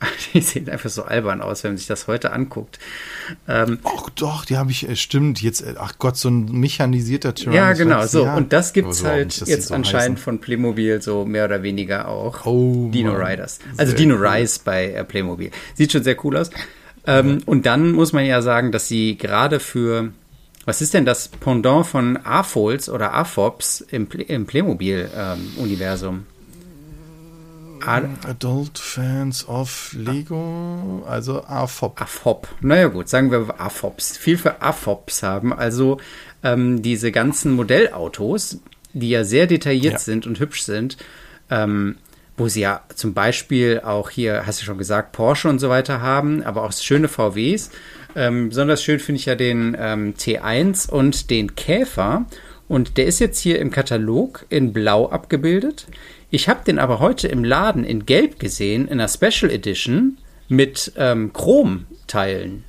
die 0.34 0.40
sehen 0.40 0.68
einfach 0.68 0.90
so 0.90 1.04
albern 1.04 1.40
aus, 1.40 1.64
wenn 1.64 1.72
man 1.72 1.78
sich 1.78 1.86
das 1.86 2.06
heute 2.06 2.32
anguckt. 2.32 2.78
Ähm, 3.48 3.78
ach 3.84 4.10
doch, 4.10 4.44
die 4.44 4.56
habe 4.56 4.70
ich, 4.70 4.88
äh, 4.88 4.96
stimmt, 4.96 5.40
jetzt, 5.42 5.62
äh, 5.62 5.74
ach 5.78 5.94
Gott, 5.98 6.16
so 6.16 6.28
ein 6.28 6.46
mechanisierter 6.52 7.34
Tyrannosaurus. 7.34 7.78
Ja, 7.78 7.84
genau, 7.84 8.06
so. 8.06 8.24
Ja. 8.24 8.36
Und 8.36 8.52
das 8.52 8.72
gibt 8.72 8.90
es 8.90 9.04
halt 9.04 9.26
nicht, 9.26 9.46
jetzt 9.46 9.68
so 9.68 9.74
anscheinend 9.74 10.18
heißen. 10.18 10.24
von 10.24 10.40
Playmobil 10.40 11.00
so 11.00 11.24
mehr 11.24 11.46
oder 11.46 11.62
weniger 11.62 12.08
auch. 12.08 12.44
Oh, 12.44 12.90
Dino 12.92 13.12
Mann. 13.12 13.22
Riders. 13.22 13.58
Also 13.76 13.90
Sehr 13.90 13.98
Dino 13.98 14.16
cool. 14.16 14.26
Rise 14.26 14.60
bei 14.64 14.92
äh, 14.92 15.04
Playmobil. 15.04 15.50
Sieht 15.74 15.92
schon 15.92 16.02
sehr 16.02 16.22
cool 16.24 16.36
aus. 16.36 16.50
Ähm, 17.06 17.38
ja. 17.38 17.38
Und 17.46 17.66
dann 17.66 17.92
muss 17.92 18.12
man 18.12 18.24
ja 18.24 18.42
sagen, 18.42 18.72
dass 18.72 18.88
sie 18.88 19.16
gerade 19.16 19.60
für 19.60 20.12
was 20.66 20.80
ist 20.80 20.94
denn 20.94 21.04
das 21.04 21.28
Pendant 21.28 21.86
von 21.86 22.16
AFOLs 22.16 22.88
oder 22.88 23.12
AFOPs 23.12 23.82
im, 23.82 24.08
im 24.10 24.46
Playmobil-Universum? 24.46 26.14
Ähm, 26.14 26.26
Adult 27.86 28.78
Fans 28.78 29.46
of 29.48 29.94
Lego, 29.98 31.04
also 31.06 31.42
AFOP. 31.44 32.00
AFOP. 32.00 32.48
Naja 32.60 32.88
gut, 32.88 33.08
sagen 33.08 33.30
wir 33.30 33.54
AFOPs. 33.58 34.16
Viel 34.16 34.38
für 34.38 34.62
AFOPs 34.62 35.22
haben. 35.22 35.52
Also 35.52 35.98
ähm, 36.42 36.82
diese 36.82 37.12
ganzen 37.12 37.52
Modellautos, 37.52 38.58
die 38.92 39.10
ja 39.10 39.24
sehr 39.24 39.46
detailliert 39.46 39.94
ja. 39.94 39.98
sind 39.98 40.26
und 40.26 40.40
hübsch 40.40 40.62
sind, 40.62 40.96
ähm, 41.50 41.96
wo 42.36 42.48
sie 42.48 42.60
ja 42.60 42.82
zum 42.94 43.14
Beispiel 43.14 43.80
auch 43.84 44.10
hier, 44.10 44.46
hast 44.46 44.60
du 44.60 44.64
schon 44.64 44.78
gesagt, 44.78 45.12
Porsche 45.12 45.48
und 45.48 45.58
so 45.58 45.68
weiter 45.68 46.00
haben, 46.00 46.42
aber 46.42 46.64
auch 46.64 46.72
schöne 46.72 47.08
VWs. 47.08 47.70
Ähm, 48.16 48.48
besonders 48.48 48.82
schön 48.82 49.00
finde 49.00 49.20
ich 49.20 49.26
ja 49.26 49.34
den 49.34 49.76
ähm, 49.78 50.14
T1 50.14 50.90
und 50.90 51.30
den 51.30 51.54
Käfer. 51.54 52.26
Und 52.68 52.96
der 52.96 53.06
ist 53.06 53.18
jetzt 53.18 53.38
hier 53.38 53.58
im 53.58 53.70
Katalog 53.70 54.46
in 54.48 54.72
Blau 54.72 55.08
abgebildet. 55.08 55.86
Ich 56.34 56.48
habe 56.48 56.64
den 56.64 56.80
aber 56.80 56.98
heute 56.98 57.28
im 57.28 57.44
Laden 57.44 57.84
in 57.84 58.06
Gelb 58.06 58.40
gesehen, 58.40 58.88
in 58.88 58.94
einer 58.94 59.06
Special 59.06 59.52
Edition 59.52 60.18
mit 60.48 60.92
ähm, 60.96 61.32
Chrom-Teilen 61.32 62.64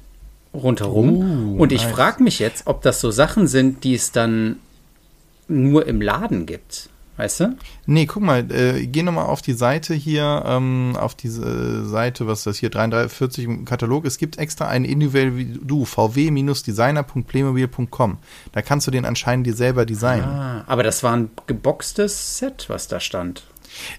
rundherum. 0.54 1.56
Uh, 1.56 1.58
und 1.58 1.72
ich 1.72 1.82
nice. 1.82 1.92
frage 1.92 2.22
mich 2.22 2.38
jetzt, 2.38 2.68
ob 2.68 2.84
das 2.84 3.02
so 3.02 3.10
Sachen 3.10 3.48
sind, 3.48 3.84
die 3.84 3.96
es 3.96 4.12
dann 4.12 4.58
nur 5.48 5.88
im 5.88 6.00
Laden 6.00 6.46
gibt. 6.46 6.92
Weißt 7.18 7.40
du? 7.40 7.58
Nee, 7.88 8.06
guck 8.06 8.22
mal, 8.22 8.46
äh, 8.52 8.86
geh 8.86 9.02
nochmal 9.02 9.26
auf 9.26 9.42
die 9.42 9.54
Seite 9.54 9.96
hier, 9.96 10.44
ähm, 10.46 10.96
auf 10.96 11.16
diese 11.16 11.88
Seite, 11.88 12.28
was 12.28 12.38
ist 12.40 12.46
das 12.46 12.58
hier, 12.58 12.70
43 12.70 13.46
im 13.46 13.66
Katalog. 13.66 14.06
Es 14.06 14.20
gibt 14.20 14.38
extra 14.38 14.68
einen 14.68 14.86
individuell 14.86 15.38
wie 15.38 15.60
du, 15.60 15.86
vw-designer.playmobil.com. 15.86 18.18
Da 18.52 18.62
kannst 18.62 18.86
du 18.86 18.92
den 18.92 19.06
anscheinend 19.06 19.48
dir 19.48 19.56
selber 19.56 19.88
designen. 19.88 20.26
Ah, 20.26 20.64
aber 20.68 20.84
das 20.84 21.02
war 21.02 21.16
ein 21.16 21.32
geboxtes 21.48 22.38
Set, 22.38 22.66
was 22.68 22.88
da 22.88 23.00
stand. 23.00 23.42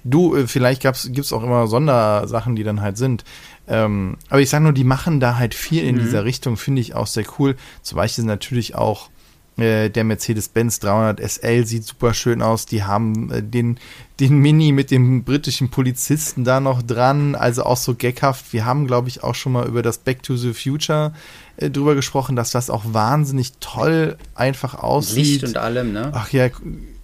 Du, 0.04 0.36
äh, 0.36 0.46
vielleicht 0.46 0.82
gibt 0.82 1.18
es 1.18 1.32
auch 1.32 1.42
immer 1.42 1.66
Sondersachen, 1.66 2.56
die 2.56 2.64
dann 2.64 2.80
halt 2.80 2.96
sind. 2.96 3.24
Ähm, 3.68 4.16
aber 4.28 4.40
ich 4.40 4.50
sage 4.50 4.64
nur, 4.64 4.72
die 4.72 4.84
machen 4.84 5.20
da 5.20 5.36
halt 5.36 5.54
viel 5.54 5.84
in 5.84 5.96
mhm. 5.96 6.00
dieser 6.00 6.24
Richtung, 6.24 6.56
finde 6.56 6.80
ich 6.80 6.94
auch 6.94 7.06
sehr 7.06 7.24
cool. 7.38 7.56
Zum 7.82 7.96
Beispiel 7.96 8.24
natürlich 8.24 8.74
auch 8.74 9.10
äh, 9.56 9.88
der 9.88 10.04
Mercedes-Benz 10.04 10.80
300 10.80 11.20
SL 11.20 11.64
sieht 11.64 11.84
super 11.84 12.12
schön 12.12 12.42
aus. 12.42 12.66
Die 12.66 12.84
haben 12.84 13.30
äh, 13.30 13.42
den, 13.42 13.78
den 14.20 14.38
Mini 14.38 14.70
mit 14.70 14.90
dem 14.90 15.24
britischen 15.24 15.70
Polizisten 15.70 16.44
da 16.44 16.60
noch 16.60 16.82
dran. 16.82 17.34
Also 17.34 17.64
auch 17.64 17.78
so 17.78 17.94
geckhaft. 17.94 18.52
Wir 18.52 18.66
haben, 18.66 18.86
glaube 18.86 19.08
ich, 19.08 19.22
auch 19.22 19.34
schon 19.34 19.52
mal 19.52 19.66
über 19.66 19.82
das 19.82 19.98
Back 19.98 20.22
to 20.22 20.36
the 20.36 20.52
Future 20.52 21.14
äh, 21.56 21.70
drüber 21.70 21.94
gesprochen, 21.94 22.36
dass 22.36 22.50
das 22.50 22.68
auch 22.68 22.84
wahnsinnig 22.88 23.54
toll 23.60 24.18
einfach 24.34 24.74
aussieht. 24.74 25.16
Licht 25.16 25.44
und 25.44 25.56
allem, 25.56 25.92
ne? 25.92 26.10
Ach 26.12 26.30
ja, 26.32 26.50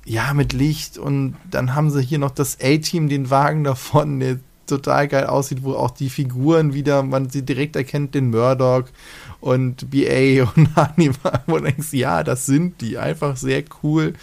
ja, 0.05 0.35
mit 0.35 0.53
Licht. 0.53 0.99
Und 0.99 1.37
dann 1.51 1.75
haben 1.75 1.91
sie 1.91 2.03
hier 2.03 2.19
noch 2.19 2.31
das 2.31 2.59
A-Team, 2.61 3.09
den 3.09 3.31
Wagen 3.31 3.65
davon, 3.65 4.21
der 4.21 4.39
total 4.67 5.09
geil 5.09 5.27
aussieht, 5.27 5.63
wo 5.63 5.75
auch 5.75 5.91
die 5.91 6.09
Figuren 6.09 6.73
wieder, 6.73 7.03
man 7.03 7.29
sie 7.31 7.43
direkt 7.43 7.77
erkennt, 7.77 8.15
den 8.15 8.31
Murdoch 8.31 8.85
und 9.41 9.91
BA 9.91 10.49
und 10.57 10.75
Hannibal, 10.77 11.43
wo 11.47 11.59
du 11.59 11.65
denkst, 11.65 11.93
ja, 11.93 12.23
das 12.23 12.47
sind 12.47 12.81
die, 12.81 12.99
einfach 12.99 13.37
sehr 13.37 13.65
cool. 13.83 14.15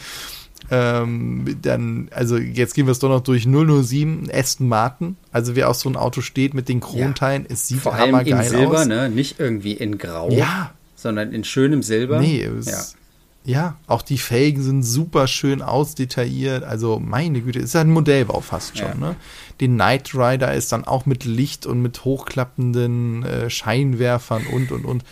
Ähm, 0.71 1.57
dann, 1.61 2.09
also 2.11 2.37
jetzt 2.37 2.75
gehen 2.75 2.85
wir 2.85 2.91
es 2.91 2.99
doch 2.99 3.09
noch 3.09 3.21
durch 3.21 3.45
007 3.45 4.29
Aston 4.31 4.67
Martin. 4.67 5.17
Also 5.31 5.55
wer 5.55 5.69
auf 5.69 5.77
so 5.77 5.89
ein 5.89 5.95
Auto 5.95 6.21
steht 6.21 6.53
mit 6.53 6.69
den 6.69 6.79
Kronteilen, 6.79 7.43
ja. 7.43 7.49
es 7.53 7.67
sieht 7.67 7.79
Vor 7.79 7.95
allem 7.95 8.19
in 8.19 8.43
Silber, 8.43 8.81
aus. 8.81 8.87
ne? 8.87 9.09
Nicht 9.09 9.39
irgendwie 9.39 9.73
in 9.73 9.97
Grau, 9.97 10.29
ja. 10.31 10.71
sondern 10.95 11.31
in 11.31 11.43
schönem 11.43 11.81
Silber. 11.81 12.19
Nee, 12.19 12.43
es, 12.43 12.67
ja. 12.67 12.98
Ja, 13.45 13.77
auch 13.87 14.01
die 14.01 14.17
Felgen 14.17 14.61
sind 14.61 14.83
super 14.83 15.27
schön 15.27 15.61
ausdetailliert. 15.61 16.63
Also, 16.63 16.99
meine 16.99 17.41
Güte, 17.41 17.59
ist 17.59 17.73
ja 17.73 17.81
ein 17.81 17.89
Modellbau 17.89 18.41
fast 18.41 18.77
schon. 18.77 18.87
Ja. 18.87 18.95
Ne? 18.95 19.15
Den 19.61 19.75
Knight 19.75 20.13
Rider 20.13 20.53
ist 20.53 20.71
dann 20.71 20.83
auch 20.83 21.05
mit 21.05 21.25
Licht 21.25 21.65
und 21.65 21.81
mit 21.81 22.03
hochklappenden 22.05 23.23
äh, 23.23 23.49
Scheinwerfern 23.49 24.45
und 24.47 24.71
und 24.71 24.85
und. 24.85 25.03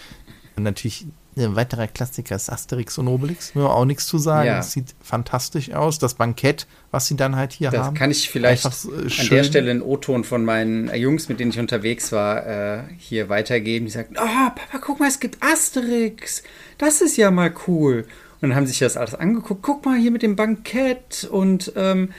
Und 0.56 0.64
natürlich 0.64 1.08
ein 1.46 1.56
weiterer 1.56 1.88
Klassiker 1.88 2.36
ist 2.36 2.50
Asterix 2.50 2.98
und 2.98 3.08
Obelix. 3.08 3.56
Nur 3.56 3.74
auch 3.74 3.86
nichts 3.86 4.08
zu 4.08 4.18
sagen. 4.18 4.48
Ja. 4.48 4.58
Das 4.58 4.72
sieht 4.72 4.96
fantastisch 5.02 5.72
aus. 5.72 6.00
Das 6.00 6.16
Bankett, 6.16 6.68
was 6.92 7.08
sie 7.08 7.16
dann 7.16 7.36
halt 7.36 7.54
hier 7.54 7.70
das 7.70 7.82
haben. 7.82 7.94
Das 7.94 8.00
kann 8.00 8.12
ich 8.12 8.30
vielleicht 8.30 8.66
äh, 8.66 9.22
an 9.22 9.28
der 9.30 9.44
Stelle 9.44 9.72
einen 9.72 9.82
O-Ton 9.82 10.24
von 10.24 10.44
meinen 10.46 10.94
Jungs, 10.96 11.30
mit 11.30 11.40
denen 11.40 11.52
ich 11.52 11.60
unterwegs 11.60 12.12
war, 12.12 12.46
äh, 12.46 12.84
hier 12.98 13.30
weitergeben. 13.30 13.86
Die 13.86 13.92
sagten, 13.92 14.16
oh, 14.18 14.26
Papa, 14.26 14.80
guck 14.82 15.00
mal, 15.00 15.08
es 15.08 15.20
gibt 15.20 15.44
Asterix. 15.44 16.44
Das 16.78 17.02
ist 17.02 17.18
ja 17.18 17.32
mal 17.32 17.54
cool. 17.68 18.06
Und 18.40 18.50
dann 18.50 18.56
haben 18.56 18.68
sich 18.68 18.80
das 18.80 18.98
alles 18.98 19.16
angeguckt. 19.16 19.64
Guck 19.64 19.86
mal 19.86 19.98
hier 19.98 20.12
mit 20.12 20.22
dem 20.22 20.36
Bankett 20.36 21.28
und 21.30 21.74
ähm, 21.76 22.10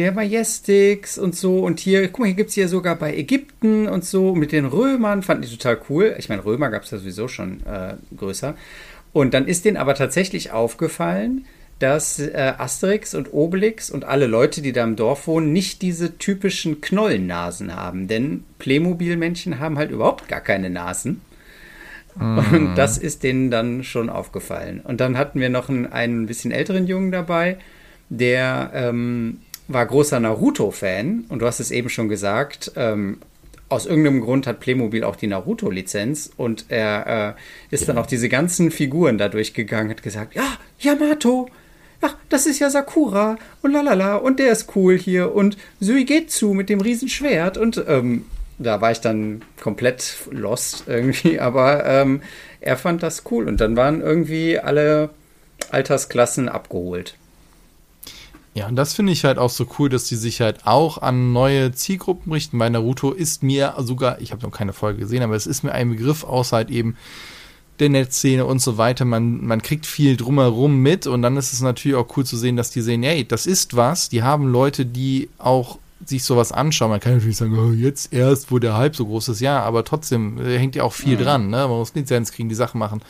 der 0.00 0.12
Majestix 0.12 1.18
und 1.18 1.36
so. 1.36 1.60
Und 1.60 1.78
hier, 1.78 2.08
guck 2.08 2.20
mal, 2.20 2.26
hier 2.26 2.34
gibt 2.34 2.50
es 2.50 2.56
ja 2.56 2.68
sogar 2.68 2.96
bei 2.96 3.14
Ägypten 3.14 3.86
und 3.86 4.04
so 4.04 4.34
mit 4.34 4.50
den 4.50 4.64
Römern. 4.64 5.22
Fand 5.22 5.44
ich 5.44 5.56
total 5.56 5.78
cool. 5.88 6.16
Ich 6.18 6.28
meine, 6.30 6.44
Römer 6.44 6.70
gab 6.70 6.84
es 6.84 6.90
ja 6.90 6.98
sowieso 6.98 7.28
schon 7.28 7.60
äh, 7.66 7.94
größer. 8.16 8.54
Und 9.12 9.34
dann 9.34 9.46
ist 9.46 9.66
denen 9.66 9.76
aber 9.76 9.94
tatsächlich 9.94 10.52
aufgefallen, 10.52 11.44
dass 11.80 12.18
äh, 12.18 12.54
Asterix 12.56 13.14
und 13.14 13.32
Obelix 13.32 13.90
und 13.90 14.04
alle 14.04 14.26
Leute, 14.26 14.62
die 14.62 14.72
da 14.72 14.84
im 14.84 14.96
Dorf 14.96 15.26
wohnen, 15.26 15.52
nicht 15.52 15.82
diese 15.82 16.16
typischen 16.16 16.80
Knollennasen 16.80 17.76
haben. 17.76 18.08
Denn 18.08 18.44
Playmobil-Männchen 18.58 19.58
haben 19.58 19.76
halt 19.76 19.90
überhaupt 19.90 20.28
gar 20.28 20.40
keine 20.40 20.70
Nasen. 20.70 21.20
Und 22.16 22.74
das 22.74 22.98
ist 22.98 23.22
denen 23.22 23.50
dann 23.50 23.84
schon 23.84 24.10
aufgefallen. 24.10 24.80
Und 24.80 25.00
dann 25.00 25.16
hatten 25.16 25.40
wir 25.40 25.48
noch 25.48 25.68
einen, 25.68 25.86
einen 25.86 26.26
bisschen 26.26 26.50
älteren 26.50 26.86
Jungen 26.86 27.12
dabei, 27.12 27.58
der 28.08 28.72
ähm, 28.74 29.38
war 29.72 29.86
großer 29.86 30.20
Naruto-Fan. 30.20 31.24
Und 31.28 31.40
du 31.40 31.46
hast 31.46 31.60
es 31.60 31.70
eben 31.70 31.88
schon 31.88 32.08
gesagt, 32.08 32.72
ähm, 32.76 33.18
aus 33.68 33.86
irgendeinem 33.86 34.20
Grund 34.20 34.46
hat 34.46 34.60
Playmobil 34.60 35.04
auch 35.04 35.16
die 35.16 35.28
Naruto-Lizenz. 35.28 36.30
Und 36.36 36.66
er 36.68 37.36
äh, 37.36 37.74
ist 37.74 37.82
ja. 37.82 37.86
dann 37.88 37.98
auch 37.98 38.06
diese 38.06 38.28
ganzen 38.28 38.70
Figuren 38.70 39.18
da 39.18 39.28
durchgegangen, 39.28 39.90
hat 39.90 40.02
gesagt, 40.02 40.34
ja, 40.34 40.44
Yamato, 40.78 41.48
ach, 42.00 42.16
das 42.28 42.46
ist 42.46 42.58
ja 42.58 42.70
Sakura 42.70 43.38
und 43.62 43.72
lalala 43.72 44.16
und 44.16 44.38
der 44.38 44.52
ist 44.52 44.74
cool 44.74 44.98
hier 44.98 45.34
und 45.34 45.56
Suigetsu 45.80 46.54
mit 46.54 46.68
dem 46.68 46.80
Riesenschwert 46.80 47.58
und 47.58 47.82
ähm, 47.86 48.24
Da 48.58 48.80
war 48.80 48.90
ich 48.90 49.00
dann 49.00 49.42
komplett 49.60 50.16
lost 50.30 50.84
irgendwie, 50.86 51.38
aber 51.40 51.84
ähm, 51.86 52.22
er 52.60 52.76
fand 52.76 53.02
das 53.02 53.22
cool 53.30 53.48
und 53.48 53.60
dann 53.60 53.76
waren 53.76 54.00
irgendwie 54.00 54.58
alle 54.58 55.10
Altersklassen 55.70 56.48
abgeholt. 56.48 57.16
Ja, 58.54 58.66
und 58.66 58.74
das 58.74 58.94
finde 58.94 59.12
ich 59.12 59.24
halt 59.24 59.38
auch 59.38 59.50
so 59.50 59.66
cool, 59.78 59.88
dass 59.88 60.04
die 60.04 60.16
sich 60.16 60.40
halt 60.40 60.66
auch 60.66 60.98
an 60.98 61.32
neue 61.32 61.70
Zielgruppen 61.72 62.32
richten. 62.32 62.58
Bei 62.58 62.68
Naruto 62.68 63.12
ist 63.12 63.44
mir 63.44 63.74
sogar, 63.78 64.20
ich 64.20 64.32
habe 64.32 64.42
noch 64.42 64.50
keine 64.50 64.72
Folge 64.72 65.00
gesehen, 65.00 65.22
aber 65.22 65.36
es 65.36 65.46
ist 65.46 65.62
mir 65.62 65.72
ein 65.72 65.90
Begriff 65.90 66.24
außer 66.24 66.56
halt 66.56 66.70
eben 66.70 66.96
der 67.78 67.90
Netzszene 67.90 68.44
und 68.44 68.60
so 68.60 68.76
weiter. 68.76 69.04
Man, 69.04 69.44
man 69.44 69.62
kriegt 69.62 69.86
viel 69.86 70.16
drumherum 70.16 70.78
mit 70.78 71.06
und 71.06 71.22
dann 71.22 71.36
ist 71.36 71.52
es 71.52 71.60
natürlich 71.60 71.96
auch 71.96 72.16
cool 72.16 72.26
zu 72.26 72.36
sehen, 72.36 72.56
dass 72.56 72.70
die 72.70 72.82
sehen, 72.82 73.04
hey, 73.04 73.26
das 73.26 73.46
ist 73.46 73.76
was. 73.76 74.08
Die 74.08 74.24
haben 74.24 74.50
Leute, 74.50 74.84
die 74.84 75.28
auch 75.38 75.78
sich 76.04 76.24
sowas 76.24 76.50
anschauen. 76.50 76.90
Man 76.90 77.00
kann 77.00 77.14
natürlich 77.14 77.36
sagen, 77.36 77.56
oh, 77.56 77.72
jetzt 77.72 78.12
erst, 78.12 78.50
wo 78.50 78.58
der 78.58 78.76
Hype 78.76 78.96
so 78.96 79.06
groß 79.06 79.28
ist. 79.28 79.40
Ja, 79.40 79.62
aber 79.62 79.84
trotzdem 79.84 80.38
äh, 80.38 80.58
hängt 80.58 80.74
ja 80.74 80.82
auch 80.82 80.92
viel 80.92 81.16
mhm. 81.16 81.22
dran. 81.22 81.50
Ne? 81.50 81.68
Man 81.68 81.78
muss 81.78 81.94
Lizenz 81.94 82.32
kriegen, 82.32 82.48
die 82.48 82.54
Sachen 82.54 82.78
machen 82.78 83.00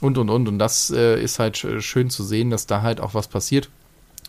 und, 0.00 0.18
und, 0.18 0.28
und. 0.28 0.48
Und 0.48 0.58
das 0.58 0.90
äh, 0.90 1.22
ist 1.22 1.38
halt 1.38 1.56
schön 1.56 2.10
zu 2.10 2.24
sehen, 2.24 2.50
dass 2.50 2.66
da 2.66 2.82
halt 2.82 3.00
auch 3.00 3.14
was 3.14 3.28
passiert. 3.28 3.70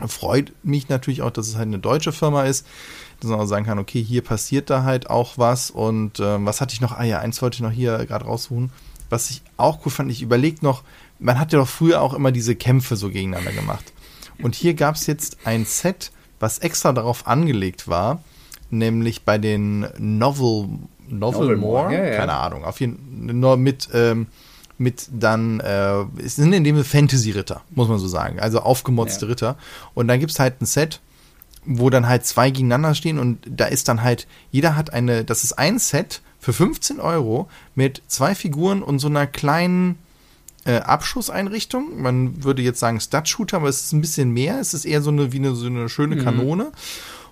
Freut 0.07 0.53
mich 0.63 0.89
natürlich 0.89 1.21
auch, 1.21 1.31
dass 1.31 1.47
es 1.47 1.55
halt 1.55 1.67
eine 1.67 1.79
deutsche 1.79 2.11
Firma 2.11 2.43
ist, 2.43 2.65
dass 3.19 3.29
man 3.29 3.39
auch 3.39 3.45
sagen 3.45 3.65
kann, 3.65 3.79
okay, 3.79 4.03
hier 4.03 4.21
passiert 4.21 4.69
da 4.69 4.83
halt 4.83 5.09
auch 5.09 5.37
was. 5.37 5.71
Und 5.71 6.19
äh, 6.19 6.45
was 6.45 6.61
hatte 6.61 6.73
ich 6.73 6.81
noch? 6.81 6.91
Ah 6.97 7.03
ja, 7.03 7.19
eins 7.19 7.41
wollte 7.41 7.55
ich 7.55 7.61
noch 7.61 7.71
hier 7.71 8.05
gerade 8.05 8.25
raussuchen. 8.25 8.71
Was 9.09 9.29
ich 9.29 9.41
auch 9.57 9.79
cool 9.85 9.91
fand, 9.91 10.11
ich 10.11 10.21
überlege 10.21 10.57
noch, 10.61 10.83
man 11.19 11.39
hat 11.39 11.53
ja 11.53 11.59
doch 11.59 11.67
früher 11.67 12.01
auch 12.01 12.13
immer 12.13 12.31
diese 12.31 12.55
Kämpfe 12.55 12.95
so 12.95 13.09
gegeneinander 13.09 13.51
gemacht. 13.51 13.93
Und 14.41 14.55
hier 14.55 14.73
gab 14.73 14.95
es 14.95 15.07
jetzt 15.07 15.37
ein 15.45 15.65
Set, 15.65 16.11
was 16.39 16.59
extra 16.59 16.91
darauf 16.91 17.27
angelegt 17.27 17.87
war, 17.87 18.23
nämlich 18.69 19.23
bei 19.23 19.37
den 19.37 19.87
Novel, 19.97 20.67
Novel, 21.07 21.41
Novel 21.41 21.57
More, 21.57 21.93
ja, 21.93 22.03
ja. 22.03 22.17
keine 22.17 22.33
Ahnung, 22.33 22.65
auf 22.65 22.79
jeden 22.79 23.41
Fall 23.41 23.57
mit, 23.57 23.89
ähm, 23.93 24.27
mit 24.83 25.07
dann, 25.11 25.59
äh, 25.61 26.03
es 26.23 26.35
sind 26.35 26.53
in 26.53 26.63
dem 26.63 26.83
Fantasy-Ritter, 26.83 27.61
muss 27.71 27.87
man 27.87 27.97
so 27.97 28.07
sagen, 28.07 28.39
also 28.39 28.59
aufgemotzte 28.59 29.25
ja. 29.25 29.29
Ritter. 29.29 29.57
Und 29.93 30.07
dann 30.07 30.19
gibt 30.19 30.31
es 30.31 30.39
halt 30.39 30.61
ein 30.61 30.65
Set, 30.65 30.99
wo 31.65 31.89
dann 31.89 32.07
halt 32.07 32.25
zwei 32.25 32.51
gegeneinander 32.51 32.93
stehen 32.93 33.17
und 33.17 33.39
da 33.49 33.65
ist 33.65 33.87
dann 33.87 34.03
halt, 34.03 34.27
jeder 34.51 34.75
hat 34.75 34.93
eine, 34.93 35.23
das 35.23 35.43
ist 35.43 35.53
ein 35.53 35.79
Set 35.79 36.21
für 36.39 36.53
15 36.53 36.99
Euro 36.99 37.49
mit 37.73 38.03
zwei 38.07 38.35
Figuren 38.35 38.83
und 38.83 38.99
so 38.99 39.07
einer 39.07 39.25
kleinen 39.25 39.97
äh, 40.65 40.77
Abschusseinrichtung. 40.77 42.01
Man 42.01 42.43
würde 42.43 42.61
jetzt 42.61 42.79
sagen 42.79 42.99
Stud-Shooter, 42.99 43.57
aber 43.57 43.69
es 43.69 43.85
ist 43.85 43.93
ein 43.93 44.01
bisschen 44.01 44.31
mehr. 44.31 44.59
Es 44.59 44.73
ist 44.73 44.85
eher 44.85 45.01
so 45.01 45.09
eine, 45.09 45.31
wie 45.31 45.37
eine, 45.37 45.55
so 45.55 45.67
eine 45.67 45.87
schöne 45.87 46.17
mhm. 46.17 46.23
Kanone. 46.23 46.71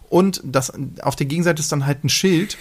Und 0.10 0.42
das, 0.44 0.74
auf 1.02 1.16
der 1.16 1.26
Gegenseite 1.26 1.62
ist 1.62 1.72
dann 1.72 1.86
halt 1.86 2.04
ein 2.04 2.10
Schild 2.10 2.58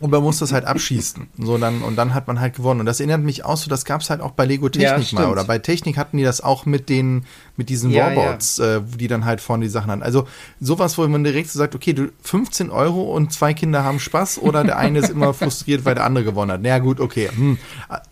und 0.00 0.10
man 0.10 0.22
muss 0.22 0.38
das 0.38 0.50
halt 0.50 0.64
abschießen. 0.64 1.28
So, 1.38 1.58
dann, 1.58 1.82
und 1.82 1.96
dann 1.96 2.14
hat 2.14 2.26
man 2.26 2.40
halt 2.40 2.56
gewonnen. 2.56 2.80
Und 2.80 2.86
das 2.86 3.00
erinnert 3.00 3.20
mich 3.20 3.44
auch 3.44 3.58
so, 3.58 3.68
das 3.68 3.84
gab 3.84 4.00
es 4.00 4.08
halt 4.08 4.22
auch 4.22 4.30
bei 4.30 4.46
Lego 4.46 4.70
Technik 4.70 5.12
ja, 5.12 5.20
mal. 5.20 5.30
Oder 5.30 5.44
bei 5.44 5.58
Technik 5.58 5.98
hatten 5.98 6.16
die 6.16 6.24
das 6.24 6.40
auch 6.40 6.64
mit 6.64 6.88
den, 6.88 7.26
mit 7.56 7.68
diesen 7.68 7.90
ja, 7.90 8.06
Warboards, 8.06 8.56
ja. 8.56 8.78
Äh, 8.78 8.82
die 8.82 9.08
dann 9.08 9.26
halt 9.26 9.42
vorne 9.42 9.64
die 9.64 9.70
Sachen 9.70 9.90
hatten. 9.90 10.02
Also 10.02 10.26
sowas, 10.58 10.96
wo 10.96 11.06
man 11.06 11.22
direkt 11.22 11.50
so 11.50 11.58
sagt, 11.58 11.74
okay, 11.74 11.92
du 11.92 12.10
15 12.22 12.70
Euro 12.70 13.14
und 13.14 13.32
zwei 13.32 13.52
Kinder 13.52 13.84
haben 13.84 14.00
Spaß 14.00 14.38
oder 14.38 14.64
der 14.64 14.78
eine 14.78 15.00
ist 15.00 15.10
immer 15.10 15.34
frustriert, 15.34 15.84
weil 15.84 15.94
der 15.94 16.04
andere 16.04 16.24
gewonnen 16.24 16.52
hat. 16.52 16.60
Na 16.62 16.70
naja, 16.70 16.78
gut, 16.78 16.98
okay. 16.98 17.28
Hm. 17.34 17.58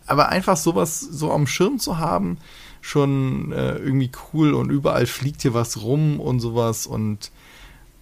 Aber 0.05 0.29
einfach 0.29 0.57
sowas 0.57 0.99
so 0.99 1.31
am 1.31 1.47
Schirm 1.47 1.79
zu 1.79 1.97
haben, 1.97 2.37
schon 2.81 3.51
äh, 3.51 3.77
irgendwie 3.77 4.11
cool 4.31 4.53
und 4.53 4.69
überall 4.69 5.07
fliegt 5.07 5.41
hier 5.41 5.55
was 5.55 5.81
rum 5.81 6.19
und 6.19 6.39
sowas 6.39 6.85
und 6.85 7.31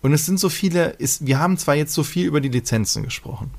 und 0.02 0.14
es 0.14 0.26
sind 0.26 0.40
so 0.40 0.50
viele, 0.50 0.90
ist, 0.92 1.26
wir 1.26 1.40
haben 1.40 1.58
zwar 1.58 1.76
jetzt 1.76 1.94
so 1.94 2.04
viel 2.04 2.28
über 2.28 2.40
die 2.40 2.50
Lizenzen 2.50 3.04
gesprochen, 3.04 3.50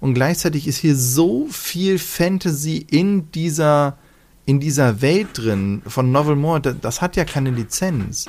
und 0.00 0.14
gleichzeitig 0.14 0.68
ist 0.68 0.78
hier 0.78 0.96
so 0.96 1.46
viel 1.50 1.98
Fantasy 1.98 2.86
in 2.90 3.30
dieser, 3.32 3.98
in 4.46 4.60
dieser 4.60 5.00
Welt 5.00 5.28
drin 5.34 5.82
von 5.86 6.12
Novel 6.12 6.36
More. 6.36 6.60
Das, 6.60 6.76
das 6.80 7.02
hat 7.02 7.16
ja 7.16 7.24
keine 7.24 7.50
Lizenz. 7.50 8.26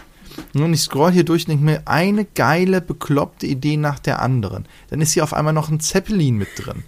Und 0.54 0.74
ich 0.74 0.82
scroll 0.82 1.12
hier 1.12 1.26
durch 1.26 1.44
und 1.44 1.50
denke 1.50 1.66
mir, 1.66 1.82
eine 1.86 2.26
geile, 2.26 2.82
bekloppte 2.82 3.46
Idee 3.46 3.78
nach 3.78 4.00
der 4.00 4.22
anderen. 4.22 4.66
Dann 4.90 5.02
ist 5.02 5.14
hier 5.14 5.24
auf 5.24 5.34
einmal 5.34 5.54
noch 5.54 5.70
ein 5.70 5.80
Zeppelin 5.80 6.38
mit 6.38 6.50
drin. 6.56 6.84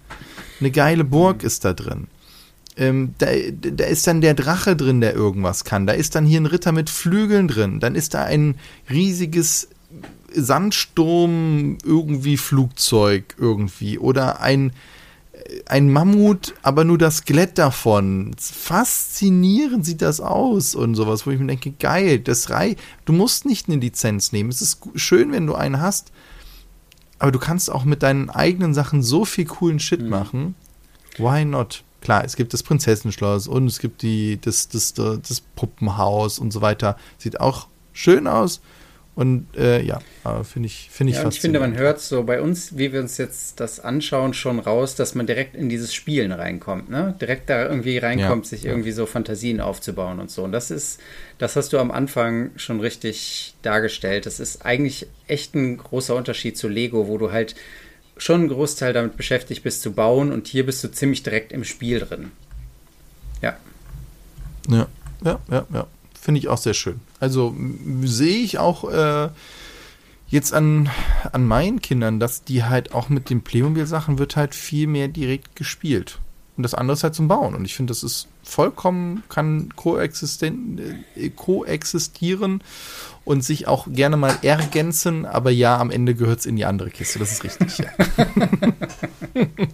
Eine 0.60 0.72
geile 0.72 1.04
Burg 1.04 1.44
ist 1.44 1.66
da 1.66 1.74
drin. 1.74 2.08
Ähm, 2.78 3.14
da, 3.18 3.28
da 3.52 3.86
ist 3.86 4.08
dann 4.08 4.22
der 4.22 4.34
Drache 4.34 4.76
drin, 4.76 5.02
der 5.02 5.14
irgendwas 5.14 5.66
kann. 5.66 5.86
Da 5.86 5.94
ist 5.94 6.16
dann 6.16 6.26
hier 6.26 6.40
ein 6.40 6.46
Ritter 6.46 6.72
mit 6.72 6.90
Flügeln 6.90 7.48
drin. 7.48 7.80
Dann 7.80 7.96
ist 7.96 8.14
da 8.14 8.24
ein 8.24 8.56
riesiges 8.90 9.70
Sandsturm 10.34 11.78
irgendwie 11.84 12.38
Flugzeug 12.38 13.36
irgendwie 13.38 14.00
oder 14.00 14.42
ein 14.42 14.72
ein 15.68 15.92
Mammut, 15.92 16.54
aber 16.62 16.84
nur 16.84 16.98
das 16.98 17.18
Skelett 17.18 17.58
davon. 17.58 18.36
Faszinierend 18.38 19.86
sieht 19.86 20.02
das 20.02 20.20
aus 20.20 20.76
und 20.76 20.96
sowas, 20.96 21.26
wo 21.26 21.32
ich 21.32 21.40
mir 21.40 21.48
denke, 21.48 21.72
geil, 21.72 22.20
das 22.20 22.50
rei 22.50 22.76
du 23.06 23.14
musst 23.14 23.46
nicht 23.46 23.68
eine 23.68 23.78
Lizenz 23.78 24.32
nehmen. 24.32 24.50
Es 24.50 24.62
ist 24.62 24.80
schön, 24.96 25.32
wenn 25.32 25.48
du 25.48 25.56
einen 25.56 25.82
hast, 25.82 26.12
aber 27.20 27.32
du 27.32 27.40
kannst 27.40 27.72
auch 27.72 27.84
mit 27.84 28.04
deinen 28.04 28.30
eigenen 28.30 28.74
Sachen 28.74 29.04
so 29.04 29.26
viel 29.26 29.46
coolen 29.46 29.80
Shit 29.80 30.02
mhm. 30.02 30.10
machen. 30.10 30.56
Why 31.18 31.46
not? 31.46 31.84
Klar, 32.02 32.24
es 32.26 32.36
gibt 32.36 32.54
das 32.54 32.64
Prinzessenschloss 32.64 33.48
und 33.48 33.68
es 33.68 33.78
gibt 33.80 34.02
die, 34.02 34.40
das, 34.42 34.70
das, 34.70 34.94
das 34.94 35.42
Puppenhaus 35.56 36.40
und 36.40 36.52
so 36.52 36.62
weiter. 36.62 36.98
Sieht 37.20 37.40
auch 37.40 37.68
schön 37.94 38.28
aus. 38.28 38.62
Und 39.22 39.46
äh, 39.56 39.84
ja, 39.84 40.02
finde 40.44 40.66
ich, 40.66 40.90
finde 40.90 41.14
ich 41.14 41.20
ja, 41.20 41.30
Ich 41.30 41.40
finde, 41.40 41.60
man 41.60 41.78
hört 41.78 42.00
so 42.02 42.24
bei 42.24 42.42
uns, 42.42 42.76
wie 42.80 42.92
wir 42.92 43.02
uns 43.02 43.20
jetzt 43.20 43.60
das 43.60 43.80
anschauen, 43.80 44.34
schon 44.34 44.58
raus, 44.58 44.96
dass 44.96 45.14
man 45.14 45.28
direkt 45.28 45.56
in 45.56 45.70
dieses 45.70 45.94
Spielen 45.94 46.32
reinkommt, 46.32 46.90
ne? 46.90 47.14
Direkt 47.22 47.48
da 47.48 47.68
irgendwie 47.68 48.00
reinkommt, 48.00 48.46
ja. 48.46 48.50
sich 48.50 48.66
irgendwie 48.66 48.92
so 48.92 49.06
Fantasien 49.06 49.62
aufzubauen 49.62 50.20
und 50.20 50.32
so. 50.32 50.44
Und 50.44 50.54
das 50.54 50.72
ist, 50.72 51.00
das 51.38 51.56
hast 51.56 51.72
du 51.72 51.78
am 51.78 51.92
Anfang 51.92 52.50
schon 52.56 52.80
richtig 52.80 53.54
dargestellt. 53.62 54.26
Das 54.26 54.40
ist 54.40 54.66
eigentlich 54.66 55.06
echt 55.28 55.54
ein 55.54 55.78
großer 55.78 56.16
Unterschied 56.16 56.58
zu 56.58 56.68
Lego, 56.68 57.08
wo 57.08 57.20
du 57.20 57.32
halt 57.32 57.54
schon 58.18 58.40
einen 58.40 58.50
Großteil 58.50 58.92
damit 58.92 59.18
beschäftigt 59.18 59.62
bist 59.62 59.84
zu 59.84 59.92
bauen 59.92 60.32
und 60.32 60.48
hier 60.48 60.66
bist 60.66 60.84
du 60.84 60.92
ziemlich 60.92 61.22
direkt 61.22 61.52
im 61.52 61.64
Spiel 61.64 62.00
drin. 62.00 62.32
Ja. 63.44 63.56
Ja, 64.68 64.88
ja, 65.24 65.40
ja, 65.52 65.68
ja. 65.72 65.88
Finde 66.22 66.38
ich 66.38 66.50
auch 66.50 66.60
sehr 66.60 66.76
schön. 66.76 67.00
Also 67.20 67.56
sehe 68.04 68.44
ich 68.44 68.60
auch 68.60 68.88
äh, 68.88 69.30
jetzt 70.28 70.54
an, 70.54 70.88
an 71.32 71.48
meinen 71.48 71.82
Kindern, 71.82 72.20
dass 72.20 72.44
die 72.44 72.64
halt 72.64 72.94
auch 72.94 73.10
mit 73.10 73.32
den 73.32 73.42
Playmobil-Sachen 73.42 74.20
wird 74.20 74.36
halt 74.36 74.54
viel 74.54 74.86
mehr 74.86 75.08
direkt 75.08 75.56
gespielt. 75.56 76.20
Und 76.58 76.62
das 76.62 76.76
andere 76.76 76.94
ist 76.94 77.04
halt 77.04 77.16
zum 77.16 77.28
Bauen. 77.28 77.56
Und 77.56 77.66
ich 77.66 77.74
finde, 77.74 77.90
das 77.90 78.04
ist 78.04 78.28
vollkommen, 78.44 79.24
kann 79.30 79.70
äh, 79.76 81.30
koexistieren 81.30 82.64
und 83.26 83.44
sich 83.44 83.68
auch 83.68 83.88
gerne 83.90 84.16
mal 84.16 84.38
ergänzen, 84.44 85.26
aber 85.26 85.50
ja, 85.50 85.80
am 85.80 85.90
Ende 85.90 86.14
gehört 86.14 86.42
es 86.42 86.46
in 86.46 86.56
die 86.56 86.66
andere 86.66 86.92
Kiste. 86.92 87.18
Das 87.18 87.32
ist 87.32 87.44
richtig. 87.44 87.80
Ja. 87.80 87.88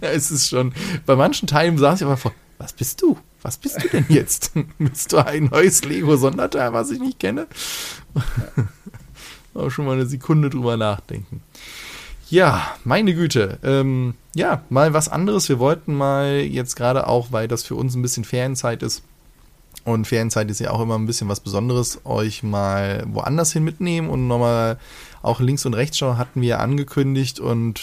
es 0.00 0.30
ist 0.30 0.48
schon, 0.48 0.72
bei 1.04 1.14
manchen 1.14 1.46
Teilen 1.46 1.76
saß 1.76 2.00
ich 2.00 2.06
aber 2.06 2.16
vor, 2.16 2.32
was 2.58 2.72
bist 2.72 3.02
du? 3.02 3.16
Was 3.42 3.56
bist 3.56 3.82
du 3.82 3.88
denn 3.88 4.06
jetzt? 4.08 4.52
bist 4.78 5.12
du 5.12 5.18
ein 5.18 5.44
neues 5.44 5.84
Lego-Sonderteil, 5.84 6.72
was 6.72 6.90
ich 6.90 6.98
nicht 6.98 7.18
kenne? 7.18 7.46
Auch 9.54 9.70
schon 9.70 9.86
mal 9.86 9.92
eine 9.92 10.06
Sekunde 10.06 10.50
drüber 10.50 10.76
nachdenken. 10.76 11.42
Ja, 12.30 12.76
meine 12.84 13.14
Güte. 13.14 13.58
Ähm, 13.62 14.14
ja, 14.34 14.62
mal 14.68 14.92
was 14.92 15.08
anderes. 15.08 15.48
Wir 15.48 15.58
wollten 15.58 15.94
mal 15.94 16.40
jetzt 16.40 16.76
gerade 16.76 17.06
auch, 17.06 17.32
weil 17.32 17.48
das 17.48 17.62
für 17.62 17.74
uns 17.74 17.94
ein 17.94 18.02
bisschen 18.02 18.24
Ferienzeit 18.24 18.82
ist, 18.82 19.02
und 19.88 20.06
Ferienzeit 20.06 20.50
ist 20.50 20.60
ja 20.60 20.70
auch 20.70 20.80
immer 20.80 20.96
ein 20.96 21.06
bisschen 21.06 21.28
was 21.28 21.40
Besonderes, 21.40 22.00
euch 22.04 22.42
mal 22.42 23.04
woanders 23.08 23.52
hin 23.52 23.64
mitnehmen 23.64 24.08
und 24.08 24.28
nochmal 24.28 24.78
auch 25.22 25.40
links 25.40 25.66
und 25.66 25.74
rechts 25.74 25.98
schauen, 25.98 26.18
hatten 26.18 26.40
wir 26.40 26.60
angekündigt 26.60 27.40
und 27.40 27.80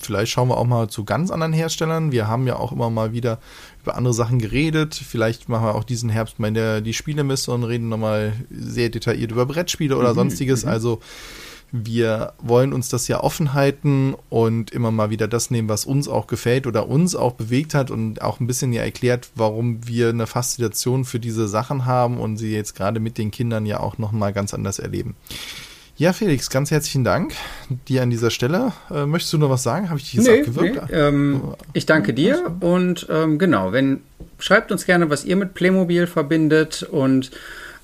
vielleicht 0.00 0.32
schauen 0.32 0.48
wir 0.48 0.56
auch 0.56 0.66
mal 0.66 0.88
zu 0.88 1.04
ganz 1.04 1.30
anderen 1.30 1.52
Herstellern. 1.52 2.12
Wir 2.12 2.28
haben 2.28 2.46
ja 2.46 2.56
auch 2.56 2.72
immer 2.72 2.90
mal 2.90 3.12
wieder 3.12 3.38
über 3.82 3.96
andere 3.96 4.14
Sachen 4.14 4.38
geredet. 4.38 4.94
Vielleicht 4.94 5.48
machen 5.48 5.66
wir 5.66 5.74
auch 5.74 5.84
diesen 5.84 6.10
Herbst 6.10 6.38
mal 6.38 6.48
in 6.48 6.54
der, 6.54 6.80
die 6.80 6.94
Spielemesse 6.94 7.52
und 7.52 7.64
reden 7.64 7.88
nochmal 7.88 8.34
sehr 8.50 8.90
detailliert 8.90 9.30
über 9.30 9.46
Brettspiele 9.46 9.96
oder 9.96 10.10
mhm, 10.10 10.16
sonstiges. 10.16 10.64
Mhm. 10.64 10.70
Also 10.70 11.00
wir 11.76 12.34
wollen 12.38 12.72
uns 12.72 12.88
das 12.88 13.08
ja 13.08 13.20
offen 13.20 13.52
halten 13.52 14.14
und 14.30 14.70
immer 14.70 14.92
mal 14.92 15.10
wieder 15.10 15.26
das 15.26 15.50
nehmen, 15.50 15.68
was 15.68 15.84
uns 15.86 16.06
auch 16.06 16.28
gefällt 16.28 16.68
oder 16.68 16.88
uns 16.88 17.16
auch 17.16 17.32
bewegt 17.32 17.74
hat 17.74 17.90
und 17.90 18.22
auch 18.22 18.38
ein 18.38 18.46
bisschen 18.46 18.72
ja 18.72 18.82
erklärt, 18.82 19.30
warum 19.34 19.84
wir 19.84 20.10
eine 20.10 20.28
Faszination 20.28 21.04
für 21.04 21.18
diese 21.18 21.48
Sachen 21.48 21.84
haben 21.84 22.20
und 22.20 22.36
sie 22.36 22.54
jetzt 22.54 22.76
gerade 22.76 23.00
mit 23.00 23.18
den 23.18 23.32
Kindern 23.32 23.66
ja 23.66 23.80
auch 23.80 23.98
nochmal 23.98 24.32
ganz 24.32 24.54
anders 24.54 24.78
erleben. 24.78 25.16
Ja, 25.96 26.12
Felix, 26.12 26.48
ganz 26.48 26.70
herzlichen 26.70 27.02
Dank 27.02 27.34
dir 27.88 28.02
an 28.02 28.10
dieser 28.10 28.30
Stelle. 28.30 28.72
Äh, 28.92 29.06
möchtest 29.06 29.32
du 29.32 29.38
noch 29.38 29.50
was 29.50 29.64
sagen? 29.64 29.90
Habe 29.90 29.98
ich 29.98 30.12
dich 30.12 30.20
nee, 30.20 30.40
abgewürgt? 30.40 30.90
Nee, 30.90 30.96
ähm, 30.96 31.42
ich 31.72 31.86
danke 31.86 32.14
dir 32.14 32.54
und 32.60 33.08
ähm, 33.10 33.36
genau, 33.38 33.72
wenn 33.72 34.02
schreibt 34.38 34.70
uns 34.70 34.86
gerne, 34.86 35.10
was 35.10 35.24
ihr 35.24 35.34
mit 35.34 35.54
Playmobil 35.54 36.06
verbindet 36.06 36.84
und 36.84 37.32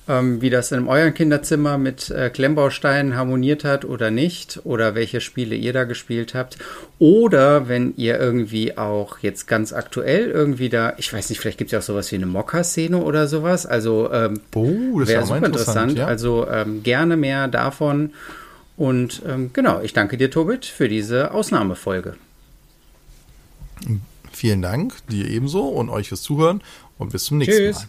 ähm, 0.07 0.41
wie 0.41 0.49
das 0.49 0.71
in 0.71 0.87
euren 0.87 1.13
Kinderzimmer 1.13 1.77
mit 1.77 2.09
äh, 2.09 2.29
Klemmbausteinen 2.29 3.15
harmoniert 3.15 3.63
hat 3.63 3.85
oder 3.85 4.11
nicht 4.11 4.61
oder 4.63 4.95
welche 4.95 5.21
Spiele 5.21 5.55
ihr 5.55 5.73
da 5.73 5.83
gespielt 5.83 6.33
habt. 6.33 6.57
Oder 6.99 7.67
wenn 7.67 7.93
ihr 7.97 8.19
irgendwie 8.19 8.77
auch 8.77 9.19
jetzt 9.19 9.47
ganz 9.47 9.73
aktuell 9.73 10.29
irgendwie 10.29 10.69
da, 10.69 10.93
ich 10.97 11.11
weiß 11.11 11.29
nicht, 11.29 11.39
vielleicht 11.39 11.57
gibt 11.57 11.69
es 11.69 11.73
ja 11.73 11.79
auch 11.79 11.83
sowas 11.83 12.11
wie 12.11 12.15
eine 12.15 12.25
Mokka-Szene 12.25 12.97
oder 12.97 13.27
sowas. 13.27 13.65
Also 13.65 14.11
ähm, 14.11 14.41
Oh, 14.55 14.99
das 14.99 15.09
wäre 15.09 15.25
super 15.25 15.45
interessant. 15.45 15.97
Ja. 15.97 16.07
Also 16.07 16.47
ähm, 16.49 16.83
gerne 16.83 17.15
mehr 17.15 17.47
davon. 17.47 18.11
Und 18.77 19.21
ähm, 19.27 19.51
genau, 19.53 19.81
ich 19.81 19.93
danke 19.93 20.17
dir, 20.17 20.31
Tobit, 20.31 20.65
für 20.65 20.89
diese 20.89 21.31
Ausnahmefolge. 21.31 22.15
Vielen 24.31 24.61
Dank, 24.61 24.95
dir 25.07 25.27
ebenso 25.27 25.67
und 25.67 25.89
euch 25.89 26.09
fürs 26.09 26.21
Zuhören 26.23 26.61
und 26.97 27.11
bis 27.11 27.25
zum 27.25 27.37
nächsten 27.37 27.55
Tschüss. 27.55 27.75
Mal. 27.77 27.87